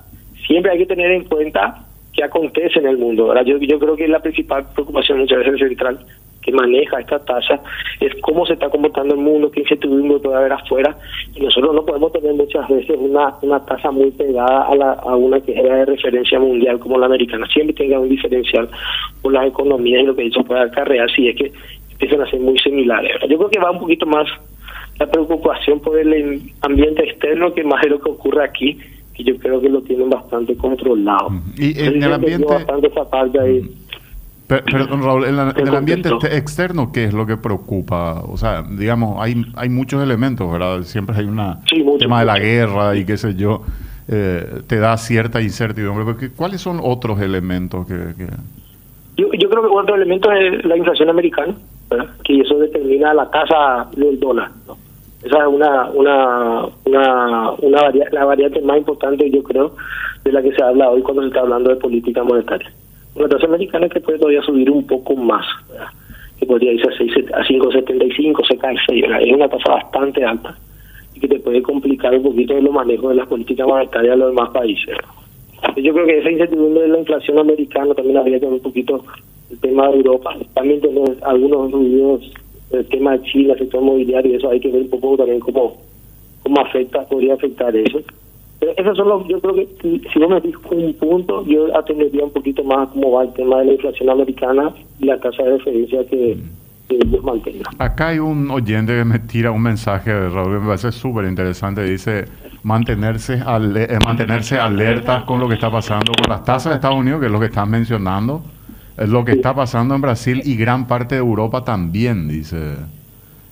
siempre 0.46 0.72
hay 0.72 0.78
que 0.78 0.86
tener 0.86 1.10
en 1.12 1.24
cuenta 1.24 1.86
qué 2.12 2.24
acontece 2.24 2.80
en 2.80 2.86
el 2.86 2.98
mundo. 2.98 3.26
Ahora 3.26 3.42
Yo, 3.44 3.58
yo 3.58 3.78
creo 3.78 3.96
que 3.96 4.08
la 4.08 4.18
principal 4.18 4.66
preocupación 4.74 5.20
muchas 5.20 5.38
veces 5.38 5.60
central 5.60 6.00
que 6.42 6.52
maneja 6.52 7.00
esta 7.00 7.18
tasa 7.24 7.60
es 8.00 8.14
cómo 8.22 8.46
se 8.46 8.54
está 8.54 8.68
comportando 8.70 9.14
el 9.14 9.20
mundo, 9.20 9.50
qué 9.50 9.60
incertidumbre 9.60 10.18
puede 10.18 10.36
haber 10.36 10.52
afuera. 10.52 10.96
Y 11.34 11.40
nosotros 11.40 11.74
no 11.74 11.84
podemos 11.84 12.12
tener 12.12 12.34
muchas 12.34 12.68
veces 12.68 12.96
una, 12.98 13.34
una 13.42 13.64
tasa 13.64 13.90
muy 13.90 14.10
pegada 14.10 14.66
a, 14.66 14.74
la, 14.74 14.92
a 14.92 15.16
una 15.16 15.40
que 15.40 15.52
era 15.52 15.76
de 15.76 15.84
referencia 15.86 16.38
mundial 16.38 16.78
como 16.78 16.98
la 16.98 17.06
americana. 17.06 17.46
Siempre 17.52 17.74
tenga 17.74 18.00
un 18.00 18.08
diferencial 18.08 18.68
por 19.22 19.32
las 19.32 19.46
economías 19.46 20.02
y 20.02 20.06
lo 20.06 20.14
que 20.14 20.26
eso 20.26 20.42
puede 20.44 20.62
acarrear 20.62 21.10
si 21.10 21.28
es 21.28 21.36
que 21.36 21.52
empiezan 21.92 22.22
a 22.22 22.30
ser 22.30 22.40
muy 22.40 22.58
similares. 22.58 23.12
Yo 23.28 23.36
creo 23.36 23.50
que 23.50 23.58
va 23.58 23.70
un 23.70 23.80
poquito 23.80 24.06
más 24.06 24.26
la 24.98 25.06
preocupación 25.06 25.80
por 25.80 25.98
el 25.98 26.42
ambiente 26.62 27.04
externo 27.04 27.52
que 27.52 27.64
más 27.64 27.82
de 27.82 27.90
lo 27.90 28.00
que 28.00 28.10
ocurre 28.10 28.44
aquí 28.44 28.78
y 29.16 29.24
yo 29.24 29.36
creo 29.36 29.60
que 29.60 29.68
lo 29.68 29.82
tienen 29.82 30.08
bastante 30.08 30.56
controlado. 30.56 31.28
Y 31.56 31.78
en 31.78 32.02
el 32.02 32.12
ambiente... 32.12 32.46
Perdón, 34.50 35.02
Raúl, 35.04 35.24
en, 35.26 35.38
el 35.38 35.76
ambiente 35.76 36.08
externo, 36.32 36.90
¿qué 36.92 37.04
es 37.04 37.14
lo 37.14 37.24
que 37.24 37.36
preocupa? 37.36 38.20
O 38.22 38.36
sea, 38.36 38.62
digamos, 38.62 39.18
hay 39.20 39.44
hay 39.54 39.68
muchos 39.68 40.02
elementos, 40.02 40.50
¿verdad? 40.50 40.82
Siempre 40.82 41.14
hay 41.16 41.26
un 41.26 41.38
tema 41.98 42.18
de 42.20 42.26
la 42.26 42.38
guerra 42.38 42.96
y 42.96 43.04
qué 43.04 43.16
sé 43.16 43.36
yo, 43.36 43.62
eh, 44.08 44.62
te 44.66 44.80
da 44.80 44.96
cierta 44.96 45.40
incertidumbre. 45.40 46.30
¿Cuáles 46.34 46.60
son 46.60 46.80
otros 46.82 47.20
elementos 47.20 47.86
que...? 47.86 47.94
Yo, 49.16 49.28
yo 49.38 49.50
creo 49.50 49.62
que 49.62 49.68
otro 49.68 49.94
elemento 49.94 50.32
es 50.32 50.64
la 50.64 50.76
inflación 50.76 51.10
americana, 51.10 51.54
que 52.24 52.40
eso 52.40 52.58
determina 52.58 53.14
la 53.14 53.30
tasa 53.30 53.88
del 53.96 54.18
dólar. 54.18 54.50
¿no? 54.66 54.76
Esa 55.22 55.38
es 55.38 55.46
una, 55.46 55.90
una, 55.90 56.66
una, 56.86 57.50
una 57.52 57.90
la 58.10 58.24
variante 58.24 58.60
más 58.62 58.78
importante, 58.78 59.30
yo 59.30 59.44
creo, 59.44 59.76
de 60.24 60.32
la 60.32 60.42
que 60.42 60.52
se 60.52 60.62
habla 60.62 60.90
hoy 60.90 61.02
cuando 61.02 61.22
se 61.22 61.28
está 61.28 61.40
hablando 61.40 61.70
de 61.70 61.76
política 61.76 62.24
monetaria. 62.24 62.72
Una 63.20 63.28
tasa 63.28 63.48
americana 63.48 63.86
que 63.86 64.00
puede 64.00 64.18
todavía 64.18 64.40
subir 64.40 64.70
un 64.70 64.86
poco 64.86 65.14
más, 65.14 65.44
que 66.38 66.46
podría 66.46 66.72
irse 66.72 66.88
a, 66.88 66.96
6, 66.96 67.12
a 67.34 67.44
5,75, 67.44 68.48
se 68.48 68.56
cae 68.56 68.74
6, 68.88 69.04
es 69.20 69.34
una 69.34 69.46
tasa 69.46 69.72
bastante 69.72 70.24
alta 70.24 70.56
y 71.14 71.20
que 71.20 71.28
te 71.28 71.38
puede 71.38 71.60
complicar 71.60 72.14
un 72.14 72.22
poquito 72.22 72.58
los 72.58 72.72
manejos 72.72 73.10
de 73.10 73.16
las 73.16 73.28
políticas 73.28 73.66
monetarias 73.66 74.14
de 74.14 74.16
los 74.16 74.30
demás 74.30 74.48
países. 74.54 74.96
Yo 75.76 75.92
creo 75.92 76.06
que 76.06 76.18
esa 76.18 76.30
incertidumbre 76.30 76.80
de 76.80 76.88
la 76.88 76.98
inflación 77.00 77.38
americana 77.38 77.92
también 77.92 78.16
habría 78.16 78.40
que 78.40 78.46
ver 78.46 78.54
un 78.54 78.62
poquito 78.62 79.04
el 79.50 79.60
tema 79.60 79.90
de 79.90 79.96
Europa. 79.96 80.34
También 80.54 80.80
tenemos 80.80 81.10
algunos 81.22 81.70
ruidos 81.72 82.32
el 82.70 82.86
tema 82.86 83.18
de 83.18 83.22
Chile, 83.24 83.52
el 83.52 83.58
sector 83.58 83.82
mobiliario, 83.82 84.34
eso 84.34 84.48
hay 84.48 84.60
que 84.60 84.70
ver 84.70 84.80
un 84.80 84.88
poco 84.88 85.18
también 85.18 85.40
cómo, 85.40 85.76
cómo 86.42 86.60
afecta, 86.62 87.06
podría 87.06 87.34
afectar 87.34 87.76
eso. 87.76 88.00
Pero 88.60 88.72
esos 88.76 88.96
son 88.96 89.08
los, 89.08 89.26
yo 89.26 89.40
creo 89.40 89.54
que 89.54 89.68
si 89.80 90.18
vos 90.18 90.28
me 90.28 90.40
dices 90.40 90.60
un 90.70 90.92
punto, 90.94 91.44
yo 91.46 91.76
atendería 91.76 92.24
un 92.24 92.30
poquito 92.30 92.62
más 92.62 92.88
cómo 92.90 93.12
va 93.12 93.24
el 93.24 93.32
tema 93.32 93.58
de 93.60 93.66
la 93.66 93.72
inflación 93.72 94.10
americana 94.10 94.72
y 94.98 95.06
la 95.06 95.18
tasa 95.18 95.42
de 95.42 95.58
referencia 95.58 96.06
que, 96.06 96.38
ellos 96.90 97.22
mantengan. 97.22 97.72
Acá 97.78 98.08
hay 98.08 98.18
un 98.18 98.50
oyente 98.50 98.92
que 98.92 99.04
me 99.04 99.20
tira 99.20 99.52
un 99.52 99.62
mensaje, 99.62 100.28
Raúl, 100.28 100.58
me 100.58 100.66
parece 100.66 100.90
súper 100.90 101.24
interesante, 101.24 101.84
dice 101.84 102.24
mantenerse, 102.64 103.34
eh, 103.34 103.98
mantenerse 104.04 104.58
alertas 104.58 105.22
con 105.22 105.38
lo 105.38 105.46
que 105.46 105.54
está 105.54 105.70
pasando 105.70 106.12
con 106.20 106.28
las 106.28 106.44
tasas 106.44 106.72
de 106.72 106.74
Estados 106.74 106.98
Unidos, 106.98 107.20
que 107.20 107.26
es 107.26 107.32
lo 107.32 107.38
que 107.38 107.46
están 107.46 107.70
mencionando 107.70 108.42
es 109.00 109.08
lo 109.08 109.24
que 109.24 109.32
está 109.32 109.54
pasando 109.54 109.94
en 109.94 110.02
Brasil 110.02 110.42
y 110.44 110.56
gran 110.56 110.86
parte 110.86 111.14
de 111.14 111.20
Europa 111.20 111.64
también, 111.64 112.28
dice. 112.28 112.76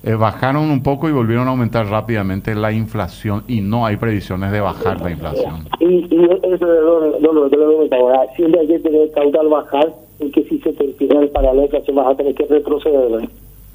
Eh, 0.01 0.13
bajaron 0.13 0.71
un 0.71 0.81
poco 0.81 1.09
y 1.09 1.11
volvieron 1.11 1.47
a 1.47 1.51
aumentar 1.51 1.85
rápidamente 1.87 2.55
la 2.55 2.71
inflación 2.71 3.43
y 3.49 3.59
no 3.59 3.85
hay 3.85 3.97
previsiones 3.97 4.51
de 4.51 4.61
bajar 4.61 5.01
la 5.01 5.11
inflación. 5.11 5.67
Y, 5.79 6.07
y 6.09 6.23
eso 6.23 6.65
no, 6.65 7.19
no, 7.19 7.33
no, 7.33 7.49
no, 7.49 8.25
siempre 8.35 8.61
hay 8.61 8.67
que 8.67 8.79
tener 8.79 9.11
caudal 9.11 9.49
bajar 9.49 9.93
porque 10.17 10.43
si 10.43 10.59
se 10.59 10.73
te 10.73 10.85
empieza 10.85 11.19
el 11.19 11.29
parar 11.29 11.55
la 11.55 11.63
inflación 11.63 11.95
vas 11.97 12.07
a 12.07 12.15
tener 12.15 12.33
que 12.33 12.45
retroceder. 12.45 13.29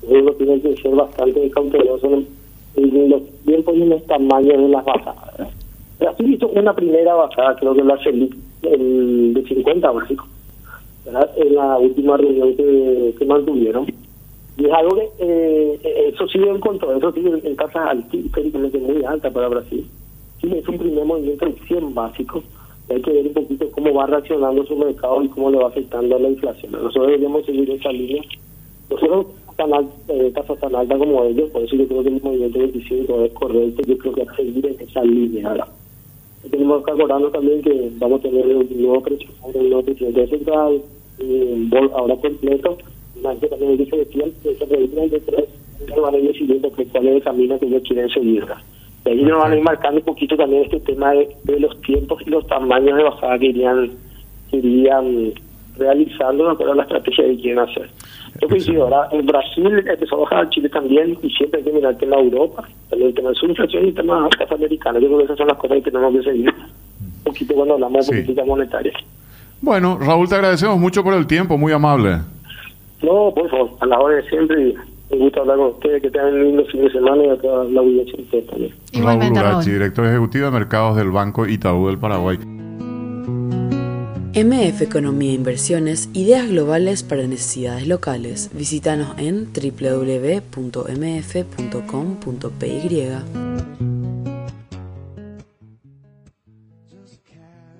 Uno 0.07 0.33
tiene 0.33 0.61
que 0.61 0.77
ser 0.77 0.95
bastante 0.95 1.51
cauteloso 1.51 2.07
en, 2.77 3.11
los 3.11 3.23
tiempos 3.45 3.75
y 3.77 3.85
los 3.85 4.03
tamaños 4.05 4.63
de 4.63 4.69
las 4.69 4.85
bajadas. 4.85 5.49
Brasil 5.99 6.35
hizo 6.35 6.49
una 6.49 6.75
primera 6.75 7.15
bajada, 7.15 7.57
creo 7.57 7.75
que 7.75 7.83
la 7.83 7.99
el 8.63 9.35
de 9.35 9.43
50 9.47 9.91
básicos 9.91 10.27
en 11.37 11.55
la 11.55 11.79
última 11.79 12.17
reunión 12.17 12.57
que, 12.57 13.15
que 13.19 13.25
mantuvieron. 13.27 13.87
Y 14.57 14.67
es 14.67 14.73
algo 14.73 14.97
que 14.97 15.09
eh, 15.19 15.54
eso 16.25 16.33
sí 16.33 16.49
encontró, 16.49 16.97
eso 16.97 17.13
sigue 17.13 17.31
en 17.43 17.57
tasas 17.57 17.97
históricamente 18.13 18.79
muy 18.79 19.05
alta 19.05 19.31
para 19.31 19.49
Brasil. 19.49 19.87
Sí, 20.41 20.51
es 20.53 20.69
un 20.69 20.79
primer 20.79 21.05
movimiento 21.05 21.47
de 21.47 21.55
100 21.67 21.95
básico. 21.95 22.43
Hay 22.91 23.01
que 23.01 23.13
ver 23.13 23.27
un 23.27 23.33
poquito 23.33 23.71
cómo 23.71 23.95
va 23.95 24.07
reaccionando 24.07 24.65
su 24.67 24.77
mercado 24.77 25.23
y 25.23 25.29
cómo 25.29 25.51
le 25.51 25.59
va 25.59 25.69
afectando 25.69 26.17
a 26.17 26.19
la 26.19 26.29
inflación. 26.29 26.73
Nosotros 26.73 27.07
deberíamos 27.07 27.47
seguir 27.47 27.71
esa 27.71 27.93
línea. 27.93 28.23
Nosotros 28.91 29.27
tan 29.57 29.71
eh, 30.09 30.33
tasas 30.35 30.59
tan 30.59 30.75
altas 30.75 30.99
como 30.99 31.25
ellos, 31.25 31.49
por 31.51 31.63
eso 31.63 31.77
yo 31.77 31.87
creo 31.87 32.03
que 32.03 32.09
el 32.09 32.23
movimiento 32.23 32.59
25 32.59 33.25
es 33.25 33.33
correcto. 33.33 33.83
Yo 33.87 33.99
creo 33.99 34.13
que 34.13 34.21
hay 34.23 34.27
que 34.27 34.37
seguir 34.37 34.67
en 34.67 34.81
esa 34.81 35.05
línea. 35.05 35.49
Ahora 35.49 35.69
tenemos 36.51 36.85
que 36.85 36.91
acordarnos 36.91 37.33
también 37.33 37.63
que 37.63 37.91
vamos 37.99 38.21
a 38.21 38.23
tener 38.23 38.47
un 38.47 38.69
nuevo 38.83 39.01
presidente, 39.01 39.35
un 39.43 39.69
nuevo 39.71 39.83
presidente 39.83 40.27
central, 40.27 40.83
un 41.21 41.71
ahora 41.95 42.17
completo, 42.17 42.77
más 43.23 43.39
que 43.39 43.47
también 43.47 43.77
dice 43.79 44.07
que 44.07 44.55
se 44.55 44.65
reúnen 44.67 45.09
de 45.09 45.21
tres, 45.21 45.49
van 46.01 46.15
a 46.15 46.19
ir 46.19 46.29
decidiendo 46.29 46.71
cuál 46.71 47.07
es 47.09 47.15
el 47.17 47.23
camino 47.23 47.59
que 47.59 47.67
ellos 47.67 47.83
quieren 47.87 48.09
seguir. 48.11 48.47
Y 49.05 49.09
ahí 49.09 49.23
nos 49.23 49.39
van 49.39 49.53
a 49.53 49.57
ir 49.57 49.63
marcando 49.63 49.99
un 50.01 50.07
poquito 50.07 50.37
también 50.37 50.65
este 50.65 50.81
tema 50.81 51.13
de, 51.13 51.61
los 51.61 51.81
tiempos 51.83 52.23
y 52.27 52.31
los 52.31 52.47
tamaños 52.47 52.97
de 52.97 53.03
bajada 53.03 53.39
que 53.39 53.47
irían, 53.47 53.91
que 54.51 54.57
irían 54.57 55.33
realizando 55.77 56.47
de 56.47 56.53
acuerdo 56.53 56.73
a 56.73 56.77
la 56.77 56.83
estrategia 56.85 57.25
que 57.25 57.37
quieren 57.37 57.59
hacer. 57.59 57.91
Yo 58.41 58.49
coincido, 58.49 58.85
ahora 58.85 59.09
en 59.13 59.27
Brasil 59.27 59.85
empezó 59.87 60.17
a 60.17 60.21
bajar, 60.21 60.51
Chile 60.51 60.69
también, 60.69 61.17
y 61.23 61.31
siempre 61.31 61.61
hay 61.61 61.65
que 61.65 61.73
mirar 61.73 61.93
el 61.93 61.99
tema 61.99 62.17
de 62.17 62.23
Europa, 62.23 62.69
también 62.91 63.11
el 63.11 63.15
tema 63.15 63.29
de 63.29 63.35
su 63.37 63.47
inflación 63.47 63.85
y 63.85 63.89
el 63.89 63.95
tema 63.95 64.29
de 64.29 64.37
las 64.39 64.53
americanas. 64.53 65.03
Yo 65.03 65.09
creo 65.09 65.19
que 65.19 65.25
esas 65.25 65.39
son 65.39 65.49
las 65.49 65.59
cosas 65.59 65.77
que 65.77 65.91
tenemos 65.91 66.15
que 66.15 66.23
seguir 66.23 66.51
un 66.51 67.25
poquito 67.25 67.55
cuando 67.55 67.75
hablamos 67.75 68.07
de 68.07 68.13
política 68.13 68.45
monetaria. 68.45 68.93
Bueno, 69.61 69.99
Raúl, 69.99 70.29
te 70.29 70.35
agradecemos 70.35 70.79
mucho 70.79 71.03
por 71.03 71.15
el 71.15 71.27
tiempo, 71.27 71.57
muy 71.57 71.73
amable. 71.73 72.19
No, 73.03 73.33
por 73.35 73.49
favor, 73.51 73.71
a 73.81 73.87
la 73.87 73.99
hora 73.99 74.17
de 74.17 74.29
siempre. 74.29 74.75
Un 75.15 75.21
gusto 75.21 75.41
hablar 75.43 75.57
con 75.59 75.67
ustedes, 75.69 76.03
que 76.03 76.11
tengan 76.11 76.35
un 76.35 76.45
lindo 76.45 76.65
fin 76.67 76.83
de 76.83 76.91
semana 76.91 77.25
y 77.25 77.29
a 77.29 77.37
toda 77.37 77.65
la 77.65 77.81
audiencia 77.81 78.19
ustedes 78.21 78.47
también. 78.49 78.73
Raúl 78.95 79.33
Urachi, 79.33 79.71
director 79.71 80.07
ejecutivo 80.07 80.47
de 80.47 80.51
mercados 80.51 80.97
del 80.97 81.11
Banco 81.13 81.47
Itaú 81.47 81.87
del 81.87 81.99
Paraguay. 81.99 82.39
MF 84.35 84.83
Economía 84.83 85.31
e 85.31 85.35
Inversiones, 85.35 86.11
ideas 86.13 86.49
globales 86.49 87.05
para 87.05 87.25
necesidades 87.29 87.87
locales. 87.87 88.51
Visítanos 88.53 89.17
en 89.19 89.47
www.mf.com.py. 89.53 90.45